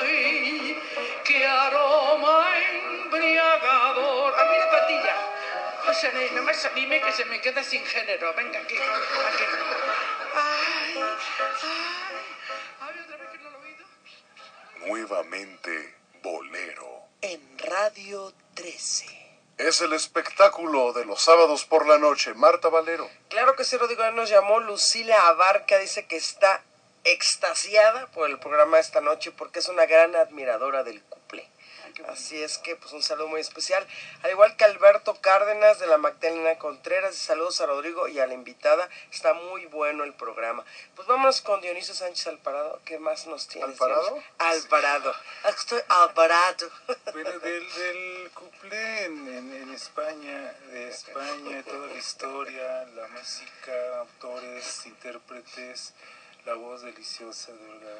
ay! 0.00 0.82
¡Qué 1.24 1.46
aroma 1.46 2.58
embriagador! 2.58 4.34
¡Ah, 4.36 4.44
mira, 4.50 4.70
patilla! 4.70 5.16
José, 5.84 6.30
no 6.34 6.42
me 6.42 6.52
anime 6.52 7.00
que 7.00 7.12
se 7.12 7.24
me 7.26 7.40
queda 7.40 7.62
sin 7.62 7.84
género. 7.84 8.34
Venga, 8.34 8.58
aquí, 8.60 8.76
aquí. 8.76 9.44
Ay, 10.34 10.81
ay. 11.38 11.70
Ay, 12.80 13.00
otra 13.04 13.16
vez 13.16 13.30
que 13.30 13.38
no 13.38 13.50
lo 13.50 13.58
he 13.58 13.66
oído. 13.66 13.84
Nuevamente 14.86 15.94
Bolero. 16.22 17.02
En 17.20 17.58
Radio 17.58 18.32
13. 18.54 19.06
Es 19.58 19.80
el 19.80 19.92
espectáculo 19.92 20.92
de 20.92 21.04
los 21.04 21.22
sábados 21.22 21.64
por 21.64 21.86
la 21.86 21.98
noche. 21.98 22.34
Marta 22.34 22.68
Valero. 22.68 23.08
Claro 23.28 23.54
que 23.54 23.64
sí, 23.64 23.76
Rodrigo, 23.76 24.02
ya 24.02 24.10
nos 24.10 24.28
llamó 24.28 24.60
Lucila 24.60 25.28
Abarca, 25.28 25.78
dice 25.78 26.06
que 26.06 26.16
está 26.16 26.62
extasiada 27.04 28.06
por 28.08 28.28
el 28.28 28.38
programa 28.38 28.78
esta 28.78 29.00
noche 29.00 29.32
porque 29.32 29.58
es 29.58 29.68
una 29.68 29.86
gran 29.86 30.14
admiradora 30.16 30.82
del 30.82 31.02
cuplé. 31.02 31.48
Así 32.08 32.42
es 32.42 32.58
que, 32.58 32.76
pues 32.76 32.92
un 32.92 33.02
saludo 33.02 33.28
muy 33.28 33.40
especial. 33.40 33.86
Al 34.22 34.30
igual 34.30 34.56
que 34.56 34.64
Alberto 34.64 35.14
Cárdenas 35.20 35.78
de 35.78 35.86
la 35.86 35.96
Magdalena 35.98 36.58
Contreras, 36.58 37.16
saludos 37.16 37.60
a 37.60 37.66
Rodrigo 37.66 38.08
y 38.08 38.18
a 38.20 38.26
la 38.26 38.34
invitada. 38.34 38.88
Está 39.10 39.34
muy 39.34 39.66
bueno 39.66 40.04
el 40.04 40.14
programa. 40.14 40.64
Pues 40.96 41.06
vámonos 41.08 41.40
con 41.42 41.60
Dionisio 41.60 41.94
Sánchez 41.94 42.26
Alparado. 42.28 42.80
¿Qué 42.84 42.98
más 42.98 43.26
nos 43.26 43.46
tienes? 43.48 43.80
¿Alvarado? 43.80 44.02
Dionisio? 44.10 44.32
Alvarado. 44.38 45.14
Estoy 45.48 45.80
Alvarado. 45.88 46.70
Bueno, 47.12 47.38
del, 47.40 47.72
del 47.74 48.30
cuplé 48.34 49.04
en, 49.04 49.28
en- 49.28 49.52
en 49.62 49.74
España, 49.74 50.54
de 50.70 50.88
España, 50.88 51.62
toda 51.62 51.86
la 51.86 51.94
historia, 51.94 52.84
la 52.94 53.08
música, 53.08 53.98
autores, 53.98 54.86
intérpretes, 54.86 55.94
la 56.44 56.54
voz 56.54 56.82
deliciosa 56.82 57.52
de 57.52 57.70
Olga, 57.70 57.94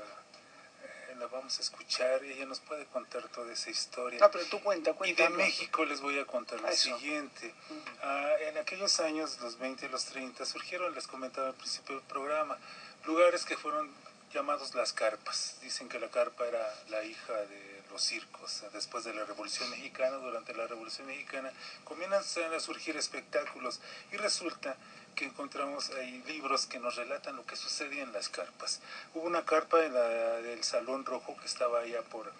la 1.22 1.28
vamos 1.28 1.56
a 1.58 1.62
escuchar 1.62 2.24
y 2.24 2.32
ella 2.32 2.46
nos 2.46 2.58
puede 2.60 2.84
contar 2.86 3.28
toda 3.28 3.52
esa 3.52 3.70
historia. 3.70 4.18
No, 4.18 4.30
pero 4.30 4.44
tú 4.46 4.60
cuenta, 4.60 4.90
Y 4.90 4.94
cuenta. 4.94 5.22
de 5.24 5.28
México 5.30 5.84
les 5.84 6.00
voy 6.00 6.18
a 6.18 6.24
contar 6.26 6.60
lo 6.60 6.68
Eso. 6.68 6.96
siguiente. 6.98 7.54
Ah, 8.02 8.30
en 8.40 8.58
aquellos 8.58 8.98
años, 9.00 9.38
los 9.40 9.58
20 9.58 9.86
y 9.86 9.88
los 9.88 10.04
30, 10.06 10.44
surgieron, 10.44 10.94
les 10.94 11.06
comentaba 11.06 11.48
al 11.48 11.54
principio 11.54 11.94
del 11.96 12.04
programa, 12.04 12.58
lugares 13.04 13.44
que 13.44 13.56
fueron 13.56 13.90
llamados 14.34 14.74
las 14.74 14.92
carpas. 14.92 15.58
Dicen 15.62 15.88
que 15.88 16.00
la 16.00 16.08
carpa 16.08 16.44
era 16.46 16.74
la 16.88 17.04
hija 17.04 17.32
de 17.34 17.71
los 17.92 18.02
circos. 18.02 18.64
Después 18.72 19.04
de 19.04 19.14
la 19.14 19.24
Revolución 19.24 19.70
Mexicana, 19.70 20.16
durante 20.16 20.54
la 20.54 20.66
Revolución 20.66 21.06
Mexicana, 21.06 21.52
comienzan 21.84 22.52
a 22.54 22.60
surgir 22.60 22.96
espectáculos 22.96 23.80
y 24.10 24.16
resulta 24.16 24.76
que 25.14 25.26
encontramos 25.26 25.90
ahí 25.90 26.22
libros 26.26 26.66
que 26.66 26.78
nos 26.78 26.96
relatan 26.96 27.36
lo 27.36 27.44
que 27.44 27.56
sucedía 27.56 28.02
en 28.02 28.12
las 28.12 28.28
carpas. 28.28 28.80
Hubo 29.14 29.24
una 29.24 29.44
carpa 29.44 29.84
en 29.84 29.92
la, 29.92 30.08
del 30.08 30.64
Salón 30.64 31.04
Rojo 31.04 31.36
que 31.38 31.46
estaba 31.46 31.80
allá 31.80 32.02
por, 32.02 32.32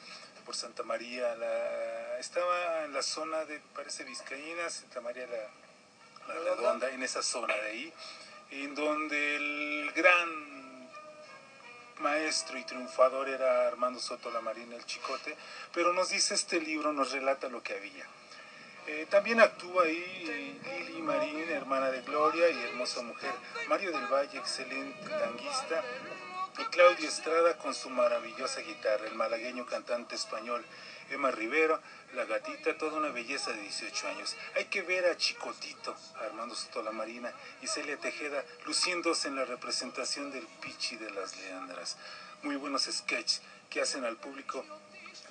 por 0.47 0.57
Santa 0.57 0.83
María, 0.83 1.35
la, 1.37 2.19
estaba 2.19 2.85
en 2.85 2.95
la 2.95 3.03
zona 3.03 3.45
de, 3.45 3.61
parece 3.75 4.05
Vizcaína, 4.05 4.71
Santa 4.71 5.01
María 5.01 5.27
la, 5.27 6.35
la 6.35 6.41
Redonda, 6.41 6.91
en 6.91 7.03
esa 7.03 7.23
zona 7.23 7.55
de 7.55 7.71
ahí, 7.71 7.93
en 8.51 8.75
donde 8.75 9.37
el 9.37 9.93
gran 9.93 10.52
maestro 12.03 12.59
y 12.59 12.65
triunfador 12.65 13.29
era 13.29 13.67
Armando 13.69 14.01
Soto 14.01 14.31
la 14.31 14.41
Marina, 14.41 14.77
el 14.77 14.85
Chicote, 14.85 15.37
pero 15.73 15.93
nos 15.93 16.11
dice 16.11 16.35
este 16.35 16.61
libro, 16.61 16.93
nos 16.93 17.13
relata 17.13 17.49
lo 17.49 17.63
que 17.63 17.75
había. 17.75 18.05
Eh, 18.87 19.07
también 19.09 19.41
actúa 19.41 19.85
ahí 19.85 20.61
Lili 20.65 21.01
Marín, 21.01 21.49
hermana 21.51 21.91
de 21.91 22.03
Gloria 22.03 22.51
y 22.51 22.59
hermosa 22.65 23.01
mujer, 23.03 23.33
Mario 23.69 23.93
del 23.93 24.07
Valle, 24.07 24.39
excelente 24.39 25.09
tanguista, 25.09 25.83
y 26.59 26.65
Claudio 26.65 27.09
Estrada 27.09 27.57
con 27.57 27.75
su 27.75 27.89
maravillosa 27.91 28.61
guitarra, 28.61 29.07
el 29.07 29.15
malagueño 29.15 29.65
cantante 29.67 30.17
español, 30.17 30.65
Emma 31.13 31.31
Rivero, 31.31 31.81
la 32.15 32.25
gatita, 32.25 32.77
toda 32.79 32.99
una 32.99 33.11
belleza 33.11 33.53
de 33.53 33.61
18 33.63 34.09
años. 34.09 34.37
Hay 34.57 34.67
que 34.67 34.83
ver 34.83 35.07
a 35.07 35.17
Chicotito, 35.17 35.95
a 36.17 36.25
Armando 36.25 36.55
Soto 36.55 36.83
la 36.83 36.93
Marina 36.93 37.33
y 37.61 37.67
Celia 37.67 37.99
Tejeda 37.99 38.45
luciéndose 38.65 39.29
en 39.29 39.37
la 39.37 39.45
representación 39.45 40.31
del 40.31 40.47
Pichi 40.61 40.97
de 40.97 41.11
las 41.11 41.37
Leandras. 41.37 41.97
Muy 42.43 42.57
buenos 42.57 42.85
sketches 42.91 43.43
que 43.71 43.81
hacen 43.81 44.05
al 44.05 44.17
público 44.17 44.65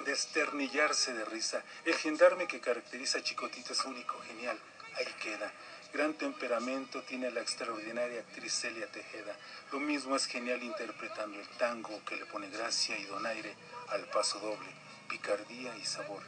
desternillarse 0.06 1.14
de 1.14 1.26
risa. 1.26 1.64
El 1.86 1.96
gendarme 1.96 2.48
que 2.48 2.60
caracteriza 2.60 3.20
a 3.20 3.24
Chicotito 3.24 3.74
es 3.74 3.84
único, 3.86 4.20
genial. 4.22 4.58
Ahí 4.96 5.06
queda. 5.22 5.52
gran 5.94 6.14
temperamento 6.14 7.02
tiene 7.04 7.32
la 7.32 7.42
extraordinaria 7.42 8.22
actriz 8.22 8.54
Celia 8.54 8.88
Tejeda. 8.88 9.36
Lo 9.72 9.80
mismo 9.80 10.16
es 10.16 10.26
genial 10.26 10.64
interpretando 10.64 11.40
el 11.40 11.48
tango 11.58 12.04
que 12.06 12.16
le 12.16 12.26
pone 12.26 12.50
gracia 12.50 12.98
y 12.98 13.04
donaire 13.06 13.56
al 13.90 14.06
paso 14.06 14.40
doble, 14.40 14.70
picardía 15.12 15.76
y 15.78 15.86
sabor 15.86 16.24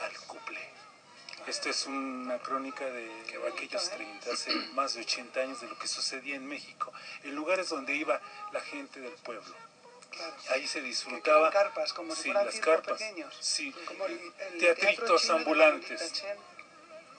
al 0.00 0.16
couple. 0.26 0.60
Esta 1.46 1.70
es 1.70 1.86
una 1.86 2.38
crónica 2.38 2.84
de 2.84 3.10
aquellos 3.52 3.90
30, 3.90 4.32
hace 4.32 4.52
más 4.74 4.94
de 4.94 5.00
80 5.00 5.40
años 5.40 5.60
de 5.60 5.66
lo 5.68 5.78
que 5.78 5.88
sucedía 5.88 6.36
en 6.36 6.46
México, 6.46 6.92
en 7.24 7.34
lugares 7.34 7.68
donde 7.68 7.94
iba 7.94 8.20
la 8.52 8.60
gente 8.60 9.00
del 9.00 9.12
pueblo. 9.14 9.54
Ahí 10.50 10.66
se 10.66 10.80
disfrutaba. 10.80 11.50
carpas, 11.50 11.92
como 11.92 12.14
si 12.14 12.22
sí, 12.24 12.32
las 12.32 12.58
carpas. 12.60 12.98
pequeños. 12.98 13.36
Sí, 13.40 13.72
Como 13.86 14.06
el- 14.06 14.12
el 14.12 14.58
teatro 14.58 14.86
teatritos 14.86 15.26
de 15.28 15.32
ambulantes. 15.34 16.24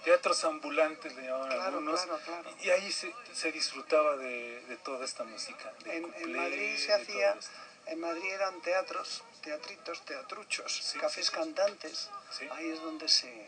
Teatros 0.04 0.44
ambulantes 0.46 1.14
le 1.16 1.24
llamaban 1.24 1.48
Claro, 1.50 1.64
algunos. 1.66 2.02
claro, 2.02 2.20
claro. 2.26 2.50
Y 2.62 2.70
ahí 2.70 2.92
se, 2.92 3.14
se 3.34 3.52
disfrutaba 3.52 4.16
de, 4.18 4.62
de 4.68 4.78
toda 4.78 5.04
esta 5.06 5.24
música. 5.26 5.72
de 5.84 5.98
En, 5.98 6.14
en 6.16 6.36
Madrid 6.36 6.78
se 6.78 6.94
hacía, 6.94 7.38
en 7.86 8.00
Madrid 8.00 8.32
eran 8.32 8.62
teatros, 8.62 9.24
teatritos, 9.42 10.02
teatruchos, 10.06 10.96
cafés 11.00 11.30
cantantes. 11.32 12.10
Ahí 12.52 12.70
es 12.70 12.82
donde 12.82 13.08
se, 13.08 13.48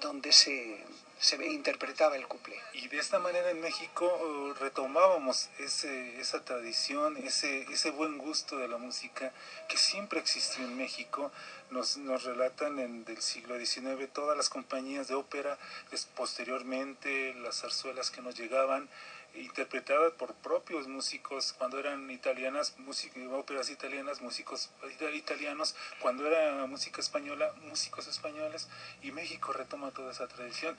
donde 0.00 0.32
se, 0.32 0.84
se 1.18 1.36
interpretaba 1.46 2.16
el 2.16 2.26
cuplé. 2.26 2.56
Y 2.72 2.88
de 2.88 2.98
esta 2.98 3.18
manera 3.18 3.50
en 3.50 3.60
México 3.60 4.06
eh, 4.06 4.58
retomábamos 4.60 5.48
ese, 5.58 6.20
esa 6.20 6.44
tradición, 6.44 7.16
ese, 7.16 7.62
ese 7.72 7.90
buen 7.90 8.18
gusto 8.18 8.56
de 8.58 8.68
la 8.68 8.78
música 8.78 9.32
que 9.68 9.76
siempre 9.76 10.20
existió 10.20 10.64
en 10.64 10.76
México. 10.76 11.32
Nos, 11.70 11.96
nos 11.98 12.24
relatan 12.24 12.78
en 12.78 13.04
del 13.04 13.20
siglo 13.20 13.58
XIX 13.58 14.08
todas 14.12 14.36
las 14.36 14.48
compañías 14.48 15.08
de 15.08 15.14
ópera, 15.14 15.58
des- 15.90 16.06
posteriormente 16.16 17.34
las 17.34 17.60
zarzuelas 17.60 18.10
que 18.10 18.22
nos 18.22 18.36
llegaban, 18.38 18.88
interpretadas 19.34 20.12
por 20.14 20.34
propios 20.34 20.88
músicos, 20.88 21.52
cuando 21.52 21.78
eran 21.78 22.10
italianas, 22.10 22.74
música, 22.78 23.20
óperas 23.30 23.70
italianas, 23.70 24.20
músicos 24.20 24.70
ita- 24.90 25.10
italianos, 25.10 25.76
cuando 26.00 26.26
era 26.26 26.66
música 26.66 27.00
española, 27.00 27.52
músicos 27.62 28.06
españoles, 28.08 28.68
y 29.02 29.12
México 29.12 29.52
retoma 29.52 29.90
toda 29.92 30.12
esa 30.12 30.26
tradición. 30.28 30.76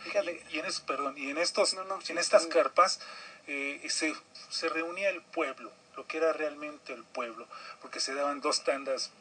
Y, 0.50 0.56
y 0.56 0.60
en 0.60 0.66
es- 0.66 0.82
perdón, 0.82 1.18
y 1.18 1.30
en 1.30 1.38
estos, 1.38 1.76
en 2.10 2.18
estas 2.18 2.48
carpas 2.48 3.00
eh, 3.48 3.82
se, 3.90 4.14
se 4.50 4.70
reunía 4.70 5.10
el 5.10 5.22
pueblo, 5.22 5.72
lo 5.96 6.06
que 6.08 6.18
era 6.18 6.34
realmente 6.34 6.94
el 6.94 7.04
pueblo, 7.04 7.48
porque 7.82 8.00
se 8.00 8.14
daban 8.14 8.42
dos 8.42 8.64
tandas 8.64 9.12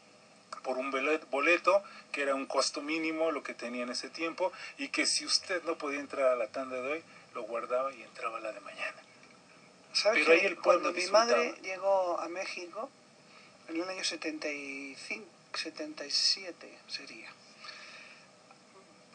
por 0.62 0.78
un 0.78 0.90
bolet- 0.90 1.28
boleto, 1.30 1.82
que 2.12 2.22
era 2.22 2.34
un 2.34 2.46
costo 2.46 2.82
mínimo 2.82 3.30
lo 3.30 3.42
que 3.42 3.54
tenía 3.54 3.84
en 3.84 3.90
ese 3.90 4.10
tiempo, 4.10 4.52
y 4.78 4.88
que 4.88 5.06
si 5.06 5.24
usted 5.24 5.62
no 5.64 5.78
podía 5.78 6.00
entrar 6.00 6.26
a 6.32 6.36
la 6.36 6.48
tanda 6.48 6.76
de 6.76 6.92
hoy, 6.92 7.02
lo 7.34 7.42
guardaba 7.42 7.92
y 7.92 8.02
entraba 8.02 8.38
a 8.38 8.40
la 8.40 8.52
de 8.52 8.60
mañana. 8.60 8.96
¿Sabes 9.98 10.20
Pero 10.24 10.26
que 10.26 10.40
ahí 10.40 10.46
el 10.46 10.56
pueblo 10.56 10.92
cuando 10.92 11.00
mi 11.00 11.06
madre 11.10 11.54
llegó 11.60 12.20
a 12.20 12.28
México, 12.28 12.88
en 13.66 13.80
el 13.80 13.88
año 13.88 14.04
75, 14.04 15.26
77 15.54 16.78
sería, 16.86 17.28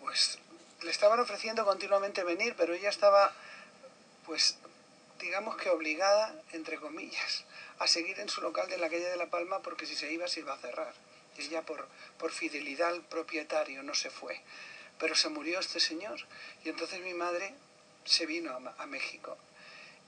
pues 0.01 0.39
le 0.81 0.91
estaban 0.91 1.21
ofreciendo 1.21 1.63
continuamente 1.63 2.25
venir, 2.25 2.55
pero 2.57 2.73
ella 2.73 2.89
estaba, 2.89 3.31
pues, 4.25 4.57
digamos 5.21 5.55
que 5.55 5.69
obligada, 5.69 6.35
entre 6.51 6.75
comillas, 6.75 7.45
a 7.79 7.87
seguir 7.87 8.19
en 8.19 8.27
su 8.27 8.41
local 8.41 8.67
de 8.67 8.77
la 8.77 8.89
calle 8.89 9.07
de 9.07 9.15
La 9.15 9.27
Palma 9.27 9.61
porque 9.61 9.85
si 9.85 9.95
se 9.95 10.11
iba 10.11 10.27
se 10.27 10.41
iba 10.41 10.53
a 10.53 10.57
cerrar. 10.57 10.93
Y 11.37 11.43
ella 11.43 11.61
por, 11.61 11.87
por 12.17 12.31
fidelidad 12.31 12.89
al 12.89 13.03
propietario 13.03 13.83
no 13.83 13.95
se 13.95 14.09
fue. 14.09 14.41
Pero 14.99 15.15
se 15.15 15.29
murió 15.29 15.61
este 15.61 15.79
señor 15.79 16.19
y 16.65 16.69
entonces 16.69 16.99
mi 16.99 17.13
madre 17.13 17.55
se 18.03 18.25
vino 18.25 18.51
a, 18.51 18.83
a 18.83 18.85
México 18.85 19.37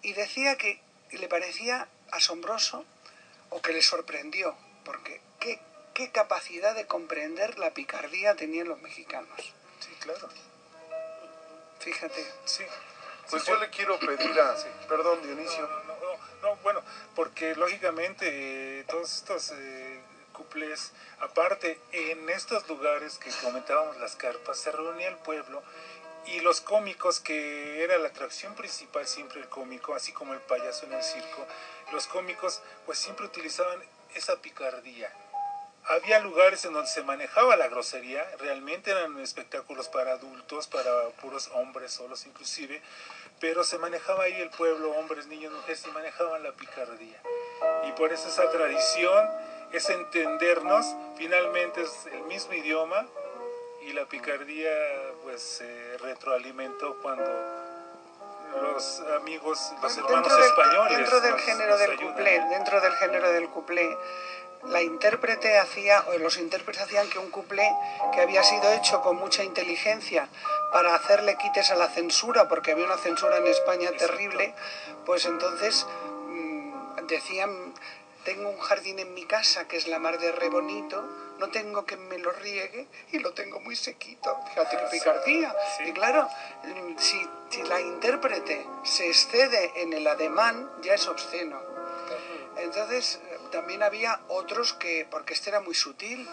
y 0.01 0.13
decía 0.13 0.57
que 0.57 0.79
le 1.11 1.27
parecía 1.27 1.87
asombroso 2.11 2.85
o 3.49 3.61
que 3.61 3.73
le 3.73 3.81
sorprendió, 3.81 4.55
porque 4.83 5.21
qué, 5.39 5.59
qué 5.93 6.11
capacidad 6.11 6.75
de 6.75 6.87
comprender 6.87 7.57
la 7.59 7.73
picardía 7.73 8.35
tenían 8.35 8.67
los 8.67 8.81
mexicanos. 8.81 9.53
Sí, 9.79 9.91
claro. 9.99 10.29
Fíjate. 11.79 12.25
Sí. 12.45 12.63
Pues 13.29 13.45
yo 13.45 13.55
le 13.59 13.69
quiero 13.69 13.99
pedir 13.99 14.39
a... 14.39 14.55
Perdón, 14.87 15.21
Dionisio. 15.23 15.67
No, 16.41 16.55
bueno, 16.57 16.83
porque 17.15 17.55
lógicamente 17.55 18.79
eh, 18.79 18.83
todos 18.87 19.15
estos 19.15 19.51
eh, 19.51 19.99
cuplés, 20.31 20.91
aparte, 21.19 21.79
en 21.91 22.29
estos 22.29 22.67
lugares 22.67 23.17
que 23.17 23.31
comentábamos 23.41 23.97
las 23.97 24.15
carpas, 24.15 24.59
se 24.59 24.71
reunía 24.71 25.07
el 25.07 25.17
pueblo 25.17 25.63
y 26.27 26.39
los 26.41 26.61
cómicos, 26.61 27.19
que 27.19 27.83
era 27.83 27.97
la 27.97 28.09
atracción 28.09 28.55
principal 28.55 29.07
siempre 29.07 29.39
el 29.39 29.49
cómico, 29.49 29.95
así 29.95 30.11
como 30.11 30.33
el 30.33 30.39
payaso 30.39 30.85
en 30.85 30.93
el 30.93 31.03
circo, 31.03 31.45
los 31.91 32.07
cómicos 32.07 32.61
pues 32.85 32.99
siempre 32.99 33.25
utilizaban 33.25 33.81
esa 34.15 34.37
picardía. 34.37 35.11
Había 35.87 36.19
lugares 36.19 36.65
en 36.65 36.73
donde 36.73 36.89
se 36.89 37.03
manejaba 37.03 37.55
la 37.55 37.67
grosería, 37.67 38.25
realmente 38.39 38.89
eran 38.89 39.19
espectáculos 39.19 39.87
para 39.87 40.13
adultos, 40.13 40.67
para 40.67 41.09
puros 41.21 41.49
hombres 41.53 41.91
solos 41.91 42.25
inclusive, 42.25 42.81
pero 43.39 43.63
se 43.63 43.77
manejaba 43.77 44.23
ahí 44.23 44.41
el 44.41 44.49
pueblo, 44.49 44.91
hombres, 44.91 45.27
niños, 45.27 45.53
mujeres, 45.53 45.85
y 45.85 45.91
manejaban 45.91 46.41
la 46.41 46.53
picardía. 46.53 47.21
Y 47.87 47.91
por 47.91 48.11
eso 48.11 48.27
esa 48.27 48.49
tradición, 48.49 49.29
es 49.71 49.89
entendernos, 49.89 50.85
finalmente 51.17 51.81
es 51.81 51.91
el 52.13 52.21
mismo 52.23 52.53
idioma, 52.53 53.05
y 53.87 53.93
la 53.93 54.05
picardía 54.05 54.69
pues 55.23 55.41
se 55.41 55.97
retroalimentó 55.99 56.95
cuando 57.01 57.23
los 58.71 59.01
amigos, 59.19 59.59
los 59.81 59.97
hermanos 59.97 60.23
Dentro 60.23 60.35
del, 60.37 60.45
españoles 60.45 60.97
dentro 60.97 61.21
del 61.21 61.31
nos- 61.31 61.41
género 61.41 61.71
nos 61.71 61.79
del 61.79 61.95
cuplé, 61.97 62.39
dentro 62.49 62.81
del 62.81 62.93
género 62.93 63.31
del 63.31 63.49
cuplé, 63.49 63.97
la 64.63 64.81
intérprete 64.81 65.59
hacía, 65.59 66.03
o 66.07 66.17
los 66.17 66.37
intérpretes 66.37 66.81
hacían 66.83 67.07
que 67.09 67.19
un 67.19 67.29
cuplé 67.29 67.69
que 68.13 68.21
había 68.21 68.43
sido 68.43 68.71
hecho 68.73 69.01
con 69.01 69.17
mucha 69.17 69.43
inteligencia 69.43 70.27
para 70.71 70.95
hacerle 70.95 71.37
quites 71.37 71.69
a 71.71 71.75
la 71.75 71.87
censura, 71.89 72.47
porque 72.47 72.71
había 72.71 72.85
una 72.85 72.97
censura 72.97 73.37
en 73.37 73.47
España 73.47 73.91
terrible, 73.97 74.55
pues 75.05 75.25
entonces 75.25 75.85
mm, 76.27 77.05
decían, 77.07 77.73
tengo 78.23 78.49
un 78.49 78.59
jardín 78.59 78.97
en 78.99 79.13
mi 79.13 79.25
casa 79.25 79.67
que 79.67 79.77
es 79.77 79.87
la 79.87 79.99
mar 79.99 80.17
de 80.17 80.31
re 80.31 80.49
bonito, 80.49 81.03
no 81.39 81.49
tengo 81.49 81.85
que 81.85 81.97
me 81.97 82.17
lo 82.17 82.31
riegue 82.31 82.87
y 83.11 83.19
lo 83.19 83.33
tengo 83.33 83.59
muy 83.59 83.75
sequito. 83.75 84.37
Fíjate 84.49 84.77
qué 84.77 84.85
picardía. 84.91 85.55
Y 85.85 85.91
claro, 85.91 86.27
mm, 86.63 86.97
si, 86.97 87.27
si 87.49 87.63
la 87.63 87.81
intérprete 87.81 88.65
se 88.83 89.07
excede 89.07 89.81
en 89.81 89.93
el 89.93 90.07
ademán, 90.07 90.69
ya 90.81 90.93
es 90.93 91.07
obsceno. 91.07 91.59
Entonces 92.57 93.19
eh, 93.23 93.37
también 93.51 93.83
había 93.83 94.21
otros 94.29 94.73
que, 94.73 95.07
porque 95.09 95.33
este 95.33 95.49
era 95.49 95.59
muy 95.59 95.75
sutil, 95.75 96.27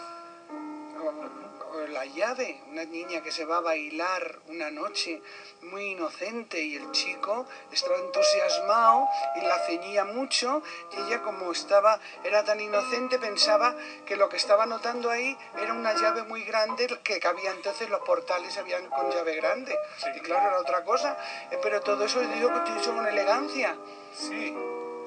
la 1.89 2.05
llave, 2.05 2.61
una 2.71 2.85
niña 2.85 3.21
que 3.21 3.31
se 3.31 3.45
va 3.45 3.57
a 3.57 3.61
bailar 3.61 4.39
una 4.47 4.71
noche 4.71 5.21
muy 5.61 5.91
inocente 5.91 6.61
y 6.61 6.75
el 6.75 6.91
chico 6.91 7.45
estaba 7.71 7.97
entusiasmado 7.97 9.07
y 9.35 9.41
la 9.41 9.57
ceñía 9.65 10.05
mucho 10.05 10.61
y 10.91 11.01
ella 11.01 11.21
como 11.21 11.51
estaba, 11.51 11.99
era 12.23 12.43
tan 12.43 12.59
inocente 12.59 13.19
pensaba 13.19 13.75
que 14.05 14.15
lo 14.15 14.29
que 14.29 14.37
estaba 14.37 14.65
notando 14.65 15.09
ahí 15.09 15.37
era 15.61 15.73
una 15.73 15.93
llave 15.93 16.23
muy 16.23 16.43
grande 16.43 16.87
que 17.03 17.19
cabía 17.19 17.51
entonces 17.51 17.89
los 17.89 18.01
portales 18.01 18.57
habían 18.57 18.87
con 18.89 19.09
llave 19.11 19.35
grande. 19.35 19.77
Y 20.15 20.19
claro. 20.19 20.49
era 20.49 20.59
otra 20.59 20.83
cosa, 20.83 21.17
Eh, 21.51 21.59
pero 21.61 21.81
todo 21.81 22.05
eso 22.05 22.19
digo 22.19 22.49
que 22.63 22.73
dicho 22.73 22.93
con 22.93 23.05
elegancia. 23.05 23.75
Sí. 24.15 24.55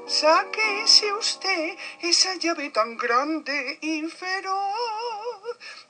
Sáquese 0.07 1.13
usted 1.13 1.77
esa 2.01 2.35
llave 2.37 2.71
tan 2.71 2.97
grande 2.97 3.79
y 3.81 4.03
feroz 4.09 5.26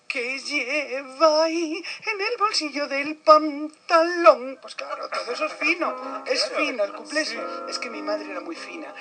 que 0.09 0.39
lleva 0.39 1.45
ahí 1.45 1.83
en 2.07 2.21
el 2.21 2.37
bolsillo 2.39 2.87
del 2.89 3.17
pantalón. 3.17 4.59
Pues 4.63 4.75
claro, 4.75 5.09
todo 5.09 5.33
eso 5.33 5.47
es 5.47 5.53
fino, 5.55 6.23
es 6.27 6.45
Claro, 6.45 6.57
fino, 6.65 6.85
el 6.85 6.93
cuplé 6.95 7.21
es- 7.23 7.29
sí. 7.29 7.39
es 7.69 7.79
que 7.79 7.91
mi 7.91 8.03
madre 8.03 8.31
era 8.31 8.41
muy 8.41 8.57
fina. 8.57 8.93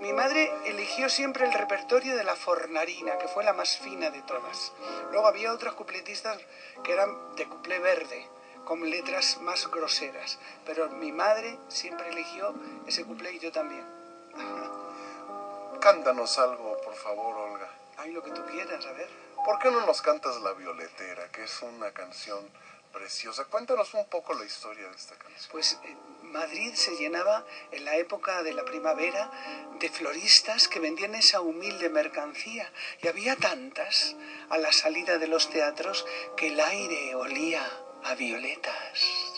Mi 0.00 0.12
madre 0.12 0.52
eligió 0.64 1.08
siempre 1.08 1.46
el 1.46 1.52
repertorio 1.52 2.16
de 2.16 2.24
la 2.24 2.34
fornarina, 2.34 3.18
que 3.18 3.28
fue 3.28 3.44
la 3.44 3.52
más 3.52 3.78
fina 3.78 4.10
de 4.10 4.20
todas. 4.22 4.72
Luego 5.12 5.28
había 5.28 5.52
otras 5.52 5.74
cupletistas 5.74 6.38
que 6.82 6.92
eran 6.92 7.36
de 7.36 7.46
cuplé 7.46 7.78
verde, 7.78 8.26
con 8.64 8.88
letras 8.90 9.38
más 9.42 9.70
groseras. 9.70 10.38
Pero 10.66 10.88
mi 10.90 11.12
madre 11.12 11.56
siempre 11.68 12.08
eligió 12.08 12.52
ese 12.86 13.04
cuplé 13.04 13.32
y 13.34 13.38
yo 13.38 13.52
también. 13.52 13.84
Cántanos 15.80 16.38
algo, 16.38 16.76
por 16.84 16.94
favor. 16.94 17.51
Lo 18.10 18.22
que 18.22 18.32
tú 18.32 18.44
quieras, 18.46 18.84
a 18.84 18.92
ver. 18.92 19.08
¿Por 19.44 19.58
qué 19.60 19.70
no 19.70 19.86
nos 19.86 20.02
cantas 20.02 20.40
La 20.42 20.52
Violetera, 20.52 21.30
que 21.30 21.44
es 21.44 21.62
una 21.62 21.92
canción 21.92 22.44
preciosa? 22.92 23.44
Cuéntanos 23.44 23.94
un 23.94 24.06
poco 24.06 24.34
la 24.34 24.44
historia 24.44 24.88
de 24.88 24.96
esta 24.96 25.14
canción. 25.14 25.50
Pues 25.52 25.78
eh, 25.84 25.96
Madrid 26.22 26.74
se 26.74 26.96
llenaba 26.96 27.46
en 27.70 27.84
la 27.84 27.96
época 27.96 28.42
de 28.42 28.54
la 28.54 28.64
primavera 28.64 29.30
de 29.78 29.88
floristas 29.88 30.66
que 30.66 30.80
vendían 30.80 31.14
esa 31.14 31.40
humilde 31.40 31.88
mercancía. 31.90 32.70
Y 33.02 33.08
había 33.08 33.36
tantas 33.36 34.16
a 34.50 34.58
la 34.58 34.72
salida 34.72 35.18
de 35.18 35.28
los 35.28 35.48
teatros 35.48 36.04
que 36.36 36.48
el 36.48 36.60
aire 36.60 37.14
olía 37.14 37.64
a 38.02 38.14
violetas. 38.14 39.31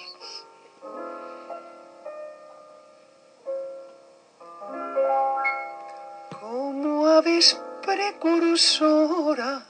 Precursoras 7.85 9.63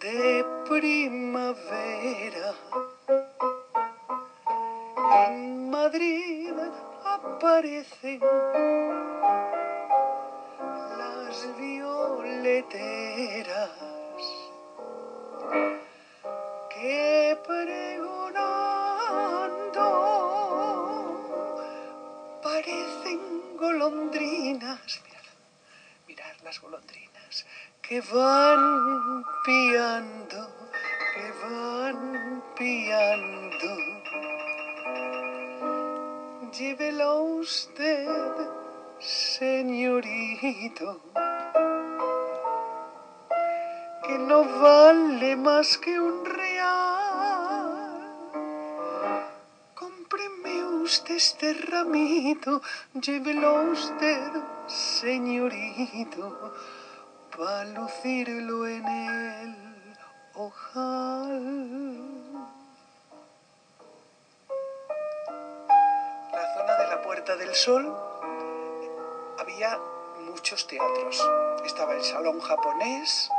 de 0.00 0.44
primavera. 0.68 2.54
En 5.26 5.70
Madrid 5.70 6.52
aparecen 7.04 8.20
las 10.98 11.36
violeteras 11.58 12.90
que 16.70 17.38
pregonando 17.46 18.23
golondrinas. 23.64 25.00
Mirad, 25.04 25.26
mirad 26.06 26.36
las 26.44 26.60
golondrinas 26.60 27.46
que 27.80 28.00
van 28.02 29.24
piando, 29.44 30.40
que 31.14 31.26
van 31.42 32.42
piando. 32.58 33.70
Llévelo 36.52 37.22
usted, 37.44 38.34
señorito, 39.00 40.88
que 44.06 44.18
no 44.18 44.44
vale 44.60 45.36
más 45.36 45.78
que 45.78 45.98
un 45.98 46.33
este 51.14 51.54
ramito, 51.54 52.60
llévelo 52.94 53.70
usted, 53.70 54.32
señorito, 54.66 56.52
para 57.36 57.64
lucirlo 57.66 58.66
en 58.66 58.86
el 58.86 59.56
ojal. 60.34 61.84
La 66.32 66.54
zona 66.54 66.74
de 66.78 66.86
la 66.88 67.02
Puerta 67.02 67.36
del 67.36 67.54
Sol 67.54 67.94
había 69.38 69.78
muchos 70.26 70.66
teatros. 70.66 71.24
Estaba 71.64 71.94
el 71.94 72.02
Salón 72.02 72.40
Japonés, 72.40 73.30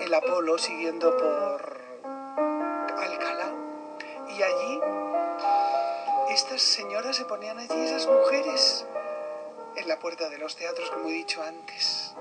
el 0.00 0.14
Apolo 0.14 0.58
siguiendo 0.58 1.16
por 1.16 1.80
Alcalá. 2.98 3.52
Y 4.28 4.42
allí, 4.42 4.69
estas 6.40 6.62
señoras 6.62 7.16
se 7.16 7.26
ponían 7.26 7.58
allí, 7.58 7.78
esas 7.84 8.06
mujeres, 8.06 8.86
en 9.76 9.86
la 9.86 9.98
puerta 9.98 10.30
de 10.30 10.38
los 10.38 10.56
teatros, 10.56 10.90
como 10.90 11.10
he 11.10 11.12
dicho 11.12 11.42
antes. 11.42 12.14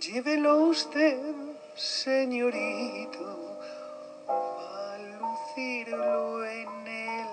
Llévelo 0.00 0.56
usted, 0.56 1.18
señorito, 1.76 3.58
a 4.28 4.98
lucirlo 5.20 6.44
en 6.44 6.86
el 6.86 7.26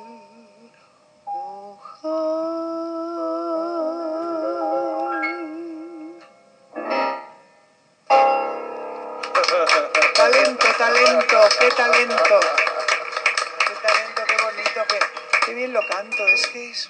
Talento, 10.16 10.68
talento, 10.78 11.38
qué 11.60 11.70
talento. 11.72 12.40
Qué 13.68 13.74
talento, 13.82 14.22
qué 14.28 14.38
bonito, 14.44 14.82
qué, 14.90 15.00
qué 15.46 15.54
bien 15.54 15.74
lo 15.74 15.82
canto. 15.88 16.28
Es 16.28 16.48
que 16.48 16.70
es. 16.72 16.90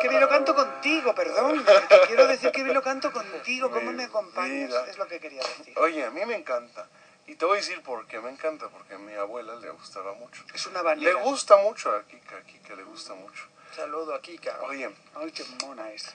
Qué 0.00 0.08
bien 0.08 0.20
lo 0.20 0.28
canto 0.28 0.54
contigo, 0.54 1.14
perdón. 1.14 1.64
Quiero 2.06 2.26
decir 2.26 2.50
que 2.52 2.62
bien 2.62 2.74
lo 2.74 2.82
canto 2.82 3.12
contigo. 3.12 3.70
¿Cómo 3.70 3.92
me 3.92 4.04
acompañas? 4.04 4.68
Mira. 4.68 4.86
Es 4.86 4.98
lo 4.98 5.06
que 5.06 5.20
quería 5.20 5.42
decir. 5.42 5.78
Oye, 5.78 6.04
a 6.04 6.10
mí 6.10 6.24
me 6.24 6.36
encanta. 6.36 6.86
Y 7.26 7.36
te 7.36 7.44
voy 7.44 7.58
a 7.58 7.60
decir 7.60 7.82
por 7.82 8.06
qué 8.06 8.20
me 8.20 8.30
encanta, 8.30 8.68
porque 8.68 8.94
a 8.94 8.98
mi 8.98 9.14
abuela 9.14 9.54
le 9.56 9.70
gustaba 9.70 10.12
mucho. 10.14 10.42
Es 10.52 10.66
una 10.66 10.80
Le 10.80 10.84
banera. 10.84 11.20
gusta 11.22 11.56
mucho 11.58 11.92
a 11.94 12.02
Kika, 12.04 12.36
a 12.36 12.40
Kika 12.42 12.74
le 12.74 12.82
gusta 12.82 13.14
mucho. 13.14 13.44
Saludo 13.76 14.14
a 14.14 14.20
Kika. 14.20 14.58
Oye, 14.62 14.90
Ay, 15.14 15.30
qué 15.32 15.44
mona 15.64 15.90
es. 15.90 16.14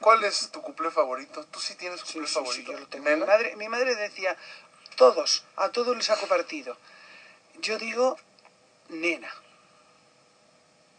¿cuál 0.00 0.22
es 0.24 0.50
tu 0.50 0.60
cuplé 0.62 0.90
favorito? 0.90 1.44
¿Tú 1.46 1.58
sí 1.60 1.74
tienes 1.76 2.02
cuplé 2.02 2.26
Sí, 2.26 2.26
sí, 2.26 2.34
favorito? 2.34 2.72
yo 2.72 2.78
lo 2.80 2.86
tengo. 2.88 3.08
Mi 3.08 3.16
madre, 3.16 3.56
mi 3.56 3.68
madre 3.68 3.94
decía, 3.94 4.36
todos, 4.96 5.44
a 5.56 5.70
todos 5.70 5.96
les 5.96 6.06
saco 6.06 6.26
partido. 6.26 6.76
Yo 7.60 7.78
digo, 7.78 8.16
nena. 8.88 9.32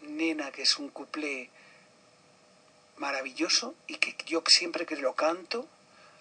Nena, 0.02 0.52
que 0.52 0.64
es 0.64 0.78
un 0.78 0.90
cuplé 0.90 1.50
maravilloso 2.98 3.76
y 3.88 3.96
que 3.96 4.16
yo 4.26 4.44
siempre 4.48 4.86
que 4.86 4.96
lo 4.98 5.14
canto 5.16 5.68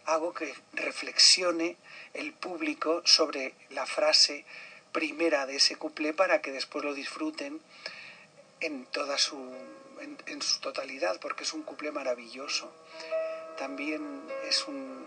hago 0.07 0.33
que 0.33 0.55
reflexione 0.73 1.77
el 2.15 2.33
público 2.33 3.03
sobre 3.05 3.55
la 3.71 3.85
frase 3.85 4.45
primera 4.93 5.45
de 5.47 5.57
ese 5.57 5.77
cuplé 5.77 6.15
para 6.15 6.41
que 6.41 6.51
después 6.53 6.85
lo 6.85 6.95
disfruten 6.95 7.61
en 8.61 8.87
toda 8.87 9.19
su 9.19 9.37
en, 10.27 10.41
su 10.43 10.61
totalidad 10.61 11.19
porque 11.21 11.43
es 11.43 11.53
un 11.53 11.63
cuplé 11.63 11.91
maravilloso. 11.91 12.73
También 13.59 14.23
es 14.49 14.67
un 14.69 15.05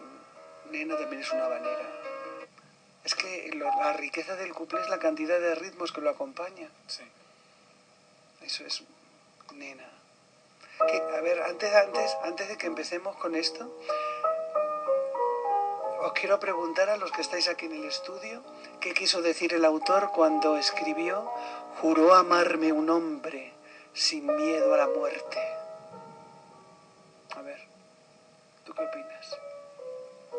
nena 0.72 0.98
también 0.98 1.22
es 1.22 1.32
una 1.32 1.46
habanera. 1.46 1.90
Es 3.06 3.16
que 3.16 3.50
lo- 3.54 3.66
la 3.66 3.94
riqueza 3.94 4.36
del 4.36 4.54
cuplé 4.54 4.82
es 4.82 4.90
la 4.90 5.00
cantidad 5.00 5.40
de 5.40 5.56
ritmos 5.56 5.92
que 5.94 6.02
lo 6.02 6.10
acompaña. 6.10 6.70
Sí. 6.88 7.04
Eso 8.42 8.66
es 8.66 8.84
nena 9.54 9.88
Que, 10.88 10.98
a 11.18 11.22
ver 11.22 11.42
antes 11.44 11.74
antes 11.76 12.18
antes 12.24 12.48
de 12.50 12.58
que 12.58 12.68
empecemos 12.68 13.16
con 13.18 13.36
esto 13.36 13.70
os 16.02 16.14
quiero 16.14 16.40
preguntar 16.40 16.90
a 16.90 16.98
los 16.98 17.12
que 17.12 17.22
estáis 17.22 17.48
aquí 17.48 17.66
en 17.68 17.74
el 17.74 17.86
estudio 17.86 18.42
qué 18.80 18.94
quiso 18.94 19.22
decir 19.22 19.54
el 19.54 19.66
autor 19.66 20.12
cuando 20.12 20.58
escribió 20.58 21.32
juró 21.82 22.16
amarme 22.16 22.74
un 22.74 22.90
hombre 22.90 23.54
sin 23.94 24.26
miedo 24.36 24.74
a 24.74 24.78
la 24.78 24.88
muerte 24.88 25.40
a 27.36 27.42
ver 27.44 27.60
¿tú 28.66 28.74
qué 28.74 28.84
opinas? 28.84 29.38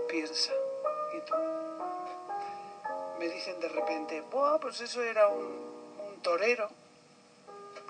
piensa 0.08 0.52
¿y 1.16 1.20
tú? 1.20 1.34
me 3.20 3.28
dicen 3.28 3.60
de 3.60 3.68
repente 3.68 4.20
Buah, 4.22 4.58
pues 4.58 4.80
eso 4.80 5.02
era 5.02 5.28
un, 5.28 5.46
un 6.08 6.22
torero 6.22 6.81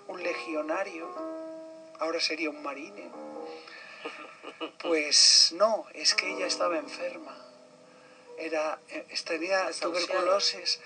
un 0.08 0.22
legionario 0.22 1.08
ahora 2.00 2.20
sería 2.20 2.50
un 2.50 2.62
marine 2.62 3.10
pues 4.78 5.52
no, 5.56 5.86
es 5.94 6.14
que 6.14 6.34
ella 6.34 6.46
estaba 6.46 6.76
enferma. 6.78 7.36
Era, 8.38 8.78
eh, 8.90 9.04
tenía 9.24 9.70
tuberculosis 9.80 10.80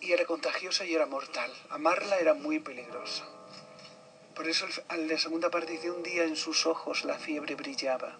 y 0.00 0.12
era 0.12 0.24
contagiosa 0.26 0.84
y 0.84 0.94
era 0.94 1.06
mortal. 1.06 1.50
Amarla 1.70 2.18
era 2.18 2.34
muy 2.34 2.58
peligroso. 2.58 3.24
Por 4.34 4.48
eso 4.48 4.66
al- 4.66 4.84
al 4.88 5.08
la 5.08 5.18
segunda 5.18 5.50
parte 5.50 5.72
dice 5.72 5.90
un 5.90 6.02
día 6.02 6.24
en 6.24 6.36
sus 6.36 6.66
ojos 6.66 7.04
la 7.04 7.18
fiebre 7.18 7.54
brillaba. 7.54 8.18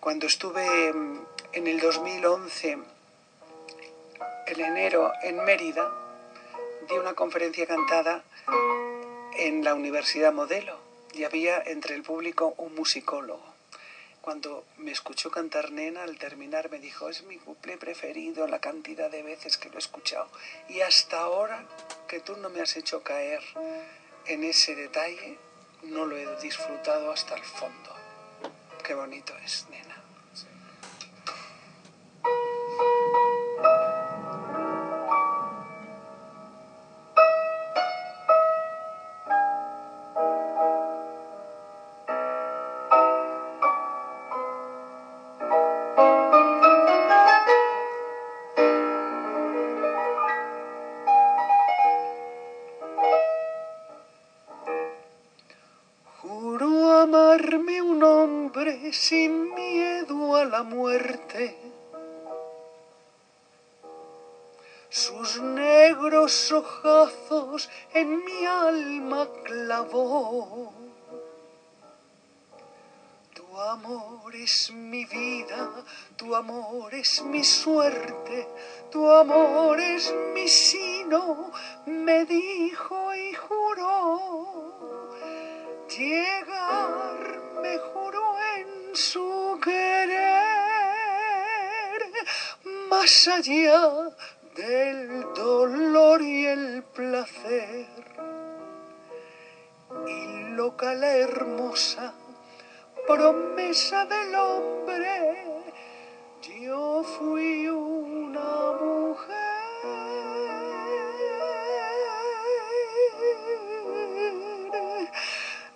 Cuando 0.00 0.26
estuve 0.26 0.92
mm, 0.92 1.26
en 1.52 1.66
el 1.68 1.80
2011, 1.80 2.78
en 4.46 4.60
enero, 4.60 5.12
en 5.22 5.44
Mérida, 5.44 5.92
di 6.88 6.96
una 6.96 7.14
conferencia 7.14 7.66
cantada 7.66 8.22
en 9.38 9.64
la 9.64 9.74
Universidad 9.74 10.32
Modelo 10.32 10.78
y 11.12 11.24
había 11.24 11.62
entre 11.62 11.94
el 11.94 12.02
público 12.02 12.54
un 12.58 12.74
musicólogo. 12.74 13.44
Cuando 14.20 14.64
me 14.78 14.90
escuchó 14.90 15.30
cantar 15.30 15.70
Nena, 15.70 16.02
al 16.02 16.18
terminar 16.18 16.68
me 16.68 16.80
dijo, 16.80 17.08
es 17.08 17.22
mi 17.22 17.36
cuplé 17.36 17.76
preferido, 17.76 18.48
la 18.48 18.58
cantidad 18.58 19.08
de 19.08 19.22
veces 19.22 19.56
que 19.56 19.68
lo 19.68 19.76
he 19.76 19.78
escuchado. 19.78 20.28
Y 20.68 20.80
hasta 20.80 21.20
ahora 21.20 21.64
que 22.08 22.18
tú 22.18 22.36
no 22.36 22.50
me 22.50 22.60
has 22.60 22.76
hecho 22.76 23.04
caer 23.04 23.40
en 24.26 24.42
ese 24.42 24.74
detalle, 24.74 25.38
no 25.84 26.06
lo 26.06 26.16
he 26.16 26.40
disfrutado 26.40 27.12
hasta 27.12 27.36
el 27.36 27.44
fondo. 27.44 27.94
Qué 28.82 28.94
bonito 28.94 29.32
es, 29.44 29.66
Nena. 29.70 29.85
Ojazos 66.86 67.68
en 67.92 68.24
mi 68.24 68.46
alma 68.46 69.28
clavó. 69.44 70.72
Tu 73.34 73.60
amor 73.60 74.34
es 74.34 74.70
mi 74.70 75.04
vida, 75.04 75.84
tu 76.16 76.34
amor 76.34 76.94
es 76.94 77.22
mi 77.22 77.42
suerte, 77.42 78.48
tu 78.90 79.10
amor 79.10 79.80
es 79.80 80.14
mi 80.34 80.46
sino, 80.48 81.50
me 81.86 82.24
dijo 82.24 83.14
y 83.14 83.34
juró. 83.34 84.66
Llegar 85.88 87.40
me 87.62 87.78
juró 87.78 88.36
en 88.56 88.94
su 88.94 89.58
querer, 89.62 90.26
más 92.90 93.28
allá 93.28 94.05
del 94.56 95.34
dolor 95.34 96.22
y 96.22 96.46
el 96.46 96.82
placer. 96.82 97.86
Y 100.06 100.48
loca 100.54 100.94
la 100.94 101.14
hermosa 101.16 102.14
promesa 103.06 104.04
del 104.06 104.34
hombre, 104.34 105.62
yo 106.42 107.04
fui 107.04 107.68
una 107.68 108.72
mujer. 108.80 109.36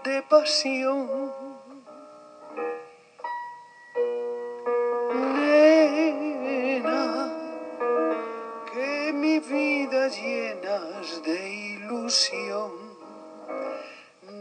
de 0.06 0.22
pasión. 0.24 1.35
De 11.26 11.50
ilusión. 11.50 12.72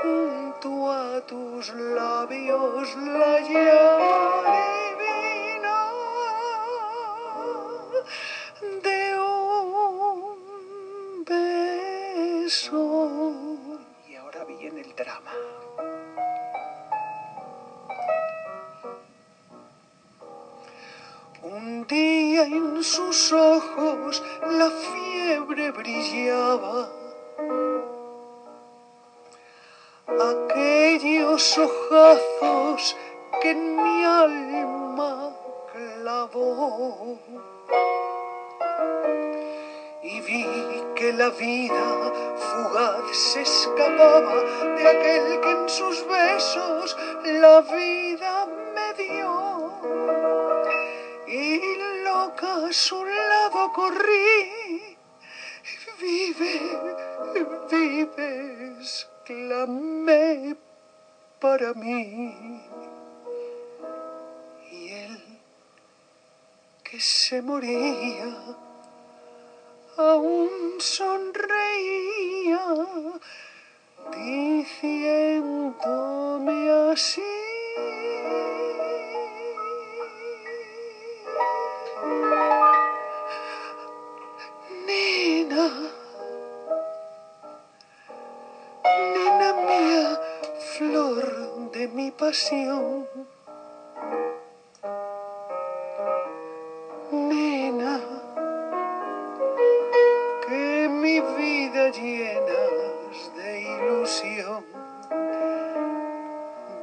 junto 0.03 0.91
a 0.91 1.22
tus 1.26 1.74
labios 1.74 2.95
la 2.98 3.40
llave 3.40 4.62
divina 4.99 5.78
de 8.84 9.02
un 9.20 10.38
beso. 11.26 12.84
Y 14.07 14.16
ahora 14.16 14.44
viene 14.45 14.82
el 14.82 14.95
drama. 14.95 15.34
Día 21.88 22.44
en 22.44 22.84
sus 22.84 23.32
ojos 23.32 24.24
la 24.49 24.70
fiebre 24.70 25.72
brillaba. 25.72 26.90
Aquellos 30.07 31.57
ojazos 31.57 32.95
que 33.41 33.52
en 33.52 33.76
mi 33.84 34.03
alma 34.03 35.36
clavó. 35.74 37.18
Y 40.03 40.22
vi 40.22 40.45
que 40.95 41.14
la 41.14 41.30
vida 41.30 42.14
fugaz 42.38 43.16
se 43.16 43.41
escapaba 43.41 44.36
de 44.78 44.88
aquel 44.88 45.41
que 45.41 45.52
en 45.52 45.70
sus 45.70 46.07
besos 46.07 46.98
la 47.24 47.62
vida 47.62 48.48
me 48.76 49.03
dio 49.03 49.44
su 52.76 53.03
lado 53.06 53.72
corrí. 53.72 54.97
Vive, 55.97 56.60
vives, 57.72 59.07
clamé 59.23 60.57
para 61.39 61.73
mí. 61.73 62.61
Y 64.72 64.89
él 64.91 65.39
que 66.84 66.99
se 66.99 67.41
moría 67.41 68.35
aún 69.97 70.76
sonreía 70.80 72.61
diciéndome 74.11 75.31
así. 76.91 77.22
Nena, 85.47 85.69
nena 89.13 89.53
mía, 89.53 90.19
flor 90.73 91.72
de 91.72 91.88
mi 91.89 92.09
pasión. 92.09 93.07
Nena, 97.11 97.99
que 100.47 100.89
mi 100.89 101.19
vida 101.19 101.89
llenas 101.91 103.35
de 103.35 103.61
ilusión. 103.61 104.65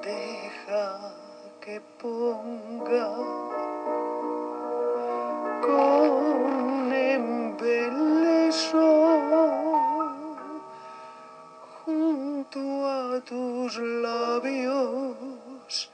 Deja 0.03 1.15
que 1.61 1.81
ponga 2.01 3.52
embeleso 8.73 10.09
junto 11.85 12.59
a 12.87 13.21
tus 13.21 13.77
labios 13.77 15.91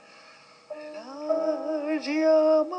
la 0.94 1.98
llama 2.00 2.77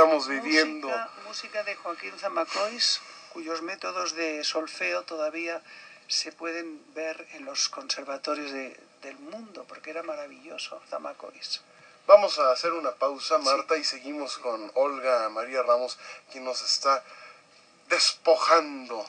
estamos 0.00 0.28
viviendo. 0.28 0.88
Música, 0.88 1.10
música 1.26 1.62
de 1.64 1.76
Joaquín 1.76 2.18
Zamacois, 2.18 3.00
cuyos 3.32 3.60
métodos 3.62 4.14
de 4.14 4.42
solfeo 4.44 5.02
todavía 5.04 5.60
se 6.08 6.32
pueden 6.32 6.82
ver 6.94 7.26
en 7.34 7.44
los 7.44 7.68
conservatorios 7.68 8.50
de- 8.50 8.78
del 9.02 9.18
mundo, 9.18 9.64
porque 9.68 9.90
era 9.90 10.02
maravilloso 10.02 10.80
Zamacois. 10.88 11.60
Vamos 12.06 12.38
a 12.38 12.50
hacer 12.50 12.72
una 12.72 12.92
pausa, 12.92 13.38
Marta, 13.38 13.76
y 13.76 13.84
seguimos 13.84 14.38
con 14.38 14.70
Olga 14.74 15.28
María 15.28 15.62
Ramos, 15.62 15.98
quien 16.32 16.44
nos 16.44 16.62
está 16.62 17.04
despojando. 17.88 19.04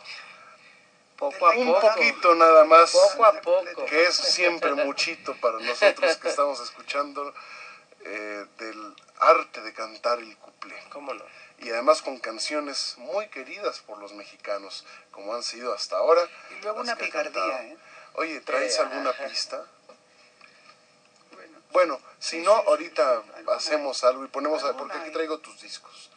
Poco 1.17 1.47
a 1.47 1.51
un 1.55 1.67
poco. 1.67 1.87
poquito 1.87 2.35
nada 2.35 2.63
más. 2.65 2.91
Poco 2.91 3.25
a 3.25 3.33
poco. 3.41 3.85
Que 3.89 4.03
es 4.03 4.15
siempre 4.15 4.73
muchito 4.73 5.35
para 5.37 5.59
nosotros 5.59 6.17
que 6.17 6.29
estamos 6.29 6.59
escuchando 6.59 7.33
eh, 8.03 8.45
del 8.57 8.95
arte 9.21 9.61
de 9.61 9.73
cantar 9.73 10.19
el 10.19 10.35
cuplé. 10.37 10.75
¿Cómo 10.91 11.13
no? 11.13 11.23
Y 11.59 11.69
además 11.69 12.01
con 12.01 12.19
canciones 12.19 12.95
muy 12.97 13.27
queridas 13.29 13.79
por 13.79 13.99
los 13.99 14.13
mexicanos, 14.13 14.83
como 15.11 15.33
han 15.35 15.43
sido 15.43 15.73
hasta 15.73 15.97
ahora. 15.97 16.27
Y 16.57 16.63
luego 16.63 16.81
una 16.81 16.95
picardía. 16.95 17.63
¿eh? 17.63 17.77
Oye, 18.13 18.41
¿traes 18.41 18.77
Eh, 18.77 18.81
alguna 18.81 19.13
pista? 19.13 19.63
Bueno, 21.71 22.01
si 22.19 22.39
no, 22.39 22.51
ahorita 22.51 23.23
hacemos 23.55 24.03
algo 24.03 24.25
y 24.25 24.27
ponemos, 24.27 24.63
a, 24.63 24.75
porque 24.75 24.97
aquí 24.97 25.11
traigo 25.11 25.37
tus 25.39 25.61
discos. 25.61 26.09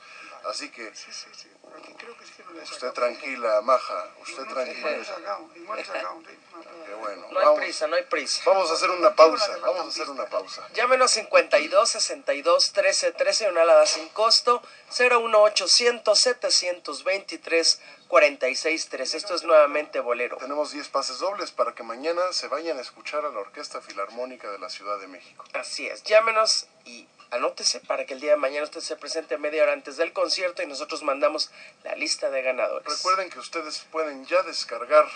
Así 0.49 0.71
que 0.71 0.95
Sí, 0.95 1.13
sí, 1.13 1.29
sí. 1.37 1.49
Por 1.63 1.75
aquí 1.77 1.93
creo 1.95 2.17
que 2.17 2.25
sí 2.27 2.33
que 2.37 2.45
no 2.45 2.53
le 2.53 2.63
usted 2.63 2.93
tranquila, 2.93 3.61
Maja, 3.63 4.09
usted 4.21 4.43
Igual 4.43 4.55
tranquila. 4.65 5.05
sacado, 5.05 5.51
igual 5.57 5.79
he 5.79 5.85
sacado, 5.85 6.21
sí. 6.29 6.39
Qué 6.87 6.95
bueno. 6.95 7.27
No 7.31 7.39
hay 7.39 7.45
Vamos, 7.47 7.61
prisa, 7.61 7.87
no 7.87 7.97
hay 7.97 8.03
prisa. 8.05 8.43
vamos 8.47 8.71
a 8.71 8.75
hacer 8.75 8.91
una 8.91 9.15
pausa, 9.17 9.57
vamos 9.59 9.87
a 9.87 9.89
hacer 9.89 10.09
una 10.11 10.27
pausa. 10.27 10.69
Llámenos 10.75 11.11
52 11.13 11.89
62 11.89 12.73
13 12.73 13.13
13, 13.13 13.51
una 13.51 13.63
alada 13.63 13.87
sin 13.87 14.09
costo, 14.11 14.63
01800 14.99 16.19
723 16.19 17.81
46 18.09 18.89
3. 18.89 19.15
Esto 19.15 19.35
es 19.35 19.43
nuevamente 19.43 20.01
Bolero. 20.01 20.37
Tenemos 20.37 20.71
10 20.73 20.89
pases 20.89 21.19
dobles 21.19 21.51
para 21.51 21.75
que 21.75 21.83
mañana 21.83 22.23
se 22.33 22.49
vayan 22.49 22.79
a 22.79 22.83
escuchar 22.83 23.25
a 23.25 23.31
la 23.31 23.41
Orquesta 23.41 23.81
Filarmónica 23.81 24.51
de 24.51 24.59
la 24.59 24.69
Ciudad 24.69 24.99
de 25.01 25.09
México. 25.09 25.45
Así 25.55 25.87
es, 25.89 26.03
llámenos 26.05 26.67
y 26.85 27.09
anótese 27.35 27.81
para 27.81 28.05
que 28.07 28.15
el 28.15 28.21
día 28.21 28.31
de 28.33 28.37
mañana 28.37 28.65
usted 28.65 28.81
se 28.81 28.97
presente 28.97 29.39
media 29.39 29.63
hora 29.63 29.73
antes 29.73 29.97
del 29.97 30.13
concierto 30.13 30.63
y 30.63 30.67
nosotros 30.67 31.03
mandamos 31.03 31.51
la 31.83 31.95
lista 31.97 32.31
de 32.31 32.43
ganadores. 32.43 32.87
Recuerden 32.89 33.31
que 33.31 33.39
ustedes 33.39 33.87
pueden 33.91 34.27
ya 34.27 34.43
descargar 34.43 35.07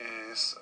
es 0.00 0.56
eh, 0.56 0.58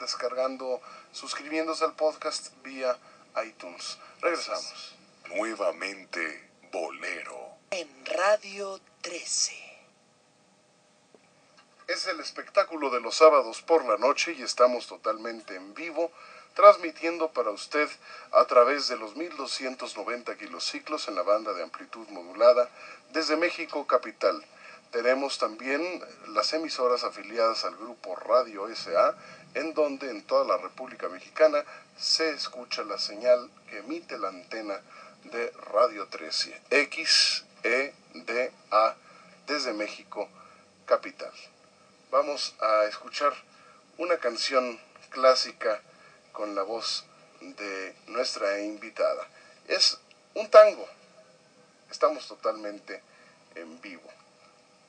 descargando, 0.00 0.80
suscribiéndose 1.12 1.84
al 1.84 1.92
podcast 1.96 2.54
vía 2.62 2.96
iTunes. 3.44 3.98
Regresamos. 4.22 4.94
Nuevamente 5.28 6.48
Bolero. 6.72 7.58
En 7.70 8.06
Radio 8.06 8.80
13. 9.02 9.52
Es 11.88 12.06
el 12.06 12.20
espectáculo 12.20 12.88
de 12.88 13.02
los 13.02 13.16
sábados 13.16 13.60
por 13.60 13.84
la 13.84 13.98
noche 13.98 14.32
y 14.32 14.40
estamos 14.42 14.86
totalmente 14.86 15.56
en 15.56 15.74
vivo, 15.74 16.10
transmitiendo 16.54 17.32
para 17.32 17.50
usted 17.50 17.88
a 18.32 18.44
través 18.44 18.88
de 18.88 18.96
los 18.96 19.16
1290 19.16 20.36
kilociclos 20.36 21.08
en 21.08 21.14
la 21.14 21.22
banda 21.22 21.52
de 21.52 21.62
amplitud 21.62 22.06
modulada 22.08 22.68
desde 23.12 23.36
México 23.36 23.86
Capital. 23.86 24.44
Tenemos 24.90 25.38
también 25.38 26.02
las 26.28 26.52
emisoras 26.52 27.04
afiliadas 27.04 27.64
al 27.64 27.76
grupo 27.76 28.16
Radio 28.16 28.66
SA, 28.74 29.14
en 29.54 29.72
donde 29.74 30.10
en 30.10 30.22
toda 30.22 30.44
la 30.44 30.60
República 30.60 31.08
Mexicana 31.08 31.64
se 31.96 32.30
escucha 32.30 32.82
la 32.82 32.98
señal 32.98 33.48
que 33.68 33.78
emite 33.78 34.18
la 34.18 34.28
antena 34.28 34.80
de 35.24 35.52
Radio 35.72 36.08
13, 36.08 36.60
XEDA, 36.90 38.96
desde 39.46 39.72
México 39.72 40.28
Capital. 40.86 41.32
Vamos 42.10 42.56
a 42.60 42.84
escuchar 42.86 43.32
una 43.98 44.18
canción 44.18 44.80
clásica 45.10 45.80
con 46.32 46.54
la 46.54 46.62
voz 46.62 47.04
de 47.40 47.94
nuestra 48.06 48.60
invitada. 48.60 49.26
Es 49.68 49.98
un 50.34 50.48
tango. 50.50 50.86
Estamos 51.90 52.26
totalmente 52.28 53.02
en 53.54 53.80
vivo. 53.80 54.08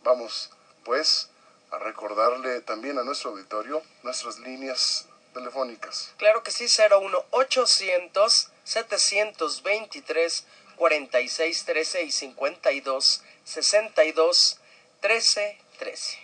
Vamos, 0.04 0.52
pues, 0.84 1.30
a 1.72 1.80
recordarle 1.80 2.62
también 2.62 3.00
a 3.00 3.04
nuestro 3.04 3.32
auditorio 3.32 3.82
nuestras 4.04 4.40
líneas 4.40 5.08
telefónicas. 5.34 6.12
Claro 6.18 6.44
que 6.44 6.52
sí, 6.52 6.66
01800 6.66 8.52
723 8.64 10.46
46 10.76 11.66
13 11.66 12.04
y 12.04 12.12
52 12.12 13.24
62 13.46 14.60
13 15.00 15.58
13. 15.80 16.20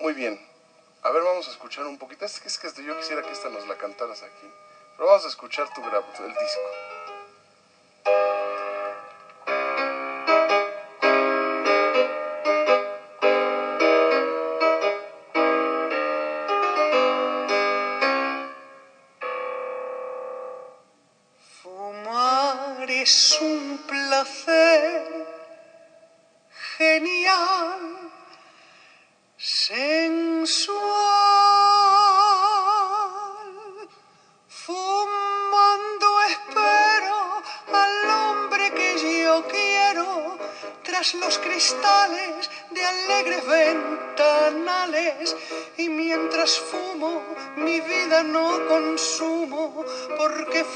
Muy 0.00 0.12
bien. 0.14 0.53
A 1.04 1.10
ver, 1.10 1.22
vamos 1.22 1.46
a 1.48 1.50
escuchar 1.50 1.84
un 1.84 1.98
poquito. 1.98 2.24
Es 2.24 2.40
que, 2.40 2.48
es 2.48 2.58
que 2.58 2.82
yo 2.82 2.96
quisiera 2.96 3.20
que 3.20 3.30
esta 3.30 3.50
nos 3.50 3.68
la 3.68 3.76
cantaras 3.76 4.22
aquí. 4.22 4.50
Pero 4.96 5.06
vamos 5.06 5.26
a 5.26 5.28
escuchar 5.28 5.68
tu 5.74 5.82
grab, 5.82 6.02
el 6.18 6.32
disco. 6.32 6.93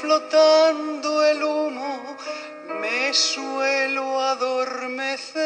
Flotando 0.01 1.25
el 1.25 1.43
humo 1.43 2.17
me 2.81 3.13
suelo 3.13 4.19
adormecer. 4.21 5.39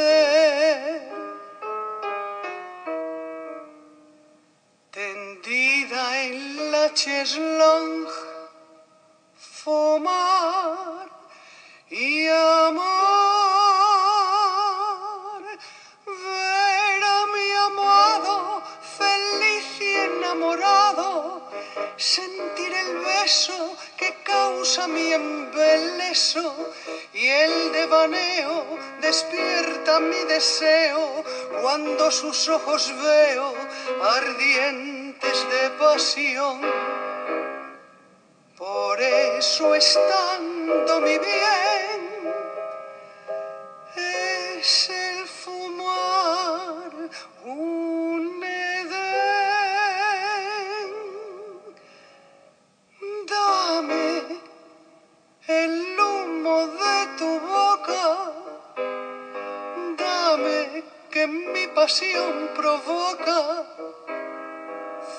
Tendida 4.92 6.22
en 6.24 6.72
la 6.72 6.94
cheslong, 6.94 8.08
fumar 9.36 10.33
sentir 22.04 22.74
el 22.74 22.98
beso 22.98 23.78
que 23.96 24.14
causa 24.24 24.88
mi 24.88 25.14
embeleso 25.14 26.74
y 27.14 27.28
el 27.28 27.72
devaneo 27.72 28.78
despierta 29.00 30.02
mi 30.02 30.22
deseo 30.26 31.24
cuando 31.62 32.12
sus 32.12 32.50
ojos 32.50 32.94
veo 33.02 33.54
ardientes 34.02 35.48
de 35.50 35.70
pasión. 35.80 36.60
Por 38.58 39.02
eso 39.02 39.74
estando 39.74 41.00
mi 41.00 41.18
bien 41.18 42.04
es 43.96 44.90
mi 61.28 61.68
pasión 61.68 62.50
provoca. 62.56 63.66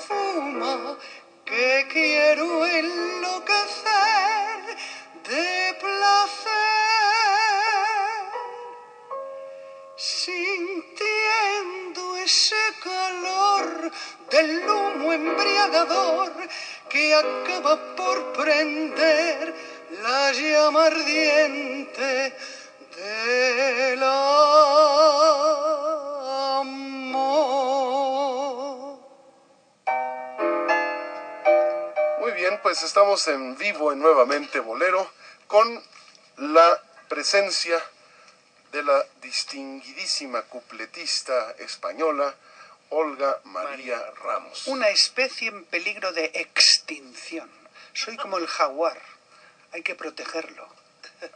Fuma 0.06 0.98
que 1.44 1.86
quiero 1.93 2.66
enloquecer 2.66 3.94
de 5.28 5.74
placer, 5.81 6.55
sintiendo 9.97 10.56
ese 12.18 12.56
calor 12.82 13.90
del 14.31 14.68
humo 14.68 15.12
embriagador 15.12 16.32
que 16.89 17.14
acaba 17.14 17.94
por 17.97 18.32
prender 18.32 19.55
la 20.02 20.32
llama 20.32 20.86
ardiente 20.86 22.35
del 22.97 24.02
amor. 24.02 25.44
Pues 32.74 32.86
estamos 32.86 33.28
en 33.28 33.56
vivo 33.56 33.92
en 33.92 34.01
Nuevamente 34.01 34.59
Bolero 34.59 35.09
con 35.46 35.80
la 36.38 36.82
presencia 37.09 37.80
de 38.72 38.82
la 38.82 39.06
distinguidísima 39.22 40.42
cupletista 40.42 41.52
española 41.60 42.34
Olga 42.88 43.38
María 43.44 44.02
Ramos. 44.24 44.66
Una 44.66 44.88
especie 44.88 45.51
en 45.51 45.64
peligro 45.66 46.12
de 46.14 46.32
extinción. 46.34 47.48
Soy 47.92 48.16
como 48.16 48.38
el 48.38 48.48
jaguar. 48.48 49.01
Hay 49.70 49.82
que 49.82 49.94
protegerlo. 49.94 50.66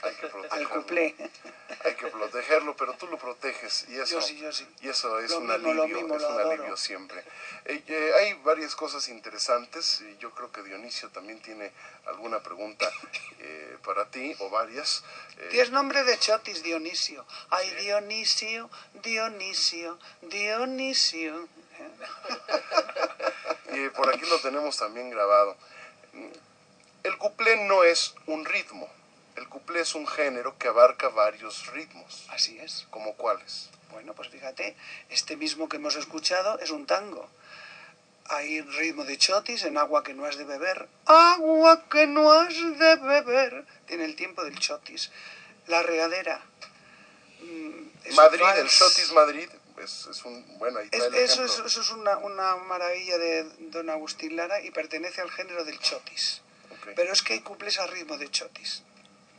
Hay 0.03 0.15
que 0.15 0.27
Al 0.27 0.33
protegerlo. 0.33 0.71
cuplé. 0.71 1.15
Hay 1.85 1.95
que 1.95 2.07
protegerlo, 2.09 2.77
pero 2.77 2.95
tú 2.95 3.07
lo 3.09 3.19
proteges 3.19 3.87
y 3.89 3.95
eso, 3.99 4.15
Yo 4.17 4.23
sí, 4.23 4.39
yo 4.39 4.53
sí. 4.53 4.67
Y 4.81 4.89
eso 4.89 5.19
es 5.21 5.31
Lo 5.31 5.39
un 5.39 5.47
mismo, 5.49 5.71
alivio, 5.71 5.87
mismo, 6.01 6.17
es 6.17 6.23
un 6.23 6.33
adoro. 6.33 6.51
alivio 6.51 6.77
siempre. 6.77 7.23
Eh, 7.67 7.83
eh, 7.87 8.13
hay 8.19 8.35
varias 8.43 8.75
cosas 8.75 9.09
interesantes 9.09 10.01
y 10.01 10.17
yo 10.19 10.31
creo 10.33 10.51
que 10.51 10.63
Dionisio 10.63 11.09
también 11.11 11.41
tiene 11.41 11.71
alguna 12.07 12.41
pregunta 12.43 12.91
eh, 13.41 13.77
para 13.85 14.09
ti 14.11 14.35
o 14.39 14.51
varias. 14.51 15.05
Tienes 15.51 15.71
nombre 15.71 16.03
de 16.05 16.19
chotis, 16.19 16.63
Dionisio. 16.63 17.25
Ay, 17.51 17.71
Dionisio, 17.81 18.71
Dionisio, 19.03 19.99
Dionisio. 20.23 21.49
y 23.73 23.89
por 23.91 24.13
aquí 24.15 24.27
lo 24.29 24.41
tenemos 24.41 24.77
también 24.77 25.11
grabado. 25.11 25.57
El 27.05 27.17
cuplé 27.19 27.57
no 27.67 27.85
es 27.85 28.15
un 28.27 28.45
ritmo, 28.45 28.89
el 29.39 29.49
cuplé 29.49 29.81
es 29.81 29.95
un 29.95 30.07
género 30.07 30.59
que 30.59 30.69
abarca 30.69 31.09
varios 31.09 31.67
ritmos. 31.73 32.27
Así 32.29 32.59
es. 32.59 32.87
¿Como 32.91 33.15
cuáles? 33.15 33.71
Bueno, 33.91 34.15
pues 34.15 34.29
fíjate, 34.29 34.77
este 35.09 35.37
mismo 35.37 35.69
que 35.69 35.77
hemos 35.77 35.97
escuchado 35.97 36.59
es 36.59 36.71
un 36.71 36.87
tango. 36.87 37.29
Hay 38.27 38.61
ritmo 38.61 39.05
de 39.05 39.17
chotis 39.17 39.65
en 39.65 39.79
agua 39.79 40.03
que 40.05 40.13
no 40.13 40.27
has 40.27 40.37
de 40.37 40.45
beber. 40.45 40.87
Agua 41.07 41.89
que 41.89 42.07
no 42.07 42.31
has 42.33 42.55
de 42.55 42.97
beber. 42.97 43.65
Tiene 43.87 44.05
el 44.05 44.17
tiempo 44.17 44.45
del 44.45 44.59
chotis. 44.59 45.11
La 45.67 45.83
regadera. 45.83 46.43
mm, 47.41 47.89
es 48.05 48.15
Madrid, 48.15 48.45
el. 48.57 48.69
Chotis 48.69 49.13
Madrid, 49.13 49.49
es, 49.83 50.07
es 50.11 50.25
un... 50.25 50.45
Bueno, 50.59 50.79
ahí 50.81 50.89
Es- 50.93 51.05
eso, 51.15 51.45
es, 51.45 51.59
eso 51.65 51.81
es 51.81 51.91
una, 51.91 52.19
una 52.19 52.57
maravilla 52.57 53.17
de 53.17 53.45
don 53.71 53.89
Agustín 53.89 54.37
Lara 54.37 54.61
y 54.61 54.71
pertenece 54.73 55.21
al 55.23 55.31
género 55.31 55.65
del 55.65 55.79
chotis. 55.79 56.43
Pero 56.97 57.13
es 57.13 57.23
que 57.23 57.35
hay 57.35 57.41
cuplés 57.41 57.79
a 57.79 57.87
ritmo 57.87 58.17
de 58.19 58.31
chotis. 58.31 58.83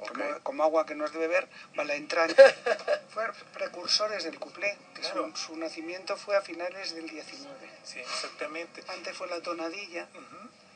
Como, 0.08 0.40
como 0.44 0.64
agua 0.64 0.86
que 0.86 0.96
no 0.96 1.04
has 1.06 1.12
de 1.14 1.20
beber, 1.20 1.48
va 1.78 1.84
la 1.84 1.96
entraña. 1.96 2.34
Fueron 3.14 3.36
precursores 3.54 4.24
del 4.24 4.40
cuplé, 4.40 4.78
que 4.96 5.04
su- 5.04 5.12
Claro. 5.12 5.36
su, 5.36 5.56
nacimiento 5.58 6.16
fue 6.18 6.36
a 6.38 6.42
finales 6.42 6.96
del 6.96 7.08
19. 7.10 7.70
Sí, 7.84 8.00
exactamente. 8.00 8.84
Antes 8.88 9.16
fue 9.18 9.28
la 9.28 9.42
tonadilla. 9.42 10.08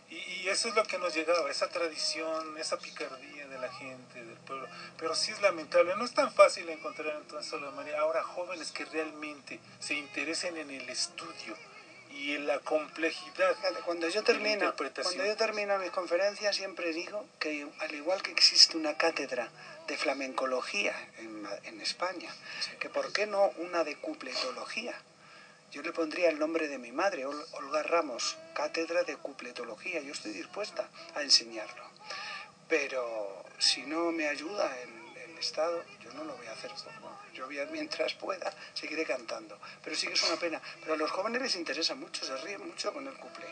Y, 0.09 0.15
y 0.17 0.49
eso 0.49 0.67
es 0.67 0.75
lo 0.75 0.83
que 0.83 0.97
nos 0.99 1.15
llegaba, 1.15 1.49
esa 1.49 1.69
tradición, 1.69 2.57
esa 2.59 2.77
picardía 2.77 3.47
de 3.47 3.57
la 3.57 3.71
gente, 3.71 4.23
del 4.23 4.37
pueblo. 4.39 4.67
Pero 4.97 5.15
sí 5.15 5.31
es 5.31 5.41
lamentable, 5.41 5.95
no 5.95 6.05
es 6.05 6.13
tan 6.13 6.31
fácil 6.31 6.69
encontrar 6.69 7.15
entonces 7.15 7.51
a 7.53 7.57
la 7.57 7.71
María. 7.71 7.99
Ahora 7.99 8.23
jóvenes 8.23 8.71
que 8.71 8.85
realmente 8.85 9.59
se 9.79 9.95
interesen 9.95 10.57
en 10.57 10.69
el 10.69 10.87
estudio 10.89 11.55
y 12.13 12.35
en 12.35 12.45
la 12.47 12.59
complejidad 12.59 13.55
Cuando 13.85 14.07
yo 14.07 14.23
termino, 14.23 14.73
cuando 15.03 15.25
yo 15.25 15.35
termino 15.37 15.77
mis 15.79 15.91
conferencias 15.91 16.55
siempre 16.55 16.93
digo 16.93 17.25
que 17.39 17.67
al 17.79 17.93
igual 17.95 18.21
que 18.21 18.31
existe 18.31 18.77
una 18.77 18.95
cátedra 18.97 19.49
de 19.87 19.97
flamencología 19.97 20.95
en, 21.17 21.45
en 21.63 21.81
España, 21.81 22.33
que 22.79 22.89
por 22.89 23.11
qué 23.11 23.25
no 23.25 23.49
una 23.57 23.83
de 23.83 23.95
cupletología. 23.97 24.93
Yo 25.71 25.81
le 25.81 25.91
pondría 25.91 26.29
el 26.29 26.37
nombre 26.37 26.67
de 26.67 26.77
mi 26.77 26.91
madre, 26.91 27.25
Ol- 27.25 27.45
Olga 27.53 27.81
Ramos, 27.81 28.37
cátedra 28.53 29.03
de 29.03 29.17
cupletología. 29.17 29.99
Yo 30.01 30.13
estoy 30.13 30.31
dispuesta 30.31 30.87
a 31.15 31.23
enseñarlo. 31.23 31.83
Pero 32.69 33.43
si 33.59 33.81
no 33.81 34.11
me 34.11 34.27
ayuda 34.27 34.71
el 34.81 34.89
Estado, 35.43 35.83
yo 35.99 36.11
no 36.13 36.23
lo 36.23 36.35
voy 36.37 36.47
a 36.47 36.51
hacer. 36.53 36.71
Yo 37.33 37.45
voy 37.45 37.59
a- 37.59 37.65
mientras 37.65 38.13
pueda, 38.13 38.53
seguiré 38.73 39.05
cantando. 39.05 39.59
Pero 39.83 39.95
sí 39.95 40.07
que 40.07 40.13
es 40.13 40.23
una 40.23 40.37
pena. 40.37 40.61
Pero 40.81 40.93
a 40.93 40.97
los 40.97 41.11
jóvenes 41.11 41.41
les 41.41 41.55
interesa 41.55 41.95
mucho, 41.95 42.25
se 42.25 42.35
ríen 42.37 42.65
mucho 42.65 42.93
con 42.93 43.07
el 43.07 43.13
cuplé. 43.15 43.47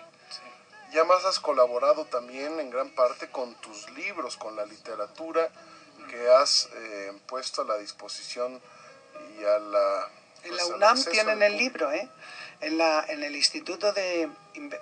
Y 0.92 0.98
además 0.98 1.24
has 1.26 1.40
colaborado 1.40 2.06
también 2.06 2.60
en 2.60 2.70
gran 2.70 2.90
parte 2.90 3.30
con 3.30 3.56
tus 3.56 3.90
libros, 3.92 4.36
con 4.38 4.56
la 4.56 4.66
literatura 4.66 5.50
que 6.10 6.30
has 6.30 6.70
eh, 6.74 7.14
puesto 7.28 7.62
a 7.62 7.66
la 7.66 7.78
disposición 7.78 8.62
y 9.40 9.44
a 9.46 9.60
la... 9.60 10.10
En 10.44 10.58
la 10.58 10.64
pues, 10.64 10.76
UNAM 10.76 11.04
tienen 11.06 11.44
el 11.44 11.56
libro, 11.58 11.92
¿eh? 11.92 12.10
En, 12.62 12.78
la, 12.78 13.06
en 13.08 13.24
el 13.24 13.36
Instituto 13.36 13.94
de, 13.94 14.30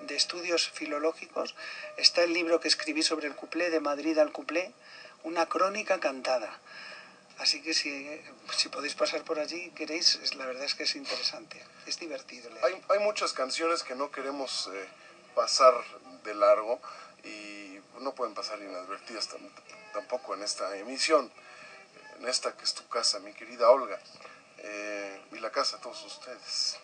de 0.02 0.16
Estudios 0.16 0.70
Filológicos 0.70 1.56
está 1.98 2.24
el 2.24 2.34
libro 2.34 2.60
que 2.60 2.68
escribí 2.68 3.04
sobre 3.04 3.28
el 3.28 3.36
cuplé, 3.36 3.70
de 3.70 3.80
Madrid 3.80 4.18
al 4.18 4.32
cuplé, 4.32 4.74
una 5.24 5.46
crónica 5.48 6.00
cantada. 6.00 6.60
Así 7.40 7.62
que 7.62 7.74
si, 7.74 8.22
si 8.58 8.68
podéis 8.70 8.96
pasar 8.96 9.24
por 9.24 9.40
allí, 9.40 9.72
queréis, 9.72 10.16
es- 10.16 10.36
la 10.36 10.46
verdad 10.46 10.66
es 10.66 10.76
que 10.76 10.84
es 10.84 10.96
interesante, 10.96 11.62
es 11.86 11.98
divertido 12.00 12.50
leer. 12.50 12.66
Hay, 12.66 12.84
hay 12.90 13.00
muchas 13.00 13.32
canciones 13.34 13.84
que 13.84 13.96
no 13.96 14.12
queremos 14.12 14.70
eh, 14.74 14.88
pasar 15.36 15.74
de 16.24 16.34
largo 16.36 16.82
y 17.24 17.80
no 18.00 18.14
pueden 18.14 18.34
pasar 18.34 18.60
inadvertidas 18.60 19.30
tam- 19.30 19.50
tampoco 19.94 20.34
en 20.36 20.44
esta 20.44 20.76
emisión, 20.78 21.32
en 22.20 22.28
esta 22.28 22.56
que 22.58 22.64
es 22.66 22.74
tu 22.74 22.86
casa, 22.90 23.20
mi 23.20 23.34
querida 23.34 23.70
Olga, 23.70 24.00
eh, 24.58 25.22
y 25.32 25.40
la 25.40 25.52
casa 25.52 25.78
de 25.78 25.84
todos 25.84 26.04
ustedes. 26.04 26.78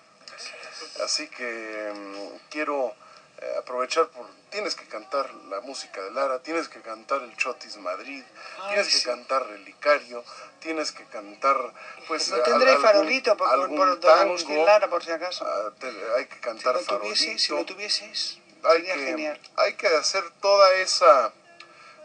Así 1.03 1.27
que 1.27 1.91
mm, 1.93 2.49
quiero 2.49 2.95
eh, 3.41 3.55
aprovechar 3.57 4.07
por... 4.09 4.25
Tienes 4.49 4.75
que 4.75 4.85
cantar 4.85 5.33
la 5.49 5.59
música 5.61 6.01
de 6.01 6.11
Lara, 6.11 6.39
tienes 6.39 6.69
que 6.69 6.79
cantar 6.81 7.21
el 7.23 7.35
Chotis 7.35 7.75
Madrid, 7.77 8.23
Ay, 8.61 8.67
tienes 8.69 8.87
que 8.87 8.99
sí. 8.99 9.05
cantar 9.05 9.45
Relicario, 9.47 10.23
tienes 10.59 10.91
que 10.93 11.03
cantar... 11.05 11.57
Pues, 12.07 12.29
no 12.29 12.39
tendré 12.41 12.69
algún- 12.71 12.83
farolito 12.85 13.35
por, 13.35 13.47
por, 13.49 13.53
algún 13.59 13.77
por 13.77 13.87
don 13.89 13.99
tango, 13.99 14.21
Agustín 14.21 14.65
Lara, 14.65 14.87
por 14.89 15.03
si 15.03 15.11
acaso. 15.11 15.45
ah, 15.45 15.71
te- 15.79 15.87
hay 16.15 16.25
que 16.27 16.35
Si 16.35 16.41
cantar 16.41 16.75
lo 16.75 16.81
tuvieseis, 16.81 17.41
si 17.41 17.49
lo 17.49 17.55
farolito 17.57 17.73
tuvieseis, 17.73 18.37
hay 18.63 18.77
sería 18.77 18.93
que, 18.95 19.05
genial. 19.05 19.39
hay 19.57 19.73
que 19.73 19.87
hacer 19.87 20.23
toda 20.41 20.71
esa 20.75 21.33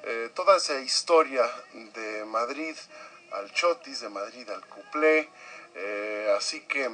eh, 0.03 0.31
toda 0.35 0.57
esa 0.57 0.81
historia 0.81 1.49
de 1.75 2.25
Madrid 2.25 2.75
al 3.33 3.53
Chotis, 3.53 4.01
de 4.01 4.09
Madrid 4.09 4.49
al 4.51 4.65
Cuplé. 4.67 5.29
eh, 5.77 6.35
así 6.37 6.63
que, 6.63 6.91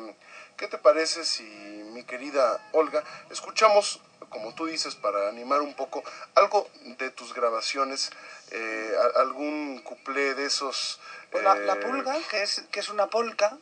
¿qué 0.56 0.68
te 0.68 0.78
parece 0.78 1.24
si, 1.24 1.42
mi 1.42 2.04
querida 2.04 2.60
Olga, 2.72 3.02
escuchamos, 3.30 4.00
como 4.28 4.54
tú 4.54 4.66
dices, 4.66 4.94
para 4.94 5.28
animar 5.28 5.60
un 5.60 5.74
poco, 5.74 6.02
algo 6.34 6.68
de 6.98 7.10
tus 7.10 7.34
grabaciones, 7.34 8.10
eh, 8.50 8.94
algún 9.16 9.80
cuplé 9.82 10.34
de 10.34 10.46
esos... 10.46 11.00
Pues 11.30 11.44
la, 11.44 11.54
la 11.56 11.74
eh, 11.74 11.76
pulga, 11.76 12.16
que 12.30 12.42
es, 12.42 12.64
que 12.70 12.80
es 12.80 12.88
una 12.88 13.08
polca, 13.08 13.58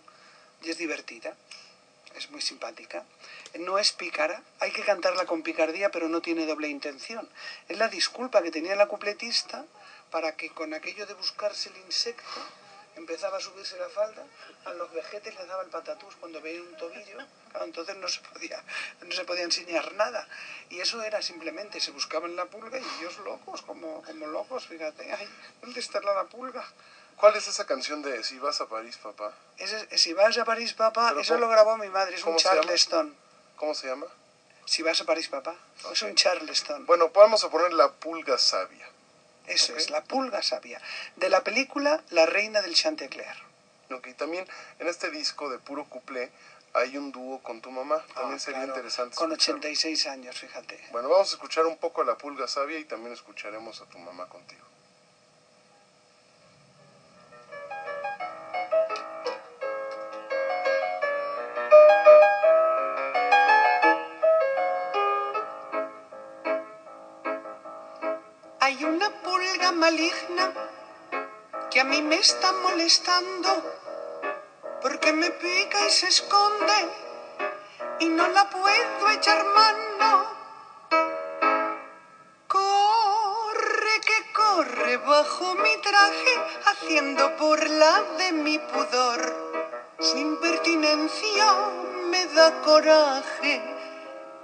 y 0.62 0.70
es 0.70 0.78
divertida, 0.78 1.34
es 2.14 2.30
muy 2.30 2.40
simpática. 2.40 3.04
No 3.58 3.78
es 3.78 3.92
pícara, 3.92 4.42
hay 4.60 4.72
que 4.72 4.82
cantarla 4.82 5.26
con 5.26 5.42
picardía, 5.42 5.90
pero 5.90 6.08
no 6.08 6.20
tiene 6.22 6.46
doble 6.46 6.68
intención. 6.68 7.28
Es 7.68 7.78
la 7.78 7.88
disculpa 7.88 8.42
que 8.42 8.50
tenía 8.50 8.74
la 8.74 8.86
cupletista 8.86 9.64
para 10.10 10.36
que 10.36 10.50
con 10.50 10.74
aquello 10.74 11.06
de 11.06 11.14
buscarse 11.14 11.68
el 11.68 11.76
insecto 11.78 12.40
empezaba 12.96 13.38
a 13.38 13.40
subirse 13.40 13.76
la 13.78 13.88
falda, 13.88 14.24
a 14.64 14.72
los 14.74 14.92
vejetes 14.92 15.34
les 15.34 15.46
daba 15.48 15.62
el 15.62 15.68
patatús 15.70 16.14
cuando 16.16 16.40
veía 16.40 16.62
un 16.62 16.76
tobillo, 16.76 17.18
claro, 17.50 17.64
entonces 17.66 17.96
no 17.96 18.08
se 18.08 18.20
podía, 18.20 18.62
no 19.02 19.12
se 19.12 19.24
podía 19.24 19.42
enseñar 19.44 19.92
nada. 19.94 20.26
Y 20.70 20.80
eso 20.80 21.02
era 21.02 21.20
simplemente, 21.22 21.80
se 21.80 21.90
buscaban 21.90 22.36
la 22.36 22.46
pulga 22.46 22.78
y 22.78 22.84
ellos 23.00 23.18
locos, 23.18 23.62
como, 23.62 24.02
como 24.02 24.26
locos, 24.26 24.66
fíjate, 24.66 25.12
ay, 25.12 25.28
¿dónde 25.60 25.80
está 25.80 26.00
la, 26.00 26.24
pulga? 26.24 26.64
¿Cuál 27.16 27.36
es 27.36 27.46
esa 27.46 27.64
canción 27.66 28.02
de 28.02 28.24
Si 28.24 28.38
vas 28.38 28.60
a 28.60 28.66
París, 28.66 28.96
papá? 28.96 29.32
Ese- 29.58 29.98
si 29.98 30.12
vas 30.12 30.36
a 30.38 30.44
París, 30.44 30.72
papá, 30.74 31.08
Pero 31.10 31.20
eso 31.20 31.34
¿cómo- 31.34 31.46
lo 31.46 31.52
grabó 31.52 31.76
mi 31.76 31.88
madre, 31.88 32.16
es 32.16 32.24
un? 32.24 32.36
Charleston. 32.36 33.16
¿Cómo 33.56 33.74
se 33.74 33.86
llama? 33.86 34.06
Si 34.66 34.82
vas 34.82 35.00
a 35.00 35.04
París, 35.04 35.28
papá, 35.28 35.54
es 35.92 36.02
un 36.02 36.14
Charleston. 36.14 36.86
Bueno, 36.86 37.10
vamos 37.10 37.44
a 37.44 37.50
poner 37.50 37.72
la 37.72 37.92
pulga 37.92 38.36
sabia. 38.38 38.88
Eso 39.46 39.76
es, 39.76 39.90
la 39.90 40.02
pulga 40.04 40.42
sabia. 40.42 40.80
De 41.16 41.28
la 41.28 41.44
película 41.44 42.02
La 42.10 42.26
reina 42.26 42.62
del 42.62 42.74
Chantecler. 42.74 43.36
Ok, 43.90 44.08
también 44.16 44.46
en 44.78 44.88
este 44.88 45.10
disco 45.10 45.50
de 45.50 45.58
puro 45.58 45.84
cuplé 45.84 46.30
hay 46.72 46.96
un 46.96 47.12
dúo 47.12 47.40
con 47.42 47.60
tu 47.60 47.70
mamá. 47.70 48.02
También 48.14 48.36
Ah, 48.36 48.38
sería 48.38 48.60
claro, 48.60 48.72
interesante. 48.74 49.14
Con 49.16 49.30
escucharlo. 49.32 49.60
86 49.60 50.06
años, 50.06 50.36
fíjate. 50.38 50.80
Bueno, 50.90 51.08
vamos 51.08 51.30
a 51.30 51.34
escuchar 51.34 51.66
un 51.66 51.76
poco 51.76 52.02
a 52.02 52.04
la 52.04 52.16
pulga 52.18 52.48
sabia 52.48 52.78
y 52.78 52.84
también 52.84 53.12
escucharemos 53.12 53.80
a 53.80 53.84
tu 53.86 53.98
mamá 53.98 54.26
contigo. 54.28 54.64
Maligna 69.84 70.46
que 71.70 71.78
a 71.80 71.84
mí 71.84 72.00
me 72.00 72.16
está 72.16 72.48
molestando 72.66 73.50
porque 74.80 75.12
me 75.12 75.28
pica 75.42 75.78
y 75.86 75.90
se 75.90 76.06
esconde 76.06 76.78
y 77.98 78.06
no 78.08 78.26
la 78.28 78.48
puedo 78.48 79.02
echar 79.16 79.44
mano. 79.60 80.10
Corre 82.56 83.96
que 84.08 84.18
corre 84.40 84.96
bajo 85.12 85.54
mi 85.64 85.76
traje 85.88 86.34
haciendo 86.70 87.22
burla 87.40 87.92
de 88.20 88.32
mi 88.32 88.58
pudor. 88.58 89.20
Su 89.98 90.16
impertinencia 90.16 91.46
me 92.10 92.24
da 92.36 92.48
coraje, 92.62 93.54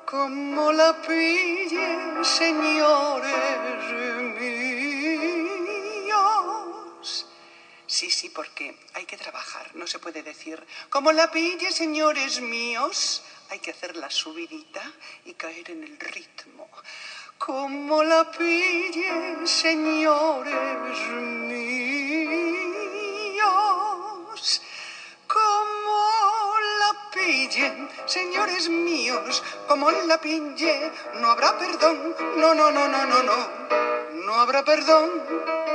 como 0.05 0.71
la 0.73 0.93
pille, 1.01 1.89
señores 2.25 3.51
Sí, 7.91 8.09
sí, 8.09 8.31
porque 8.31 8.79
hay 8.95 9.05
que 9.05 9.17
trabajar, 9.17 9.75
no 9.75 9.85
se 9.85 9.99
puede 9.99 10.23
decir, 10.23 10.65
como 10.91 11.11
la 11.11 11.29
pille, 11.33 11.73
señores 11.73 12.41
míos, 12.41 13.25
hay 13.49 13.59
que 13.59 13.73
hacer 13.73 13.97
la 13.97 14.09
subidita 14.09 14.81
y 15.25 15.35
caer 15.35 15.73
en 15.73 15.83
el 15.83 15.99
ritmo. 15.99 16.69
Como 17.37 18.05
la 18.05 18.31
pille, 18.31 19.45
señores 19.45 20.99
míos, 21.43 21.83
como 25.27 26.61
la 26.79 27.11
pillen, 27.13 27.91
señores 28.07 28.69
míos, 28.69 29.43
como 29.67 29.91
la 29.91 30.21
pille, 30.21 30.93
no 31.15 31.29
habrá 31.29 31.59
perdón, 31.59 32.15
no, 32.37 32.55
no, 32.55 32.71
no, 32.71 32.87
no, 32.87 33.05
no, 33.05 33.23
no, 33.25 33.49
no 34.13 34.35
habrá 34.37 34.63
perdón, 34.63 35.70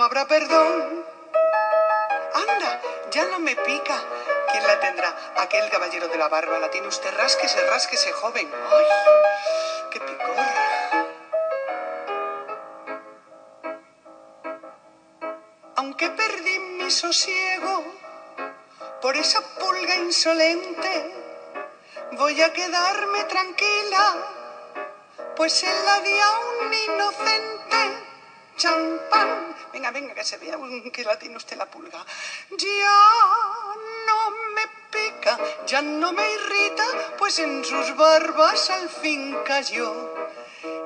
no 0.00 0.06
habrá 0.06 0.26
perdón. 0.26 1.04
Anda, 2.32 2.80
ya 3.10 3.26
no 3.26 3.38
me 3.38 3.54
pica. 3.54 4.02
¿Quién 4.50 4.66
la 4.66 4.80
tendrá? 4.80 5.14
Aquel 5.36 5.68
caballero 5.68 6.08
de 6.08 6.16
la 6.16 6.26
barba. 6.28 6.58
La 6.58 6.70
tiene 6.70 6.88
usted, 6.88 7.14
rásquese, 7.18 7.60
rásquese, 7.66 8.10
joven. 8.12 8.50
¡Ay! 8.50 8.84
¡Qué 9.90 10.00
picor! 10.00 10.36
Aunque 15.76 16.08
perdí 16.08 16.58
mi 16.58 16.90
sosiego 16.90 17.84
por 19.02 19.14
esa 19.16 19.42
pulga 19.58 19.96
insolente, 19.96 21.14
voy 22.12 22.40
a 22.40 22.50
quedarme 22.54 23.24
tranquila, 23.24 24.16
pues 25.36 25.62
él 25.62 25.76
la 25.84 26.00
di 26.00 26.18
a 26.18 26.30
un 26.38 26.72
inocente 26.72 27.80
champán. 28.56 29.39
Venga, 29.72 29.90
venga, 29.90 30.14
que 30.14 30.24
se 30.24 30.38
vea 30.38 30.56
que 30.92 31.04
la 31.04 31.18
tiene 31.18 31.36
usted 31.36 31.56
la 31.56 31.66
pulga. 31.66 32.04
Ya 32.58 32.96
no 34.06 34.30
me 34.54 34.66
pica, 34.90 35.38
ya 35.66 35.82
no 35.82 36.12
me 36.12 36.32
irrita, 36.32 36.84
pues 37.18 37.38
en 37.38 37.64
sus 37.64 37.96
barbas 37.96 38.70
al 38.70 38.88
fin 38.88 39.36
cayó. 39.44 39.92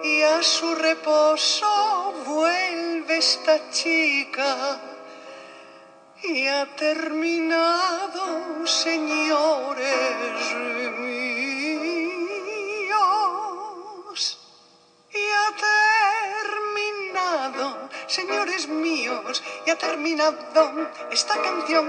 Y 0.03 0.23
a 0.23 0.43
su 0.43 0.75
reposo 0.75 2.13
vuelve 2.27 3.19
esta 3.19 3.71
chica. 3.71 4.81
Y 6.23 6.47
ha 6.47 6.67
terminado, 6.77 8.67
señores 8.67 9.95
señores 18.15 18.69
míos, 18.69 19.43
y 19.67 19.71
ha 19.71 19.77
terminado 19.77 20.37
esta 21.11 21.35
canción. 21.43 21.87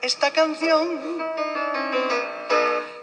esta 0.00 0.30
canción, 0.30 1.18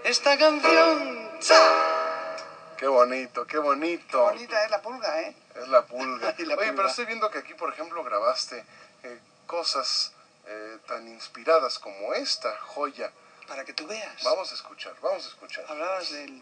esta 0.03 0.37
canción. 0.37 1.39
¡Cha! 1.39 2.75
Qué 2.77 2.87
bonito, 2.87 3.45
qué 3.45 3.57
bonito. 3.57 4.21
Bonita 4.21 4.63
es 4.63 4.71
la 4.71 4.81
pulga, 4.81 5.21
¿eh? 5.21 5.35
Es 5.55 5.67
la 5.67 5.85
pulga. 5.85 6.33
Y 6.37 6.45
la 6.45 6.55
Oye, 6.55 6.67
pulga. 6.67 6.75
pero 6.75 6.87
estoy 6.87 7.05
viendo 7.05 7.29
que 7.29 7.39
aquí, 7.39 7.53
por 7.53 7.73
ejemplo, 7.73 8.01
grabaste 8.03 8.65
eh, 9.03 9.19
cosas 9.45 10.13
eh, 10.47 10.77
tan 10.87 11.07
inspiradas 11.09 11.77
como 11.77 12.13
esta 12.13 12.55
joya. 12.57 13.11
Para 13.47 13.65
que 13.65 13.73
tú 13.73 13.85
veas. 13.85 14.23
Vamos 14.23 14.51
a 14.51 14.55
escuchar, 14.55 14.95
vamos 15.01 15.25
a 15.25 15.29
escuchar. 15.29 15.65
Hablabas 15.67 16.09
del... 16.11 16.41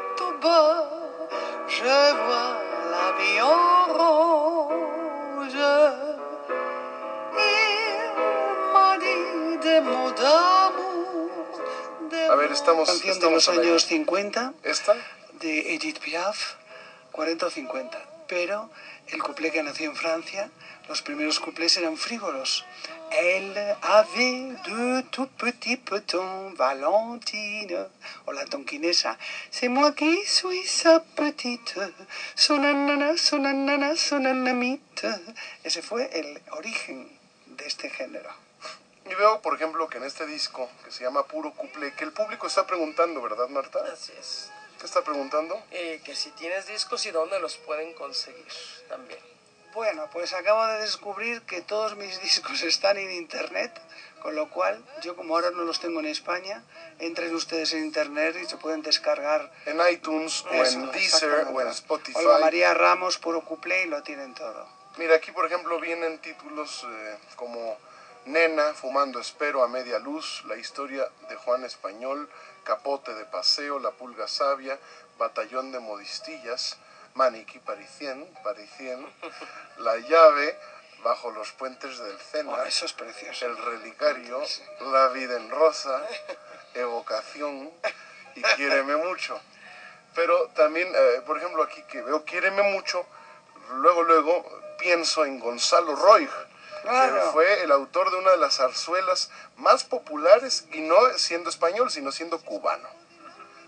bas, 0.41 0.89
je 1.67 1.83
vois 2.23 2.53
la 2.93 3.07
vie 3.17 3.41
en 3.41 3.93
rose. 3.99 5.63
Il 7.33 8.73
m'a 8.73 8.97
dit 8.97 9.57
des 9.65 9.79
mots 9.81 10.11
d'amour. 10.11 11.29
des 12.09 12.25
A 12.29 12.35
ver, 12.35 12.51
estamos, 12.51 12.87
Canción 12.89 13.13
de 13.13 13.19
estamos 13.19 13.47
los 13.47 13.49
años 13.57 13.83
50 13.85 14.53
¿Esta? 14.63 14.95
de 15.39 15.73
Edith 15.75 15.99
Piaf, 15.99 16.55
40 17.11 17.45
o 17.45 17.49
50. 17.49 17.97
Pero 18.31 18.69
el 19.07 19.21
cuplé 19.21 19.51
que 19.51 19.61
nació 19.61 19.89
en 19.89 19.95
Francia, 19.97 20.49
los 20.87 21.01
primeros 21.01 21.41
cuplés 21.41 21.75
eran 21.75 21.97
frívolos. 21.97 22.65
Elle 23.11 23.75
avait 23.81 24.55
de 24.69 25.01
tout 25.11 25.29
petits 25.37 25.75
petons, 25.75 26.53
Valentine, 26.55 27.89
o 28.25 28.31
la 28.31 28.45
tonquinesa. 28.45 29.17
C'est 29.51 29.67
moi 29.67 29.91
qui 29.91 30.15
suis 30.25 30.65
sa 30.65 31.01
petite, 31.01 31.77
son 32.37 32.63
anana, 32.63 33.17
son 33.17 33.43
anana, 33.43 33.97
son 33.97 34.25
anamite. 34.25 35.09
Ese 35.65 35.81
fue 35.81 36.09
el 36.17 36.41
origen 36.51 37.11
de 37.47 37.65
este 37.65 37.89
género. 37.89 38.29
Y 39.07 39.13
veo, 39.13 39.41
por 39.41 39.55
ejemplo, 39.55 39.89
que 39.89 39.97
en 39.97 40.05
este 40.05 40.25
disco, 40.25 40.69
que 40.85 40.91
se 40.91 41.03
llama 41.03 41.27
Puro 41.27 41.51
Cuplé, 41.51 41.93
que 41.95 42.05
el 42.05 42.13
público 42.13 42.47
está 42.47 42.65
preguntando, 42.65 43.21
¿verdad, 43.21 43.49
Marta? 43.49 43.79
Así 43.91 44.13
es. 44.17 44.49
¿Qué 44.81 44.87
está 44.87 45.03
preguntando? 45.03 45.61
Eh, 45.69 46.01
que 46.03 46.15
si 46.15 46.31
tienes 46.31 46.65
discos 46.65 47.05
y 47.05 47.11
dónde 47.11 47.39
los 47.39 47.55
pueden 47.57 47.93
conseguir 47.93 48.51
también. 48.89 49.19
Bueno, 49.75 50.09
pues 50.11 50.33
acabo 50.33 50.65
de 50.65 50.79
descubrir 50.79 51.43
que 51.43 51.61
todos 51.61 51.95
mis 51.97 52.19
discos 52.23 52.63
están 52.63 52.97
en 52.97 53.11
internet, 53.11 53.71
con 54.23 54.35
lo 54.35 54.49
cual 54.49 54.83
yo 55.03 55.15
como 55.15 55.35
ahora 55.35 55.51
no 55.51 55.65
los 55.65 55.79
tengo 55.79 55.99
en 55.99 56.07
España, 56.07 56.63
entren 56.97 57.35
ustedes 57.35 57.73
en 57.73 57.85
internet 57.85 58.35
y 58.41 58.47
se 58.47 58.57
pueden 58.57 58.81
descargar 58.81 59.51
En 59.67 59.79
iTunes 59.91 60.43
o 60.45 60.51
Eso, 60.51 60.79
en 60.79 60.91
Deezer 60.91 61.47
o 61.53 61.61
en 61.61 61.67
Spotify. 61.67 62.17
Olga 62.17 62.39
María 62.39 62.73
Ramos, 62.73 63.19
puro 63.19 63.45
cuplé 63.45 63.83
y 63.83 63.85
lo 63.85 64.01
tienen 64.01 64.33
todo. 64.33 64.67
Mira, 64.97 65.13
aquí 65.13 65.31
por 65.31 65.45
ejemplo 65.45 65.79
vienen 65.79 66.17
títulos 66.17 66.87
eh, 66.89 67.17
como 67.35 67.77
Nena, 68.25 68.73
Fumando 68.73 69.19
Espero 69.19 69.63
a 69.63 69.67
Media 69.67 69.99
Luz, 69.99 70.43
La 70.47 70.55
Historia 70.55 71.07
de 71.29 71.35
Juan 71.35 71.63
Español, 71.65 72.27
Capote 72.63 73.13
de 73.13 73.25
Paseo, 73.25 73.79
La 73.79 73.91
Pulga 73.91 74.27
Sabia, 74.27 74.79
Batallón 75.17 75.71
de 75.71 75.79
Modistillas, 75.79 76.77
Maniquí 77.15 77.59
Paricien, 77.59 78.27
Paricien, 78.43 79.05
La 79.77 79.97
Llave, 79.97 80.57
Bajo 81.03 81.31
los 81.31 81.51
Puentes 81.53 81.97
del 81.97 82.19
Cena, 82.19 82.51
Oh, 82.53 82.63
eso 82.63 82.85
es 82.85 82.93
precioso. 82.93 83.47
El 83.47 83.57
Relicario, 83.57 84.41
La 84.91 85.07
Vida 85.07 85.35
en 85.35 85.49
Rosa, 85.49 86.05
Evocación 86.75 87.71
y 88.35 88.41
Quiéreme 88.55 88.95
Mucho. 88.97 89.39
Pero 90.13 90.49
también, 90.49 90.87
eh, 90.93 91.21
por 91.25 91.37
ejemplo, 91.37 91.63
aquí 91.63 91.81
que 91.83 92.01
veo 92.01 92.23
Quiéreme 92.23 92.61
Mucho, 92.63 93.05
luego, 93.77 94.03
luego 94.03 94.61
pienso 94.77 95.25
en 95.25 95.39
Gonzalo 95.39 95.95
Roig, 95.95 96.29
que 96.83 97.21
fue 97.31 97.63
el 97.63 97.71
autor 97.71 98.11
de 98.11 98.17
una 98.17 98.31
de 98.31 98.37
las 98.37 98.57
zarzuelas 98.57 99.29
más 99.57 99.83
populares, 99.83 100.65
y 100.71 100.81
no 100.81 100.95
siendo 101.17 101.49
español, 101.49 101.91
sino 101.91 102.11
siendo 102.11 102.39
cubano. 102.41 102.87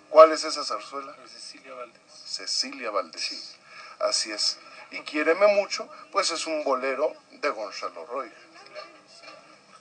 ¿Cuál 0.09 0.31
es 0.31 0.43
esa 0.43 0.63
zarzuela? 0.63 1.15
Cecilia 1.27 1.73
Valdés. 1.73 2.01
Cecilia 2.25 2.91
Valdés. 2.91 3.55
Así 3.99 4.31
es. 4.31 4.57
Y 4.91 4.99
Quiéreme 5.01 5.47
Mucho, 5.47 5.89
pues 6.11 6.29
es 6.31 6.45
un 6.45 6.63
bolero 6.63 7.13
de 7.31 7.49
Gonzalo 7.49 8.05
Roig. 8.05 8.31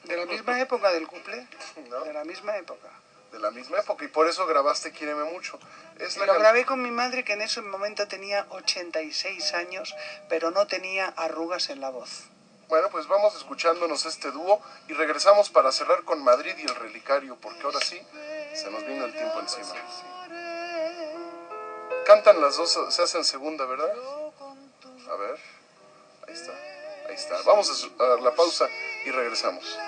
De 0.04 0.16
la 0.16 0.26
misma 0.26 0.60
época 0.60 0.90
del 0.90 1.06
cuplé, 1.06 1.46
de 2.04 2.12
la 2.12 2.24
misma 2.24 2.56
época. 2.56 2.88
De 3.30 3.38
la 3.38 3.50
misma 3.50 3.78
época, 3.78 4.04
y 4.04 4.08
por 4.08 4.26
eso 4.26 4.46
grabaste 4.46 4.92
Quiéreme 4.92 5.24
Mucho. 5.24 5.58
Es 5.98 6.16
la 6.16 6.26
lo 6.26 6.32
can- 6.32 6.42
grabé 6.42 6.64
con 6.66 6.82
mi 6.82 6.90
madre 6.90 7.24
que 7.24 7.32
en 7.34 7.42
ese 7.42 7.60
momento 7.62 8.08
tenía 8.08 8.46
86 8.50 9.54
años, 9.54 9.94
pero 10.28 10.50
no 10.50 10.66
tenía 10.66 11.06
arrugas 11.16 11.68
en 11.70 11.80
la 11.80 11.90
voz. 11.90 12.24
Bueno, 12.72 12.88
pues 12.88 13.06
vamos 13.06 13.36
escuchándonos 13.36 14.06
este 14.06 14.30
dúo 14.30 14.58
y 14.88 14.94
regresamos 14.94 15.50
para 15.50 15.70
cerrar 15.70 16.04
con 16.04 16.24
Madrid 16.24 16.54
y 16.56 16.62
el 16.62 16.74
Relicario, 16.74 17.36
porque 17.36 17.60
ahora 17.64 17.80
sí 17.80 18.00
Se 18.54 18.70
nos 18.70 18.86
vino 18.86 19.04
el 19.04 19.12
tiempo 19.12 19.40
encima. 19.40 19.74
Cantan 22.06 22.40
las 22.40 22.56
dos, 22.56 22.78
se 22.88 23.02
hacen 23.02 23.26
segunda, 23.26 23.66
¿verdad? 23.66 23.92
A 25.10 25.16
ver. 25.16 25.38
Ahí 26.26 26.32
está. 26.32 26.52
Ahí 27.10 27.14
está. 27.14 27.42
Vamos 27.42 27.90
a 27.98 28.06
dar 28.06 28.22
la 28.22 28.34
pausa 28.34 28.66
y 29.04 29.10
regresamos. 29.10 29.78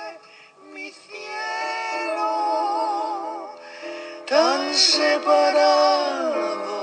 tan 4.26 4.74
separados 4.74 6.73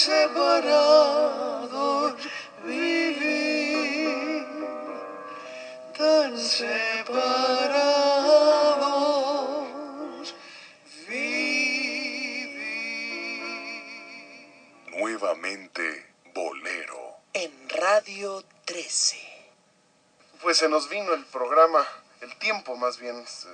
separados 0.00 1.70
vivir, 2.64 4.46
tan 5.96 6.38
separados 6.38 7.14
Nuevamente 14.88 16.06
Bolero. 16.34 17.16
En 17.32 17.52
Radio 17.68 18.42
13. 18.64 19.18
Pues 20.42 20.58
se 20.58 20.68
nos 20.68 20.88
vino 20.88 21.12
el 21.14 21.24
programa, 21.26 21.86
el 22.22 22.36
tiempo 22.38 22.76
más 22.76 22.98
bien, 22.98 23.24
se- 23.26 23.48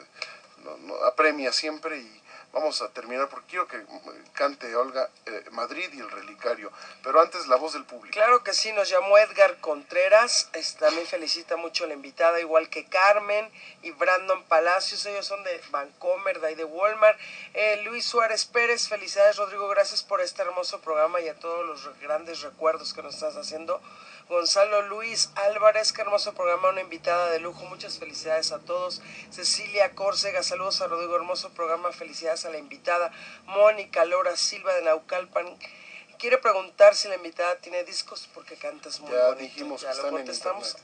no- 0.64 0.76
no- 0.78 0.96
apremia 1.04 1.52
siempre 1.52 1.98
y 1.98 2.22
vamos 2.56 2.80
a 2.80 2.88
terminar 2.88 3.28
porque 3.28 3.48
quiero 3.48 3.68
que 3.68 3.84
cante 4.32 4.74
Olga 4.74 5.10
eh, 5.26 5.44
Madrid 5.50 5.90
y 5.92 6.00
el 6.00 6.10
Relicario, 6.10 6.72
pero 7.02 7.20
antes 7.20 7.46
la 7.48 7.56
voz 7.56 7.74
del 7.74 7.84
público. 7.84 8.14
Claro 8.14 8.42
que 8.42 8.54
sí, 8.54 8.72
nos 8.72 8.88
llamó 8.88 9.18
Edgar 9.18 9.58
Contreras, 9.60 10.50
también 10.78 11.06
felicita 11.06 11.56
mucho 11.56 11.84
a 11.84 11.88
la 11.88 11.92
invitada, 11.92 12.40
igual 12.40 12.70
que 12.70 12.86
Carmen 12.86 13.50
y 13.82 13.90
Brandon 13.90 14.42
Palacios, 14.44 15.04
ellos 15.04 15.26
son 15.26 15.44
de 15.44 15.60
Vancomer, 15.70 16.40
de 16.40 16.46
ahí 16.48 16.54
de 16.54 16.64
Walmart. 16.64 17.18
Eh, 17.52 17.82
Luis 17.84 18.06
Suárez 18.06 18.46
Pérez, 18.46 18.88
felicidades 18.88 19.36
Rodrigo, 19.36 19.68
gracias 19.68 20.02
por 20.02 20.22
este 20.22 20.40
hermoso 20.40 20.80
programa 20.80 21.20
y 21.20 21.28
a 21.28 21.34
todos 21.34 21.66
los 21.66 22.00
grandes 22.00 22.40
recuerdos 22.40 22.94
que 22.94 23.02
nos 23.02 23.14
estás 23.14 23.36
haciendo. 23.36 23.82
Gonzalo 24.28 24.82
Luis 24.82 25.30
Álvarez, 25.36 25.92
qué 25.92 26.02
hermoso 26.02 26.34
programa, 26.34 26.70
una 26.70 26.80
invitada 26.80 27.30
de 27.30 27.38
lujo, 27.38 27.64
muchas 27.66 27.98
felicidades 27.98 28.50
a 28.50 28.58
todos. 28.58 29.00
Cecilia 29.30 29.92
Córcega, 29.94 30.42
saludos 30.42 30.80
a 30.80 30.88
Rodrigo, 30.88 31.14
hermoso 31.14 31.50
programa, 31.50 31.92
felicidades 31.92 32.44
a 32.44 32.50
la 32.50 32.58
invitada. 32.58 33.12
Mónica 33.44 34.04
Lora 34.04 34.36
Silva 34.36 34.74
de 34.74 34.82
Naucalpan, 34.82 35.56
quiere 36.18 36.38
preguntar 36.38 36.96
si 36.96 37.06
la 37.06 37.14
invitada 37.14 37.56
tiene 37.58 37.84
discos 37.84 38.28
porque 38.34 38.56
cantas 38.56 38.98
muy 38.98 39.12
Ya 39.12 39.26
bonito. 39.26 39.42
dijimos 39.42 39.82
ya 39.82 39.92
que 39.92 39.98
lo 40.02 40.10
contestamos. 40.10 40.76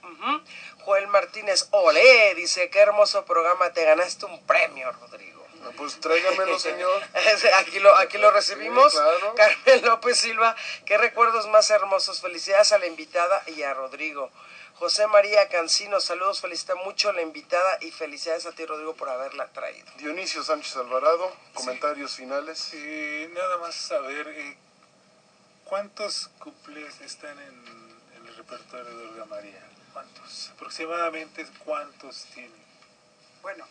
Joel 0.84 1.08
Martínez, 1.08 1.66
olé, 1.72 2.34
dice, 2.36 2.70
qué 2.70 2.78
hermoso 2.78 3.24
programa, 3.24 3.72
te 3.72 3.84
ganaste 3.84 4.24
un 4.26 4.40
premio, 4.46 4.92
Rodrigo. 4.92 5.31
Pues 5.76 6.00
tráigamelo, 6.00 6.58
señor. 6.58 7.02
aquí, 7.60 7.80
lo, 7.80 7.96
aquí 7.96 8.18
lo 8.18 8.30
recibimos. 8.30 8.92
Sí, 8.92 8.98
claro. 8.98 9.34
Carmen 9.34 9.84
López 9.84 10.18
Silva, 10.18 10.56
qué 10.84 10.98
recuerdos 10.98 11.48
más 11.48 11.70
hermosos. 11.70 12.20
Felicidades 12.20 12.72
a 12.72 12.78
la 12.78 12.86
invitada 12.86 13.42
y 13.46 13.62
a 13.62 13.74
Rodrigo. 13.74 14.30
José 14.74 15.06
María 15.06 15.48
Cancino, 15.48 16.00
saludos, 16.00 16.40
felicita 16.40 16.74
mucho 16.74 17.10
a 17.10 17.12
la 17.12 17.22
invitada 17.22 17.78
y 17.82 17.92
felicidades 17.92 18.46
a 18.46 18.52
ti, 18.52 18.66
Rodrigo, 18.66 18.94
por 18.94 19.08
haberla 19.08 19.46
traído. 19.52 19.86
Dionisio 19.96 20.42
Sánchez 20.42 20.76
Alvarado, 20.76 21.32
comentarios 21.54 22.16
finales. 22.16 22.70
Eh, 22.72 23.30
nada 23.32 23.58
más 23.58 23.76
saber 23.76 24.26
eh, 24.28 24.56
cuántos 25.64 26.30
cuplés 26.40 27.00
están 27.00 27.38
en, 27.38 27.64
en 28.16 28.26
el 28.26 28.36
repertorio 28.36 28.96
de 28.96 29.06
Olga 29.06 29.24
María. 29.26 29.68
¿Cuántos? 29.92 30.50
Aproximadamente 30.56 31.46
cuántos 31.64 32.24
tiene. 32.34 32.50
Bueno, 33.42 33.64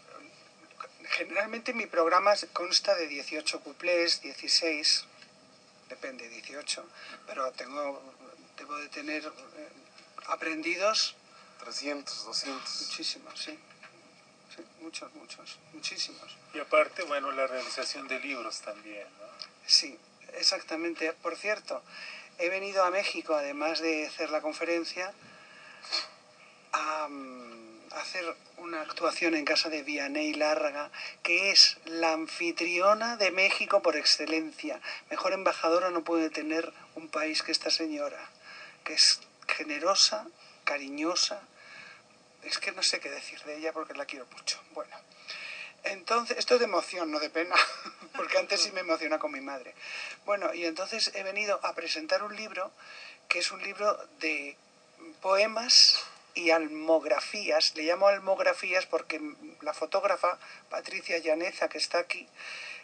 generalmente 1.12 1.74
mi 1.74 1.86
programa 1.86 2.34
consta 2.54 2.96
de 2.96 3.08
18 3.08 3.60
cuplés, 3.62 4.22
16, 4.22 5.06
depende, 5.90 6.28
18, 6.30 6.86
pero 7.28 7.52
tengo, 7.52 8.02
debo 8.58 8.76
de 8.78 8.88
tener 8.90 9.24
eh, 9.26 9.70
aprendidos 10.28 11.16
300, 11.64 12.26
200. 12.26 12.82
muchísimos, 12.82 13.40
sí. 13.40 13.60
Sí, 14.56 14.64
muchos, 14.82 15.14
muchos, 15.14 15.58
muchísimos. 15.74 16.38
Y 16.54 16.60
aparte, 16.60 17.04
bueno, 17.04 17.32
la 17.32 17.48
realización 17.48 18.08
de 18.08 18.20
libros 18.20 18.62
también, 18.62 19.08
¿no? 19.20 19.28
Sí, 19.66 19.98
exactamente. 20.34 21.14
Por 21.14 21.38
cierto, 21.38 21.82
he 22.38 22.50
venido 22.50 22.84
a 22.84 22.92
México, 22.92 23.34
además 23.36 23.80
de 23.80 24.08
hacer 24.08 24.30
la 24.30 24.42
conferencia, 24.42 25.14
a 26.74 27.08
hacer 27.94 28.36
una 28.58 28.82
actuación 28.82 29.36
en 29.36 29.46
casa 29.46 29.70
de 29.70 29.84
Vianey 29.84 30.34
Lárraga, 30.34 30.92
que 31.24 31.52
es 31.52 31.78
la 31.86 32.14
anfitriona 32.14 33.18
de 33.18 33.32
México 33.32 33.82
por 33.82 33.96
excelencia. 33.96 34.80
Mejor 35.10 35.34
embajadora 35.34 35.90
no 35.90 36.04
puede 36.04 36.30
tener 36.30 36.72
un 36.96 37.10
país 37.10 37.44
que 37.44 37.52
esta 37.52 37.70
señora, 37.70 38.30
que 38.84 38.94
es 38.94 39.20
generosa, 39.48 40.28
cariñosa. 40.64 41.42
Es 42.44 42.58
que 42.58 42.72
no 42.72 42.84
sé 42.84 43.00
qué 43.00 43.10
decir 43.10 43.42
de 43.44 43.58
ella 43.58 43.74
porque 43.74 43.94
la 43.94 44.06
quiero 44.06 44.26
mucho. 44.36 44.62
Bueno, 44.74 44.96
entonces, 45.84 46.38
esto 46.38 46.56
es 46.56 46.60
de 46.60 46.66
emoción, 46.66 47.12
no 47.12 47.20
de 47.20 47.30
pena, 47.30 47.56
porque 48.16 48.38
antes 48.38 48.62
sí 48.62 48.72
me 48.72 48.82
emociona 48.82 49.20
con 49.20 49.32
mi 49.32 49.42
madre. 49.42 49.74
Bueno, 50.26 50.54
y 50.54 50.66
entonces 50.66 51.12
he 51.16 51.24
venido 51.24 51.60
a 51.64 51.74
presentar 51.74 52.24
un 52.24 52.36
libro 52.36 52.72
que 53.28 53.40
es 53.40 53.52
un 53.52 53.62
libro 53.64 53.98
de 54.20 54.58
poemas 55.22 56.04
y 56.34 56.52
almografías. 56.52 57.76
Le 57.76 57.84
llamo 57.84 58.08
almografías 58.08 58.86
porque 58.86 59.20
la 59.62 59.74
fotógrafa 59.74 60.38
Patricia 60.70 61.18
Llaneza, 61.20 61.70
que 61.70 61.78
está 61.78 62.00
aquí, 62.00 62.28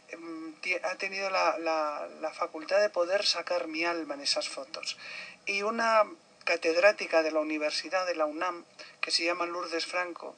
em, 0.10 0.54
ha 0.84 0.96
tenido 0.96 1.30
la, 1.30 1.58
la- 1.60 2.08
la 2.22 2.32
facultad 2.34 2.80
de 2.80 2.90
poder 2.90 3.26
sacar 3.26 3.68
mi 3.68 3.84
alma 3.86 4.14
en 4.16 4.22
esas 4.22 4.48
fotos. 4.50 4.98
Y 5.46 5.62
una 5.64 6.04
catedrática 6.46 7.24
de 7.24 7.32
la 7.32 7.40
Universidad 7.42 8.06
de 8.06 8.16
la 8.16 8.26
UNAM, 8.26 8.64
que 9.02 9.12
se 9.12 9.26
llama 9.26 9.46
Lourdes 9.46 9.86
Franco, 9.86 10.36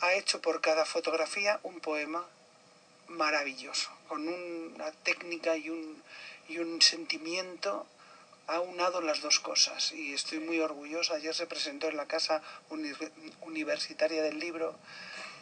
ha 0.00 0.14
hecho 0.14 0.40
por 0.40 0.60
cada 0.60 0.84
fotografía 0.84 1.60
un 1.62 1.80
poema 1.80 2.26
maravilloso, 3.08 3.90
con 4.08 4.26
una 4.28 4.90
técnica 4.90 5.56
y 5.56 5.70
un, 5.70 6.02
y 6.48 6.58
un 6.58 6.80
sentimiento 6.82 7.86
ha 8.46 8.60
unado 8.60 9.00
las 9.00 9.20
dos 9.22 9.40
cosas 9.40 9.92
y 9.92 10.12
estoy 10.14 10.38
muy 10.40 10.60
orgullosa. 10.60 11.14
Ayer 11.14 11.34
se 11.34 11.46
presentó 11.46 11.88
en 11.88 11.96
la 11.96 12.06
Casa 12.06 12.42
Uni- 12.70 12.92
Universitaria 13.42 14.22
del 14.22 14.38
Libro 14.38 14.76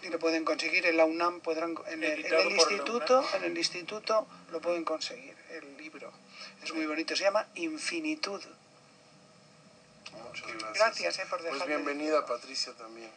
y 0.03 0.09
lo 0.09 0.19
pueden 0.19 0.45
conseguir 0.45 0.87
en 0.87 0.97
la 0.97 1.05
UNAM, 1.05 1.41
podrán, 1.41 1.75
en, 1.89 2.03
el, 2.05 2.25
en 2.25 2.35
el 2.35 2.51
instituto, 2.53 3.21
UNAM. 3.21 3.35
en 3.37 3.45
el 3.45 3.59
instituto 3.59 4.27
lo 4.51 4.61
pueden 4.61 4.85
conseguir 4.85 5.37
el 5.51 5.77
libro. 5.77 6.13
Es 6.63 6.73
muy 6.75 6.87
bonito, 6.87 7.15
se 7.17 7.25
llama 7.25 7.47
Infinitud. 7.57 8.43
Muchas 10.13 10.47
gracias. 10.47 10.75
Gracias, 10.75 11.19
eh, 11.19 11.27
por 11.29 11.41
Pues 11.47 11.67
bienvenida 11.67 12.25
Patricia 12.27 12.73
también. 12.75 13.11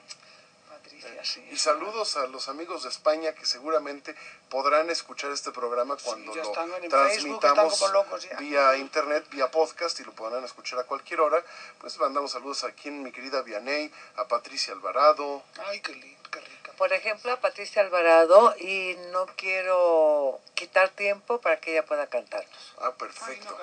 Patricia, 0.85 1.25
sí. 1.25 1.47
Y 1.51 1.57
saludos 1.57 2.15
a 2.17 2.27
los 2.27 2.47
amigos 2.47 2.83
de 2.83 2.89
España 2.89 3.33
que 3.33 3.45
seguramente 3.45 4.15
podrán 4.49 4.89
escuchar 4.91 5.31
este 5.31 5.51
programa 5.51 5.97
cuando 6.03 6.35
lo 6.35 6.53
Facebook, 6.53 6.89
transmitamos 6.89 7.91
locos 7.91 8.27
vía 8.37 8.77
internet, 8.77 9.25
vía 9.31 9.49
podcast 9.49 9.99
y 9.99 10.03
lo 10.03 10.11
podrán 10.13 10.43
escuchar 10.43 10.79
a 10.79 10.83
cualquier 10.83 11.21
hora. 11.21 11.43
Pues 11.79 11.97
mandamos 11.97 12.31
saludos 12.31 12.63
aquí 12.63 12.89
en 12.89 13.01
mi 13.01 13.11
querida 13.11 13.41
Vianey, 13.41 13.91
a 14.17 14.27
Patricia 14.27 14.73
Alvarado. 14.73 15.43
Ay, 15.65 15.81
qué 15.81 15.93
lindo, 15.93 16.29
qué 16.29 16.39
rica. 16.39 16.71
Por 16.77 16.93
ejemplo, 16.93 17.31
a 17.31 17.39
Patricia 17.39 17.81
Alvarado 17.81 18.55
y 18.59 18.95
no 19.11 19.25
quiero 19.37 20.39
quitar 20.53 20.89
tiempo 20.89 21.41
para 21.41 21.59
que 21.59 21.71
ella 21.71 21.85
pueda 21.85 22.07
cantarnos. 22.07 22.73
Ah, 22.79 22.93
perfecto. 22.93 23.57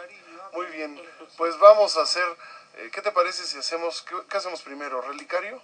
Muy 0.55 0.67
bien. 0.67 1.01
Pues 1.37 1.57
vamos 1.59 1.97
a 1.97 2.03
hacer, 2.03 2.27
eh, 2.79 2.91
¿qué 2.93 3.01
te 3.01 3.13
parece 3.13 3.45
si 3.45 3.59
hacemos, 3.59 4.03
qué, 4.03 4.17
qué 4.29 4.37
hacemos 4.39 4.63
primero? 4.63 5.01
¿Relicario? 5.03 5.63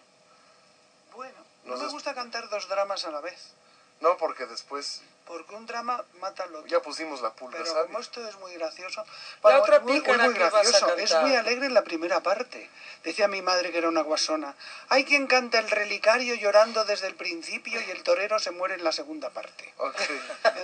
Bueno, 1.69 1.83
no 1.83 1.87
me 1.89 1.93
gusta 1.93 2.15
cantar 2.15 2.49
dos 2.49 2.69
dramas 2.69 3.05
a 3.05 3.11
la 3.11 3.21
vez. 3.21 3.53
No, 4.01 4.17
porque 4.17 4.47
después 4.47 5.03
Porque 5.27 5.57
un 5.57 5.67
drama 5.67 6.05
mata 6.21 6.45
al 6.45 6.55
otro. 6.55 6.69
ya 6.69 6.81
pusimos 6.81 7.21
la 7.21 7.31
pulga, 7.33 7.59
Pero 7.59 7.71
¿sabes? 7.73 7.87
como 7.87 7.99
esto 7.99 8.27
es 8.29 8.37
muy 8.39 8.55
gracioso, 8.55 9.05
La 9.43 9.59
otra 9.61 9.77
es 9.79 9.83
muy, 9.83 10.01
muy 10.01 10.35
gracioso, 10.35 10.95
es 10.97 11.15
muy 11.17 11.35
alegre 11.35 11.67
en 11.67 11.75
la 11.75 11.83
primera 11.83 12.21
parte. 12.21 12.71
Decía 13.03 13.27
mi 13.27 13.43
madre 13.43 13.73
que 13.73 13.79
era 13.79 13.89
una 13.89 14.03
guasona. 14.03 14.55
Hay 14.89 15.05
quien 15.05 15.27
canta 15.27 15.59
el 15.59 15.69
relicario 15.69 16.35
llorando 16.37 16.85
desde 16.85 17.09
el 17.09 17.17
principio 17.17 17.81
y 17.81 17.91
el 17.91 18.05
torero 18.05 18.39
se 18.39 18.53
muere 18.53 18.75
en 18.75 18.85
la 18.85 18.93
segunda 18.93 19.31
parte. 19.31 19.75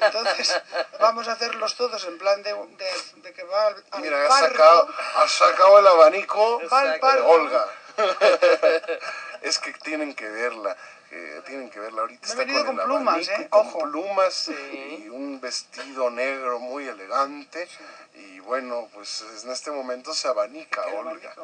Entonces, 0.00 0.54
vamos 1.00 1.26
a 1.26 1.32
hacerlos 1.32 1.74
todos 1.74 2.04
en 2.04 2.18
plan 2.18 2.40
de, 2.44 2.54
de- 2.54 3.20
de 3.20 3.32
que 3.32 3.42
va 3.42 3.66
al, 3.66 3.84
al 3.90 4.00
Mira, 4.00 4.26
has 4.28 4.38
sacado, 4.40 4.88
has 5.16 5.30
sacado 5.32 5.78
el 5.80 5.86
abanico 5.88 6.62
Va 6.72 6.80
al. 6.80 7.20
Olga. 7.22 7.66
es 9.42 9.58
que 9.58 9.72
tienen 9.74 10.14
que 10.14 10.28
verla. 10.28 10.76
Que 11.14 11.42
tienen 11.46 11.70
que 11.70 11.78
verla 11.78 12.02
ahorita. 12.02 12.34
Me 12.34 12.42
Está 12.42 12.64
con, 12.64 12.64
con 12.76 12.80
el 12.80 12.86
plumas, 12.86 13.28
abanico, 13.28 13.42
¿eh? 13.42 13.48
con 13.48 13.66
Ojo. 13.66 13.78
plumas 13.90 14.50
y 14.72 15.08
un 15.08 15.40
vestido 15.40 16.10
negro 16.10 16.58
muy 16.58 16.88
elegante. 16.88 17.68
Y 18.14 18.40
bueno, 18.40 18.88
pues 18.92 19.24
en 19.42 19.50
este 19.50 19.70
momento 19.70 20.12
se 20.12 20.28
abanica 20.28 20.84
Olga. 20.86 21.34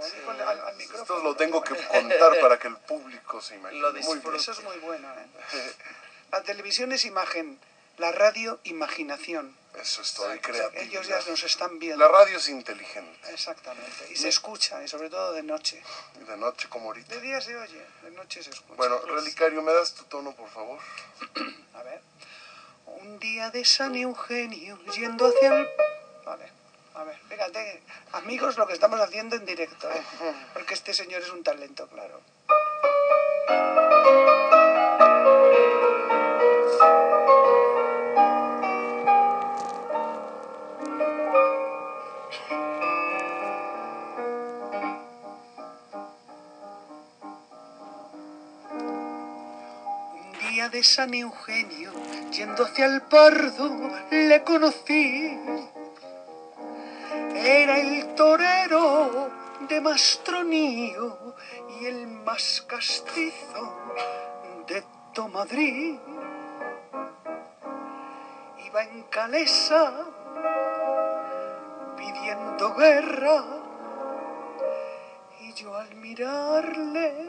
Esto 0.79 1.23
lo 1.23 1.37
tengo 1.37 1.63
que 1.63 1.77
contar 1.89 2.41
para 2.41 2.59
que 2.59 2.69
el 2.69 2.77
público 2.79 3.41
se 3.41 3.57
imagine. 3.57 3.81
Lo 3.81 3.93
muy 3.93 4.19
bien. 4.19 4.35
Eso 4.35 4.53
es 4.53 4.63
muy 4.65 4.79
bueno. 4.79 5.09
¿eh? 5.09 5.73
La 6.33 6.43
televisión 6.43 6.93
es 6.93 7.05
imagen, 7.05 7.59
la 8.01 8.13
radio 8.13 8.59
imaginación. 8.65 9.55
Eso 9.75 10.03
es 10.03 10.15
todo, 10.15 10.35
y 10.35 10.41
creatividad. 10.41 10.83
ellos 10.83 11.07
ya 11.07 11.21
nos 11.31 11.45
están 11.45 11.79
viendo. 11.79 12.05
La 12.05 12.11
radio 12.11 12.39
es 12.39 12.49
inteligente. 12.49 13.33
Exactamente. 13.33 14.09
Y 14.11 14.17
se 14.17 14.29
escucha, 14.29 14.83
y 14.83 14.89
sobre 14.89 15.11
todo 15.11 15.33
de 15.33 15.43
noche. 15.43 15.81
De 16.27 16.37
noche 16.37 16.69
como 16.69 16.87
ahorita. 16.87 17.15
De 17.15 17.21
día 17.21 17.41
se 17.41 17.55
oye, 17.57 17.87
de 18.03 18.11
noche 18.11 18.43
se 18.43 18.51
escucha. 18.51 18.75
Bueno, 18.75 18.99
Relicario, 19.01 19.63
¿me 19.63 19.73
das 19.73 19.95
tu 19.95 20.05
tono, 20.05 20.35
por 20.35 20.49
favor? 20.49 20.81
A 21.75 21.83
ver. 21.83 22.01
Un 22.87 23.19
día 23.21 23.51
de 23.51 23.65
San 23.65 23.95
Eugenio 23.95 24.83
yendo 24.97 25.29
hacia 25.29 25.59
el... 25.59 25.69
Vale. 26.25 26.51
A 26.95 27.05
ver, 27.05 27.19
fíjate, 27.29 27.83
amigos, 28.13 28.57
lo 28.57 28.67
que 28.67 28.73
estamos 28.73 29.01
haciendo 29.01 29.37
en 29.37 29.47
directo, 29.47 29.89
¿eh? 29.91 30.03
Porque 30.53 30.75
este 30.75 30.93
señor 30.93 31.23
es 31.23 31.31
un 31.31 31.45
talento, 31.45 31.87
claro. 31.87 32.21
De 50.71 50.85
San 50.85 51.13
Eugenio, 51.15 51.93
yendo 52.31 52.65
hacia 52.65 52.87
el 52.87 53.03
Pardo, 53.03 53.91
le 54.11 54.45
conocí. 54.45 55.39
Era 57.35 57.79
el 57.79 58.15
torero 58.15 59.31
de 59.69 59.81
Mastronío 59.81 61.35
y 61.81 61.87
el 61.87 62.07
más 62.07 62.65
castizo 62.69 63.77
de 64.69 64.85
Tomadrid. 65.13 65.99
Iba 68.67 68.83
en 68.85 69.03
calesa 69.05 69.93
pidiendo 71.97 72.75
guerra 72.75 73.45
y 75.41 75.53
yo 75.55 75.75
al 75.75 75.95
mirarle 75.97 77.27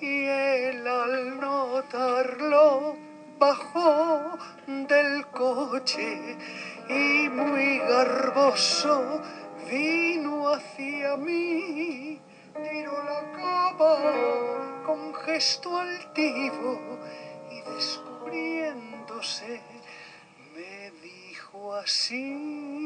y 0.00 0.24
él 0.26 0.86
al 0.86 1.40
notarlo 1.40 2.96
bajó 3.36 4.38
del 4.66 5.26
coche 5.26 6.36
y 6.88 7.28
muy 7.30 7.78
garboso 7.78 9.20
vino 9.68 10.50
hacia 10.50 11.16
mí, 11.16 12.20
tiró 12.54 12.92
la 13.02 13.32
capa 13.32 13.98
con 14.86 15.12
gesto 15.14 15.78
altivo 15.78 16.78
y 17.50 17.60
descubriéndose 17.74 19.60
me 20.54 20.92
dijo 21.02 21.74
así. 21.74 22.79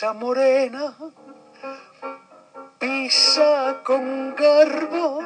Morena, 0.00 0.94
pisa 2.78 3.82
con 3.82 4.32
garbo, 4.36 5.24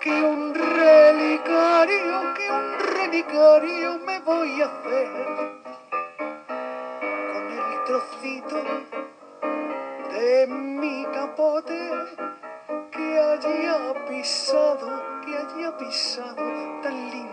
que 0.00 0.10
un 0.10 0.54
relicario, 0.54 2.34
que 2.34 2.50
un 2.50 2.78
relicario 2.78 3.98
me 3.98 4.18
voy 4.20 4.62
a 4.62 4.64
hacer. 4.64 5.08
Con 7.32 7.52
el 7.52 7.84
trocito 7.84 8.62
de 10.14 10.46
mi 10.46 11.04
capote 11.12 11.90
que 12.90 13.20
haya 13.20 14.06
pisado, 14.08 15.02
que 15.22 15.36
haya 15.36 15.76
pisado 15.76 16.80
tan 16.82 17.10
lindo 17.10 17.27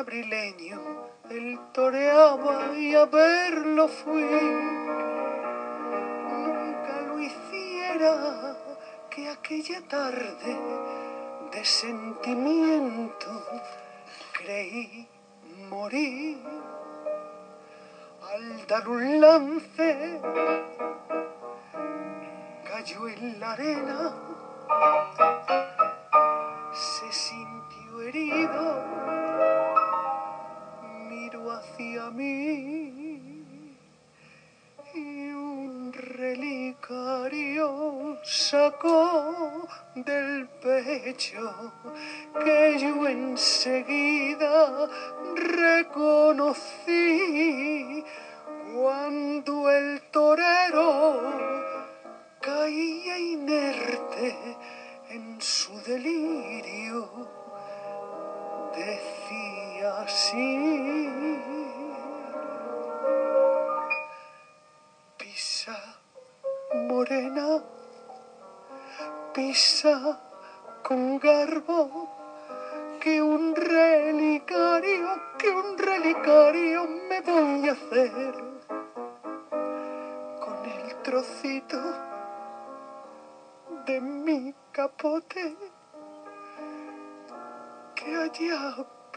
abrileño, 0.00 0.80
él 1.30 1.58
toreaba 1.72 2.74
y 2.76 2.94
a 2.94 3.04
verlo 3.04 3.86
fui. 3.86 4.22
Nunca 6.32 7.02
lo 7.06 7.20
hiciera 7.20 8.56
que 9.10 9.28
aquella 9.28 9.80
tarde 9.88 10.56
de 11.52 11.64
sentimiento 11.64 13.30
creí 14.32 15.06
morir. 15.68 16.38
Al 18.32 18.66
dar 18.66 18.88
un 18.88 19.20
lance, 19.20 20.20
cayó 22.64 23.08
en 23.08 23.40
la 23.40 23.52
arena, 23.52 24.14
pecho 41.10 41.72
que 42.44 42.78
yo 42.78 43.08
enseguida 43.08 44.88
reconocí 45.34 46.79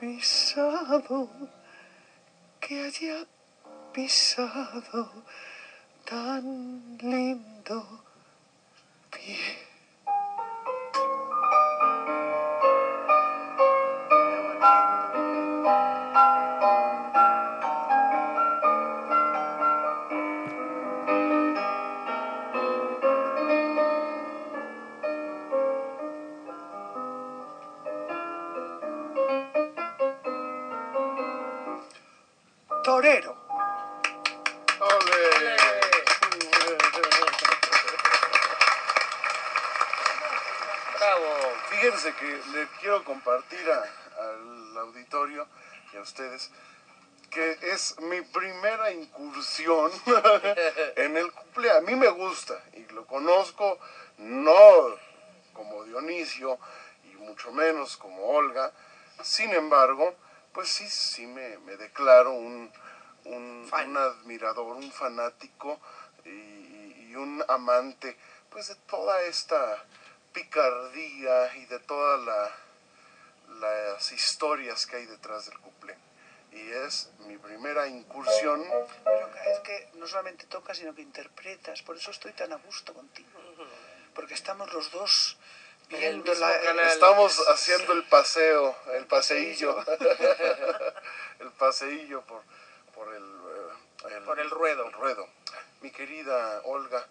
pisado, 0.04 1.30
que 2.60 2.76
haya 2.84 3.26
pisado 3.94 5.24
tan 6.04 6.98
lindo 7.00 8.04
pie. 9.10 9.73
Torero. 32.94 33.34
Bravo. 41.00 41.26
Fíjense 41.70 42.14
que 42.16 42.26
le 42.54 42.68
quiero 42.80 43.04
compartir 43.04 43.70
a- 43.72 44.24
al 44.24 44.78
auditorio 44.78 45.48
y 45.94 45.98
a 45.98 46.02
ustedes 46.02 46.52
que 47.30 47.58
es 47.64 48.00
mi 48.00 48.22
primera 48.22 48.92
incursión 48.92 49.92
en 50.96 51.18
el 51.18 51.32
cumple. 51.32 51.72
A 51.72 51.82
mí 51.82 51.96
me 51.96 52.10
gusta 52.10 52.62
y 52.74 52.86
lo 52.94 53.06
conozco 53.08 53.80
no 54.20 54.54
como 55.54 55.84
Dionisio 55.84 56.60
y 57.06 57.16
mucho 57.16 57.52
menos 57.52 57.98
como 57.98 58.24
Olga. 58.28 58.72
Sin 59.24 59.52
embargo, 59.52 60.14
pues 60.54 60.70
sí, 60.70 60.88
sí 60.88 61.26
me, 61.28 61.58
me 61.60 61.76
declaro 61.78 62.34
un, 62.34 62.72
un, 63.26 63.70
un 63.72 63.98
admirador, 63.98 64.76
un 64.76 64.92
fanático 64.92 65.80
y, 66.26 66.30
y- 66.30 67.16
un 67.16 67.44
amante 67.48 68.18
pues 68.50 68.68
de 68.70 68.76
toda 68.76 69.22
esta 69.24 69.84
picardía 70.34 71.56
y 71.58 71.66
de 71.66 71.80
todas 71.80 72.20
la, 72.26 72.52
las 73.60 74.12
historias 74.12 74.86
que 74.86 74.98
hay 74.98 75.06
detrás 75.06 75.46
del 75.46 75.60
cuplé. 75.60 75.96
Y 76.52 76.70
es 76.86 77.10
mi 77.28 77.38
primera 77.38 77.88
incursión. 77.88 78.64
Pero 79.04 79.30
es 79.52 79.60
que 79.62 79.90
no 79.96 80.08
solamente 80.08 80.46
tocas, 80.48 80.78
sino 80.78 80.94
que 80.94 81.02
interpretas. 81.02 81.82
Por 81.82 81.98
eso 81.98 82.12
estoy 82.12 82.32
tan 82.34 82.52
a 82.54 82.58
gusto 82.58 82.94
contigo. 82.94 83.30
Porque 84.14 84.34
estamos 84.36 84.72
los 84.74 84.92
dos 84.92 85.38
viendo 85.90 86.32
mismo 86.32 86.46
la... 86.48 86.62
canal. 86.62 86.88
Estamos 86.88 87.40
haciendo 87.50 87.94
el 87.94 88.04
paseo, 88.06 88.76
el 88.94 89.06
paseillo, 89.08 89.78
el 91.40 91.52
paseillo 91.52 92.22
por, 92.24 92.44
por 92.94 93.14
el, 93.14 93.24
eh, 93.24 94.22
Por 94.26 94.40
el 94.40 94.50
ruedo. 94.50 94.90
ruedo. 94.92 95.28
Mi 95.82 95.92
querida 95.92 96.62
Olga, 96.66 97.06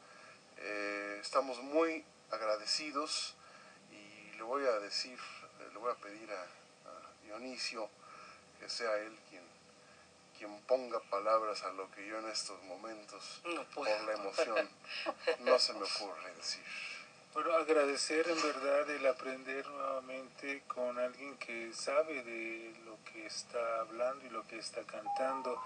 eh, 0.59 1.19
estamos 1.21 1.59
muy 1.59 2.05
agradecidos 2.31 3.35
y 3.91 4.37
le 4.37 4.43
voy 4.43 4.65
a 4.67 4.79
decir, 4.81 5.19
eh, 5.61 5.69
le 5.73 5.79
voy 5.79 5.93
a 5.93 5.97
pedir 5.97 6.31
a, 6.33 6.43
a 6.43 7.13
Dionisio 7.25 7.89
que 8.59 8.69
sea 8.69 8.97
él 8.99 9.19
quien, 9.29 9.43
quien 10.39 10.61
ponga 10.63 11.01
palabras 11.01 11.63
a 11.65 11.73
lo 11.73 11.91
que 11.91 12.07
yo 12.07 12.19
en 12.19 12.29
estos 12.29 12.63
momentos, 12.63 13.41
No 13.45 13.65
por 13.71 13.89
la 13.89 14.13
emoción, 14.13 14.71
no 15.41 15.59
se 15.59 15.73
me 15.75 15.83
ocurre 15.83 16.35
decir. 16.37 16.63
Bueno, 17.35 17.55
agradecer 17.55 18.29
en 18.29 18.43
verdad 18.43 18.91
el 18.91 19.07
aprender 19.07 19.67
nuevamente 19.67 20.63
con 20.69 20.99
alguien 20.99 21.39
que 21.39 21.73
sabe 21.73 22.23
de 22.23 22.75
lo 22.85 22.99
que 23.05 23.25
está 23.25 23.81
hablando 23.81 24.27
y 24.27 24.29
lo 24.29 24.47
que 24.47 24.59
está 24.59 24.83
cantando. 24.83 25.59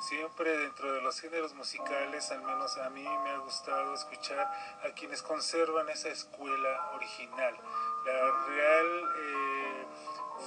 Siempre 0.00 0.54
dentro 0.58 0.92
de 0.92 1.00
los 1.00 1.18
géneros 1.18 1.54
musicales, 1.54 2.30
al 2.30 2.42
menos 2.42 2.76
a 2.76 2.90
mí 2.90 3.02
me 3.02 3.30
ha 3.30 3.38
gustado 3.38 3.94
escuchar 3.94 4.38
a 4.38 4.92
quienes 4.94 5.22
conservan 5.22 5.88
esa 5.88 6.10
escuela 6.10 6.90
original, 6.94 7.54
la 8.04 8.46
real 8.46 9.14
eh, 9.16 9.86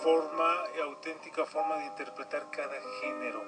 forma 0.04 0.64
auténtica 0.84 1.44
forma 1.46 1.78
de 1.78 1.86
interpretar 1.86 2.52
cada 2.52 2.80
género 3.02 3.44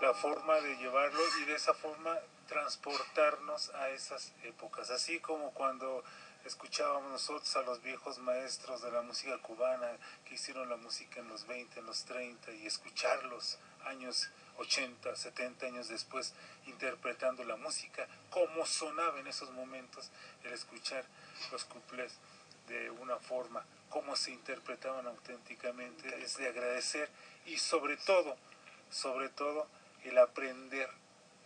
la 0.00 0.12
forma 0.12 0.60
de 0.60 0.76
llevarlo 0.76 1.20
y 1.40 1.44
de 1.46 1.54
esa 1.54 1.72
forma 1.72 2.18
transportarnos 2.46 3.70
a 3.74 3.90
esas 3.90 4.32
épocas. 4.42 4.90
Así 4.90 5.20
como 5.20 5.52
cuando 5.52 6.02
escuchábamos 6.44 7.10
nosotros 7.10 7.56
a 7.56 7.62
los 7.62 7.82
viejos 7.82 8.18
maestros 8.18 8.82
de 8.82 8.90
la 8.90 9.02
música 9.02 9.38
cubana 9.38 9.90
que 10.24 10.34
hicieron 10.34 10.68
la 10.68 10.76
música 10.76 11.20
en 11.20 11.28
los 11.28 11.46
20, 11.46 11.80
en 11.80 11.86
los 11.86 12.04
30 12.04 12.52
y 12.52 12.66
escucharlos 12.66 13.58
años 13.86 14.30
80, 14.58 15.16
70 15.16 15.66
años 15.66 15.88
después 15.88 16.34
interpretando 16.66 17.44
la 17.44 17.56
música, 17.56 18.06
cómo 18.30 18.66
sonaba 18.66 19.18
en 19.20 19.26
esos 19.26 19.50
momentos 19.50 20.10
el 20.44 20.52
escuchar 20.52 21.04
los 21.50 21.64
cuplés 21.64 22.18
de 22.68 22.90
una 22.90 23.16
forma, 23.16 23.64
cómo 23.90 24.16
se 24.16 24.30
interpretaban 24.30 25.06
auténticamente, 25.06 26.22
es 26.22 26.36
de 26.36 26.48
agradecer 26.48 27.08
y 27.46 27.58
sobre 27.58 27.96
todo, 27.96 28.36
sobre 28.90 29.28
todo 29.28 29.66
el 30.04 30.18
aprender, 30.18 30.88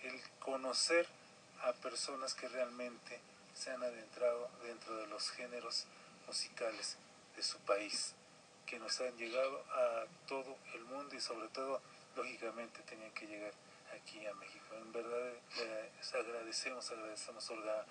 el 0.02 0.20
conocer 0.40 1.06
a 1.62 1.72
personas 1.74 2.34
que 2.34 2.48
realmente 2.48 3.20
se 3.54 3.70
han 3.70 3.82
adentrado 3.82 4.48
dentro 4.62 4.96
de 4.96 5.06
los 5.08 5.30
géneros 5.30 5.86
musicales 6.26 6.96
de 7.36 7.42
su 7.42 7.58
país, 7.60 8.14
que 8.66 8.78
nos 8.78 9.00
han 9.00 9.16
llegado 9.16 9.64
a 9.72 10.04
todo 10.26 10.56
el 10.74 10.84
mundo 10.84 11.14
y 11.16 11.20
sobre 11.20 11.48
todo, 11.48 11.80
lógicamente, 12.16 12.80
tenían 12.82 13.10
que 13.12 13.26
llegar 13.26 13.52
aquí 13.96 14.24
a 14.26 14.34
México. 14.34 14.74
En 14.76 14.92
verdad, 14.92 15.32
les 15.96 16.14
agradecemos, 16.14 16.90
agradecemos 16.90 17.50
a 17.50 17.52
Olga 17.54 17.84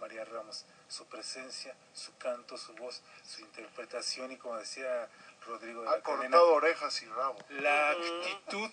María 0.00 0.24
Ramos 0.24 0.64
su 0.88 1.04
presencia, 1.06 1.74
su 1.92 2.16
canto, 2.16 2.56
su 2.56 2.72
voz, 2.74 3.02
su 3.24 3.42
interpretación 3.42 4.32
y 4.32 4.36
como 4.36 4.56
decía 4.56 5.08
Rodrigo 5.46 5.82
de 5.82 5.88
Ha 5.88 5.96
la 5.96 6.02
Cadena, 6.02 6.22
cortado 6.38 6.54
orejas 6.54 7.02
y 7.02 7.06
rabo. 7.06 7.38
la 7.50 7.90
actitud 7.90 8.70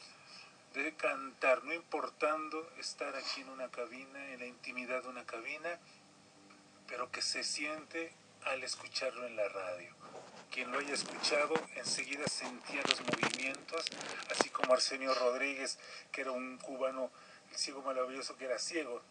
de 0.84 0.96
cantar, 0.96 1.64
no 1.64 1.74
importando 1.74 2.70
estar 2.78 3.16
aquí 3.16 3.42
en 3.42 3.50
una 3.50 3.70
cabina, 3.70 4.34
en 4.34 4.40
la 4.40 4.46
intimidad 4.46 5.04
de 5.04 5.10
una 5.10 5.26
cabina, 5.26 5.80
pero 6.88 7.12
que 7.12 7.22
se 7.22 7.44
siente 7.44 8.14
al 8.46 8.64
escucharlo 8.64 9.26
en 9.26 9.36
la 9.36 9.48
radio. 9.50 9.90
Quien 10.52 10.72
lo 10.72 10.80
haya 10.80 10.94
escuchado 10.94 11.54
enseguida 11.76 12.26
sentía 12.28 12.82
los 12.88 13.02
movimientos, 13.02 13.86
así 14.32 14.50
como 14.50 14.74
Arsenio 14.74 15.14
Rodríguez, 15.14 15.78
que 16.12 16.22
era 16.22 16.32
un 16.32 16.58
cubano, 16.58 17.12
el 17.52 17.58
ciego 17.58 17.82
maravilloso 17.82 18.38
que 18.38 18.46
era 18.46 18.60
ciego, 18.60 19.02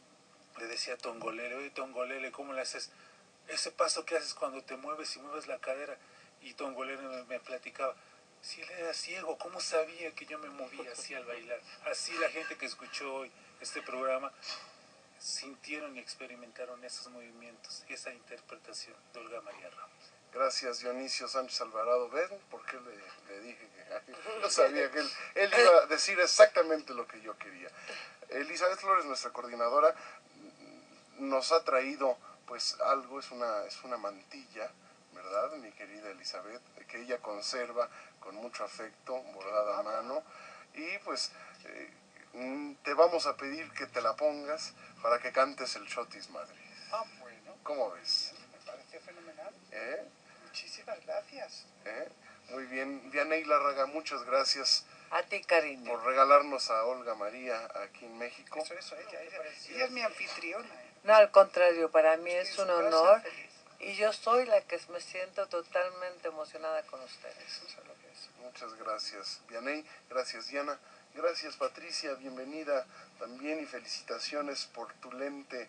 le 0.59 0.66
decía 0.66 0.94
a 0.94 0.98
Tongolele, 0.98 1.55
oye 1.55 1.70
Tongolele, 1.70 2.32
¿cómo 2.32 2.52
le 2.52 2.62
haces? 2.62 2.90
Ese 3.48 3.70
paso 3.70 4.05
que 4.05 4.16
haces 4.16 4.34
cuando 4.34 4.62
te 4.62 4.76
mueves 4.76 5.14
y 5.16 5.20
mueves 5.20 5.47
la 5.47 5.59
cadera. 5.59 5.97
Y 6.40 6.55
Tongolele 6.55 7.02
me, 7.02 7.24
me 7.24 7.40
platicaba, 7.40 7.94
si 8.47 8.60
él 8.60 8.70
era 8.78 8.94
ciego, 8.94 9.36
¿cómo 9.39 9.60
sabía 9.60 10.14
que 10.14 10.24
yo 10.24 10.39
me 10.39 10.48
movía 10.51 10.93
así 10.93 11.14
al 11.14 11.24
bailar? 11.24 11.60
Así 11.90 12.12
la 12.18 12.28
gente 12.28 12.56
que 12.56 12.66
escuchó 12.66 13.12
hoy 13.12 13.32
este 13.60 13.82
programa 13.82 14.32
sintieron 15.18 15.97
y 15.97 15.98
experimentaron 15.98 16.82
esos 16.85 17.09
movimientos, 17.09 17.85
esa 17.89 18.12
interpretación 18.12 18.94
de 19.12 19.20
Olga 19.20 19.40
María 19.40 19.68
Ramos. 19.70 20.12
Gracias 20.32 20.78
Dionisio 20.81 21.27
Sánchez 21.27 21.60
Alvarado. 21.62 22.09
¿Ven 22.10 22.28
por 22.48 22.64
qué 22.66 22.78
le, 22.78 23.35
le 23.35 23.40
dije 23.40 23.68
que 24.05 24.12
yo 24.43 24.48
sabía 24.48 24.93
que 24.93 25.01
él, 25.01 25.10
él 25.35 25.51
iba 25.59 25.82
a 25.82 25.86
decir 25.86 26.20
exactamente 26.20 26.94
lo 26.94 27.09
que 27.09 27.20
yo 27.20 27.36
quería? 27.39 27.68
Elizabeth 28.28 28.78
Flores, 28.78 29.06
nuestra 29.06 29.32
coordinadora, 29.32 29.93
nos 31.18 31.51
ha 31.51 31.64
traído 31.64 32.16
pues 32.47 32.78
algo, 32.81 33.18
es 33.18 33.28
una, 33.32 33.64
es 33.64 33.82
una 33.82 33.97
mantilla, 33.97 34.70
¿verdad? 35.26 35.52
Mi 35.58 35.70
querida 35.72 36.10
Elizabeth, 36.10 36.62
que 36.86 37.02
ella 37.02 37.18
conserva 37.18 37.88
con 38.20 38.34
mucho 38.36 38.64
afecto, 38.64 39.20
bordada 39.34 39.78
a 39.78 39.82
mano. 39.82 40.22
Y 40.74 40.98
pues 40.98 41.32
eh, 41.64 41.90
mm, 42.34 42.74
te 42.84 42.94
vamos 42.94 43.26
a 43.26 43.36
pedir 43.36 43.70
que 43.72 43.86
te 43.86 44.00
la 44.00 44.14
pongas 44.14 44.72
para 45.02 45.18
que 45.18 45.32
cantes 45.32 45.74
el 45.76 45.86
Chotis 45.88 46.30
Madrid. 46.30 46.56
Ah, 46.92 47.04
bueno, 47.20 47.56
¿Cómo 47.62 47.90
ves? 47.92 48.32
me 48.52 48.64
parece 48.64 49.00
fenomenal. 49.00 49.52
¿Eh? 49.72 50.04
Muchísimas 50.44 51.04
gracias. 51.04 51.66
¿Eh? 51.84 52.08
Muy 52.50 52.64
bien. 52.66 53.10
Vianey 53.10 53.44
Larraga, 53.44 53.86
muchas 53.86 54.22
gracias 54.24 54.84
A 55.10 55.22
ti, 55.24 55.42
cariño. 55.42 55.90
por 55.90 56.04
regalarnos 56.04 56.70
a 56.70 56.84
Olga 56.84 57.14
María 57.16 57.68
aquí 57.82 58.04
en 58.04 58.16
México. 58.18 58.60
Eso, 58.60 58.74
eso, 58.74 58.96
ella, 58.96 59.20
ella, 59.22 59.38
ella 59.70 59.84
es 59.86 59.90
mi 59.90 60.02
anfitriona. 60.02 60.64
¿eh? 60.66 60.86
No, 61.04 61.14
al 61.14 61.30
contrario, 61.30 61.90
para 61.90 62.16
mí 62.16 62.30
es 62.30 62.50
un 62.58 62.66
su 62.66 62.72
casa, 62.72 62.78
honor 62.86 63.20
feliz. 63.22 63.45
Y 63.80 63.94
yo 63.94 64.12
soy 64.12 64.46
la 64.46 64.60
que 64.62 64.80
me 64.88 65.00
siento 65.00 65.46
totalmente 65.48 66.28
emocionada 66.28 66.82
con 66.84 67.00
ustedes. 67.02 67.36
Eso 67.38 67.66
es 67.66 67.76
lo 67.86 67.94
que 67.94 68.10
es. 68.10 68.28
Muchas 68.42 68.74
gracias, 68.74 69.40
Vianey. 69.48 69.84
Gracias, 70.08 70.48
Diana. 70.48 70.78
Gracias, 71.14 71.56
Patricia. 71.56 72.14
Bienvenida 72.14 72.86
también 73.18 73.60
y 73.60 73.66
felicitaciones 73.66 74.66
por 74.66 74.92
tu 74.94 75.12
lente 75.12 75.68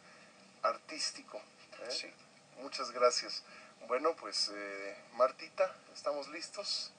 artístico. 0.64 1.38
¿eh? 1.84 1.92
Sí. 1.92 2.14
Muchas 2.62 2.92
gracias. 2.92 3.44
Bueno, 3.88 4.16
pues, 4.16 4.52
eh, 4.54 4.98
Martita, 5.14 5.74
¿estamos 5.94 6.28
listos? 6.30 6.92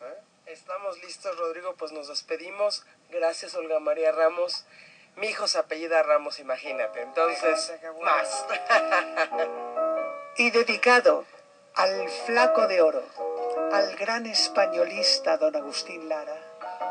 ¿Eh? 0.00 0.18
Estamos 0.46 0.98
listos, 1.02 1.36
Rodrigo, 1.38 1.74
pues 1.76 1.92
nos 1.92 2.08
despedimos. 2.08 2.84
Gracias, 3.10 3.54
Olga 3.54 3.78
María 3.78 4.12
Ramos. 4.12 4.64
Mi 5.16 5.28
hijo 5.28 5.46
se 5.46 5.58
apellida 5.58 6.02
Ramos, 6.02 6.38
imagínate. 6.38 7.02
Entonces, 7.02 7.72
qué 7.80 7.88
bueno. 7.90 8.10
más. 8.10 8.46
y 10.40 10.50
dedicado 10.50 11.26
al 11.74 12.08
flaco 12.08 12.66
de 12.66 12.80
oro, 12.80 13.02
al 13.72 13.94
gran 13.96 14.24
españolista 14.24 15.36
don 15.36 15.54
Agustín 15.54 16.08
Lara. 16.08 16.34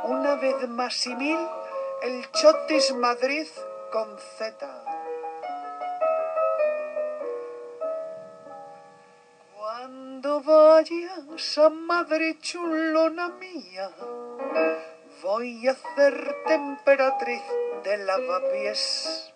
Una 0.04 0.36
vez 0.36 0.70
más 0.70 1.08
y 1.08 1.16
mil, 1.16 1.40
el 2.04 2.30
Chotis 2.32 2.94
Madrid 2.94 3.48
con 3.92 4.20
Z. 4.38 4.68
Cuando 9.58 10.42
vayas 10.42 11.58
a 11.58 11.70
Madrid, 11.70 12.38
chulona 12.42 13.30
mía, 13.30 13.90
voy 15.24 15.68
a 15.68 15.72
hacer 15.72 16.36
temperatriz 16.46 17.42
de 17.84 17.98
lavapiés. 17.98 19.29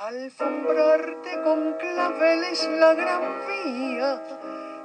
Alfombrarte 0.00 1.42
con 1.42 1.72
claveles 1.72 2.68
la 2.68 2.94
gran 2.94 3.48
vía 3.48 4.22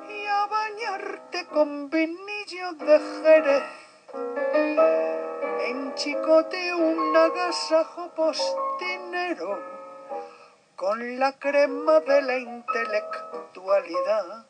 y 0.09 0.25
a 0.25 0.47
bañarte 0.47 1.45
con 1.53 1.87
vinillo 1.91 2.73
de 2.79 2.99
Jerez. 3.21 3.63
En 5.67 5.93
chicote 5.93 6.73
un 6.73 7.15
agasajo 7.15 8.09
postinero 8.15 9.61
con 10.75 11.19
la 11.19 11.37
crema 11.37 11.99
de 11.99 12.21
la 12.23 12.37
intelectualidad 12.39 14.47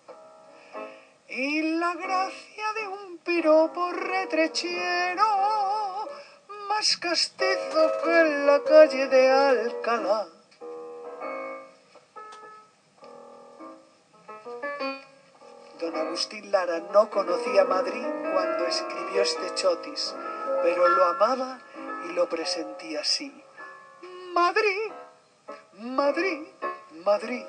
y 1.28 1.78
la 1.78 1.94
gracia 1.96 2.72
de 2.80 2.88
un 2.88 3.18
piropo 3.18 3.92
retrechero 3.92 5.26
más 6.70 6.96
castizo 6.96 7.92
que 8.02 8.22
en 8.22 8.48
la 8.48 8.64
calle 8.64 9.10
de 9.10 9.30
Alcalá. 9.30 10.26
Don 15.84 15.98
Agustín 15.98 16.50
Lara 16.50 16.80
no 16.94 17.10
conocía 17.10 17.66
Madrid 17.66 18.06
cuando 18.32 18.66
escribió 18.68 19.22
este 19.22 19.54
chotis, 19.54 20.16
pero 20.62 20.88
lo 20.88 21.04
amaba 21.04 21.60
y 22.06 22.14
lo 22.14 22.30
presentía 22.30 23.02
así. 23.02 23.44
Madrid, 24.34 24.94
Madrid, 25.74 26.48
Madrid, 27.04 27.44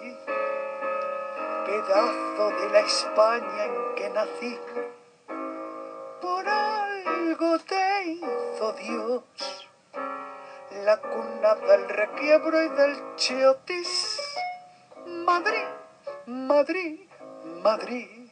pedazo 1.64 2.50
de 2.58 2.70
la 2.70 2.80
España 2.80 3.64
en 3.66 3.94
que 3.94 4.10
nací. 4.10 4.58
Por 6.20 6.48
algo 6.48 7.58
te 7.60 8.02
hizo 8.04 8.72
Dios, 8.72 9.68
la 10.84 10.96
cuna 10.96 11.54
del 11.54 11.88
requiebro 11.88 12.64
y 12.64 12.68
del 12.70 13.14
chotis. 13.14 14.20
Madrid, 15.06 15.68
Madrid, 16.26 17.00
Madrid. 17.62 18.23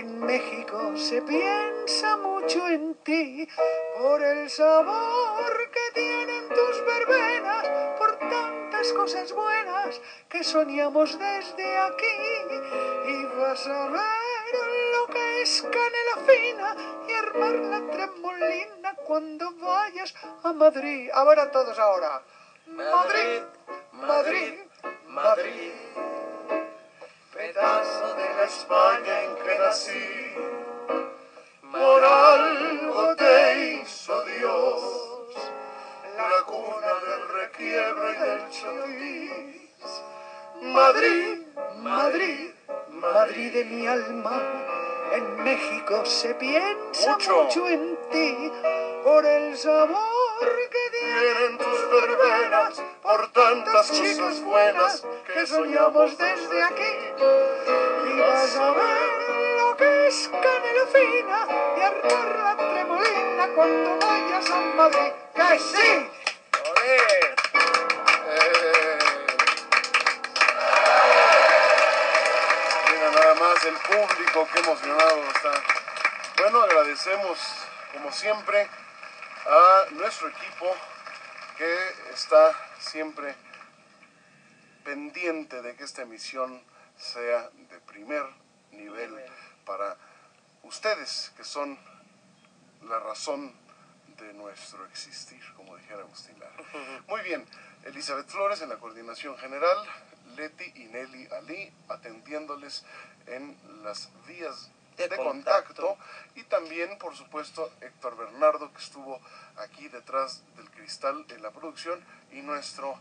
En 0.00 0.18
México 0.18 0.96
se 0.96 1.20
piensa 1.20 2.16
mucho 2.16 2.66
en 2.68 2.94
ti 3.04 3.46
por 3.98 4.22
el 4.22 4.48
sabor 4.48 5.52
que 5.70 5.86
tienen 5.92 6.48
tus 6.48 6.76
verbenas, 6.86 7.68
por 7.98 8.18
tantas 8.18 8.94
cosas 8.94 9.30
buenas 9.30 10.00
que 10.30 10.42
soñamos 10.42 11.18
desde 11.18 11.78
aquí. 11.88 12.18
Y 13.08 13.24
vas 13.36 13.66
a 13.66 13.88
ver 13.88 14.54
lo 14.94 15.12
que 15.12 15.42
es 15.42 15.62
canela 15.74 16.16
fina 16.26 16.76
y 17.06 17.12
armar 17.12 17.54
la 17.72 17.92
tremolina 17.92 18.94
cuando 19.06 19.52
vayas 19.56 20.14
a 20.42 20.54
Madrid. 20.54 21.10
A 21.12 21.24
ver 21.24 21.40
a 21.40 21.50
todos 21.50 21.78
ahora. 21.78 22.22
Madrid, 22.68 23.42
Madrid, 23.92 24.60
Madrid 25.08 25.72
pedazo 27.40 28.14
de 28.16 28.34
la 28.36 28.44
España 28.44 29.22
en 29.22 29.34
que 29.36 29.58
nací. 29.58 30.34
Por 31.72 32.04
algo 32.04 33.16
te 33.16 33.80
hizo 33.80 34.24
Dios, 34.24 34.82
la 36.18 36.44
cuna 36.44 36.92
del 37.06 37.28
requiebro 37.40 38.12
y 38.12 38.16
del 38.24 38.50
chotis. 38.50 39.90
Madrid, 40.60 41.38
Madrid, 41.78 42.50
Madrid 42.90 43.52
de 43.54 43.64
mi 43.64 43.86
alma, 43.86 44.38
en 45.14 45.42
México 45.42 46.04
se 46.04 46.34
piensa 46.34 47.16
mucho, 47.16 47.68
en 47.68 47.98
ti, 48.10 48.52
por 49.02 49.24
el 49.24 49.56
sabor 49.56 50.46
que 50.74 50.98
tienen 50.98 51.56
tus 51.56 51.90
verbenas, 51.90 52.82
por 53.02 53.32
tantas 53.32 53.90
chicas 53.92 54.42
buenas 54.42 55.06
que 55.26 55.46
soñamos 55.46 56.18
desde 56.18 56.62
aquí. 56.64 56.99
Y 57.20 58.18
vas 58.18 58.56
a 58.56 58.70
ver 58.70 59.58
lo 59.58 59.76
que 59.76 60.06
es 60.06 60.28
canela 60.28 60.86
fina 60.90 61.46
y 61.76 61.80
armar 61.80 62.28
la 62.38 62.56
tremolina 62.56 63.48
cuando 63.54 63.98
vayas 63.98 64.50
a 64.50 64.60
Madrid. 64.60 65.12
¡Que 65.34 65.58
sí! 65.58 66.10
Mira 72.90 73.10
nada 73.10 73.34
más 73.34 73.64
el 73.66 73.74
público, 73.74 74.48
qué 74.54 74.60
emocionado 74.60 75.22
está. 75.34 75.52
Bueno, 76.38 76.62
agradecemos 76.62 77.38
como 77.92 78.10
siempre 78.12 78.66
a 79.46 79.90
nuestro 79.90 80.28
equipo 80.28 80.74
que 81.58 81.76
está 82.14 82.54
siempre 82.78 83.34
pendiente 84.84 85.60
de 85.60 85.76
que 85.76 85.84
esta 85.84 86.00
emisión 86.02 86.64
sea 87.00 87.50
de 87.50 87.80
primer 87.80 88.24
nivel 88.72 89.16
para 89.64 89.96
ustedes 90.62 91.32
que 91.36 91.44
son 91.44 91.78
la 92.82 92.98
razón 93.00 93.52
de 94.18 94.32
nuestro 94.34 94.84
existir, 94.86 95.42
como 95.56 95.76
dijera 95.76 96.00
Agustín 96.00 96.38
Lara. 96.38 96.54
Muy 97.08 97.22
bien, 97.22 97.46
Elizabeth 97.84 98.28
Flores 98.28 98.60
en 98.60 98.68
la 98.68 98.76
coordinación 98.76 99.36
general, 99.38 99.78
Leti 100.36 100.72
y 100.76 100.84
Nelly 100.84 101.28
Ali 101.32 101.72
atendiéndoles 101.88 102.84
en 103.26 103.56
las 103.82 104.10
vías 104.26 104.70
de, 104.96 105.16
contacto. 105.16 105.96
y 106.34 106.42
también, 106.44 106.98
por 106.98 107.16
supuesto, 107.16 107.72
Héctor 107.80 108.18
Bernardo 108.18 108.70
que 108.72 108.82
estuvo 108.82 109.18
aquí 109.56 109.88
detrás 109.88 110.42
del 110.56 110.70
cristal 110.70 111.24
en 111.30 111.42
la 111.42 111.50
producción 111.52 112.04
y 112.32 112.42
nuestro 112.42 112.98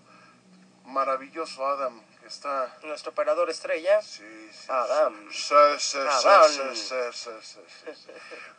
maravilloso 0.86 1.68
Adam 1.68 2.02
está... 2.30 2.78
Nuestro 2.84 3.12
operador 3.12 3.50
estrella. 3.50 4.02
Sí, 4.02 4.50
sí. 4.52 4.68
Adam. 4.70 5.30
Sí, 5.32 5.56
sí, 5.80 5.98
sí, 5.98 5.98
Adam. 5.98 6.50
sí, 6.50 6.62
sí, 6.76 6.96
sí, 7.12 7.30
sí, 7.42 7.60
sí, 7.68 7.92
sí. 7.94 8.12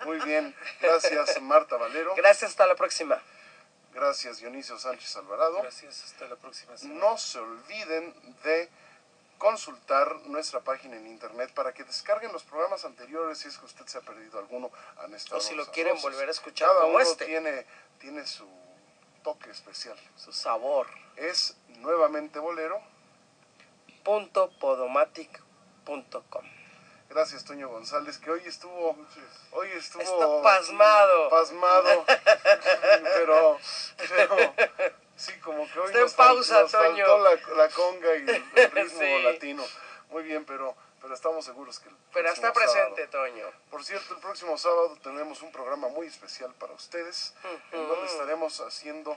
Muy 0.05 0.19
bien, 0.21 0.55
gracias 0.81 1.41
Marta 1.41 1.77
Valero. 1.77 2.15
Gracias, 2.17 2.51
hasta 2.51 2.67
la 2.67 2.75
próxima. 2.75 3.21
Gracias 3.93 4.39
Dionisio 4.39 4.79
Sánchez 4.79 5.17
Alvarado. 5.17 5.63
Gracias, 5.63 6.05
hasta 6.05 6.27
la 6.27 6.37
próxima 6.37 6.77
semana. 6.77 7.01
No 7.01 7.19
se 7.19 7.39
olviden 7.39 8.15
de 8.45 8.69
consultar 9.39 10.17
nuestra 10.27 10.61
página 10.61 10.97
en 10.97 11.07
internet 11.07 11.51
para 11.55 11.73
que 11.73 11.83
descarguen 11.83 12.31
los 12.31 12.43
programas 12.43 12.85
anteriores 12.85 13.39
si 13.39 13.49
es 13.49 13.57
que 13.57 13.65
usted 13.65 13.87
se 13.87 13.99
ha 13.99 14.03
perdido 14.03 14.39
alguno 14.39 14.71
han 14.99 15.15
estado 15.15 15.39
O 15.39 15.41
si 15.41 15.55
lo 15.55 15.67
quieren 15.71 15.99
volver 16.03 16.29
a 16.29 16.31
escuchar 16.31 16.69
Cada 16.69 16.83
como 16.83 16.95
uno 16.97 17.01
este. 17.01 17.25
tiene 17.25 17.67
tiene 17.99 18.27
su 18.27 18.47
toque 19.23 19.51
especial 19.51 19.97
su 20.15 20.33
sabor 20.35 20.87
es 21.17 21.57
nuevamente 21.79 22.39
bolero 22.39 22.83
punto 24.05 24.51
podomatic.com 24.61 26.45
gracias 27.09 27.45
Toño 27.45 27.69
González 27.69 28.19
que 28.19 28.31
hoy 28.31 28.43
estuvo 28.47 28.97
hoy 29.53 29.69
estuvo 29.73 30.03
Está 30.03 30.43
pasmado. 30.43 31.29
pasmado 31.29 32.05
pero 33.15 33.59
pero 34.09 34.37
sí 35.17 35.33
como 35.41 35.71
que 35.71 35.79
hoy 35.81 35.87
Está 35.87 35.99
en 35.99 36.05
nos 36.05 36.15
pausa, 36.15 36.61
nos 36.63 36.73
faltó 36.73 36.89
Toño. 36.91 37.19
la, 37.19 37.31
la 37.57 37.69
conga 37.71 38.17
y 38.17 38.21
el, 38.23 38.45
el 38.55 38.71
ritmo 38.73 39.01
Sí. 39.01 39.23
latino 39.23 39.65
muy 40.11 40.23
bien 40.25 40.45
pero 40.45 40.75
pero 41.03 41.15
estamos 41.15 41.47
seguros 41.47 41.81
que 41.81 41.89
el 41.89 41.97
Pero 42.13 42.29
está 42.31 42.53
presente, 42.53 43.09
sábado- 43.11 43.27
Toño. 43.33 43.47
Por 43.71 43.83
cierto, 43.83 44.13
el 44.13 44.21
próximo 44.21 44.59
sábado 44.59 44.99
tenemos 45.03 45.41
un 45.41 45.51
programa 45.51 45.89
muy 45.89 46.07
especial 46.07 46.53
para 46.57 46.75
ustedes, 46.75 47.33
en 47.73 47.89
donde 47.89 48.05
estaremos 48.05 48.61
haciendo, 48.61 49.17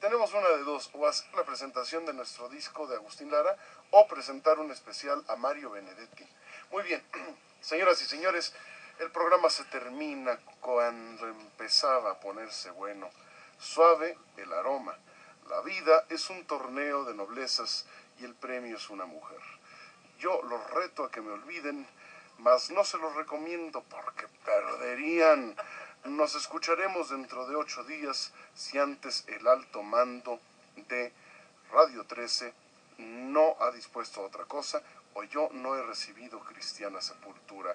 tenemos 0.00 0.32
una 0.32 0.48
de 0.50 0.64
dos, 0.64 0.90
o 0.92 1.06
hacer 1.06 1.32
la 1.34 1.44
presentación 1.44 2.06
de 2.06 2.12
nuestro 2.12 2.48
disco 2.48 2.86
de 2.86 2.96
Agustín 2.96 3.30
Lara, 3.30 3.56
o 3.90 4.06
presentar 4.06 4.58
un 4.58 4.70
especial 4.70 5.24
a 5.28 5.36
Mario 5.36 5.70
Benedetti. 5.70 6.26
Muy 6.70 6.82
bien, 6.84 7.02
señoras 7.60 8.00
y 8.02 8.04
señores, 8.06 8.54
el 8.98 9.10
programa 9.10 9.48
se 9.50 9.64
termina 9.64 10.38
cuando 10.60 11.28
empezaba 11.28 12.12
a 12.12 12.20
ponerse 12.20 12.70
bueno. 12.70 13.08
Suave 13.58 14.16
el 14.36 14.52
aroma. 14.52 14.96
La 15.48 15.60
vida 15.62 16.04
es 16.10 16.30
un 16.30 16.46
torneo 16.46 17.04
de 17.04 17.14
noblezas 17.14 17.86
y 18.18 18.24
el 18.24 18.34
premio 18.34 18.76
es 18.76 18.90
una 18.90 19.06
mujer. 19.06 19.40
Yo 20.18 20.42
los 20.42 20.70
reto 20.70 21.04
a 21.04 21.10
que 21.10 21.20
me 21.20 21.32
olviden, 21.32 21.86
mas 22.38 22.70
no 22.70 22.84
se 22.84 22.98
los 22.98 23.14
recomiendo 23.14 23.82
porque 23.84 24.26
perderían. 24.44 25.56
Nos 26.04 26.34
escucharemos 26.34 27.10
dentro 27.10 27.46
de 27.46 27.56
ocho 27.56 27.82
días 27.84 28.32
si 28.54 28.78
antes 28.78 29.24
el 29.26 29.46
alto 29.46 29.82
mando 29.82 30.40
de 30.88 31.12
Radio 31.72 32.04
13 32.04 32.52
no 32.98 33.56
ha 33.60 33.70
dispuesto 33.72 34.20
a 34.20 34.26
otra 34.26 34.44
cosa 34.44 34.82
o 35.14 35.24
yo 35.24 35.48
no 35.52 35.76
he 35.76 35.82
recibido 35.82 36.38
cristiana 36.40 37.00
sepultura. 37.00 37.74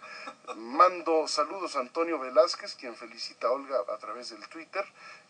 Mando 0.55 1.27
saludos 1.27 1.75
a 1.75 1.81
Antonio 1.81 2.17
Velázquez, 2.17 2.75
quien 2.75 2.95
felicita 2.95 3.47
a 3.47 3.51
Olga 3.51 3.77
a 3.93 3.97
través 3.97 4.29
del 4.29 4.47
Twitter 4.47 4.85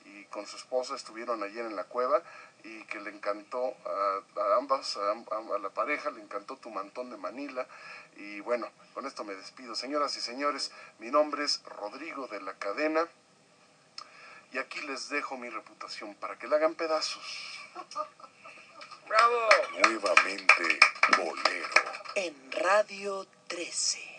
y 0.06 0.26
con 0.26 0.46
su 0.46 0.58
esposa 0.58 0.96
estuvieron 0.96 1.42
ayer 1.42 1.66
en 1.66 1.76
la 1.76 1.86
cueva 1.86 2.22
y 2.64 2.84
que 2.86 3.00
le 3.02 3.10
encantó 3.10 3.76
a, 3.86 4.22
a 4.42 4.56
ambas, 4.58 4.96
a, 4.98 5.12
a- 5.12 5.56
a 5.56 5.60
la 5.60 5.70
pareja, 5.70 6.12
le 6.12 6.22
encantó 6.22 6.56
tu 6.58 6.70
mantón 6.70 7.10
de 7.10 7.18
Manila. 7.18 7.68
Y 8.16 8.40
bueno, 8.42 8.70
con 8.94 9.06
esto 9.06 9.24
me 9.24 9.36
despido. 9.36 9.76
Señoras 9.76 10.16
y 10.18 10.22
señores, 10.22 10.72
mi 11.00 11.12
nombre 11.12 11.44
es 11.44 11.62
Rodrigo 11.66 12.28
de 12.28 12.42
la 12.42 12.54
Cadena 12.54 13.08
y 14.52 14.60
aquí 14.60 14.80
les 14.82 15.10
dejo 15.10 15.36
mi 15.38 15.50
reputación 15.50 16.14
para 16.16 16.38
que 16.38 16.48
la 16.48 16.58
hagan 16.58 16.76
pedazos. 16.76 17.60
¡Bravo! 19.08 19.48
Nuevamente 19.84 20.80
bolero. 21.18 21.68
En 22.16 22.52
Radio 22.52 23.28
13. 23.48 24.18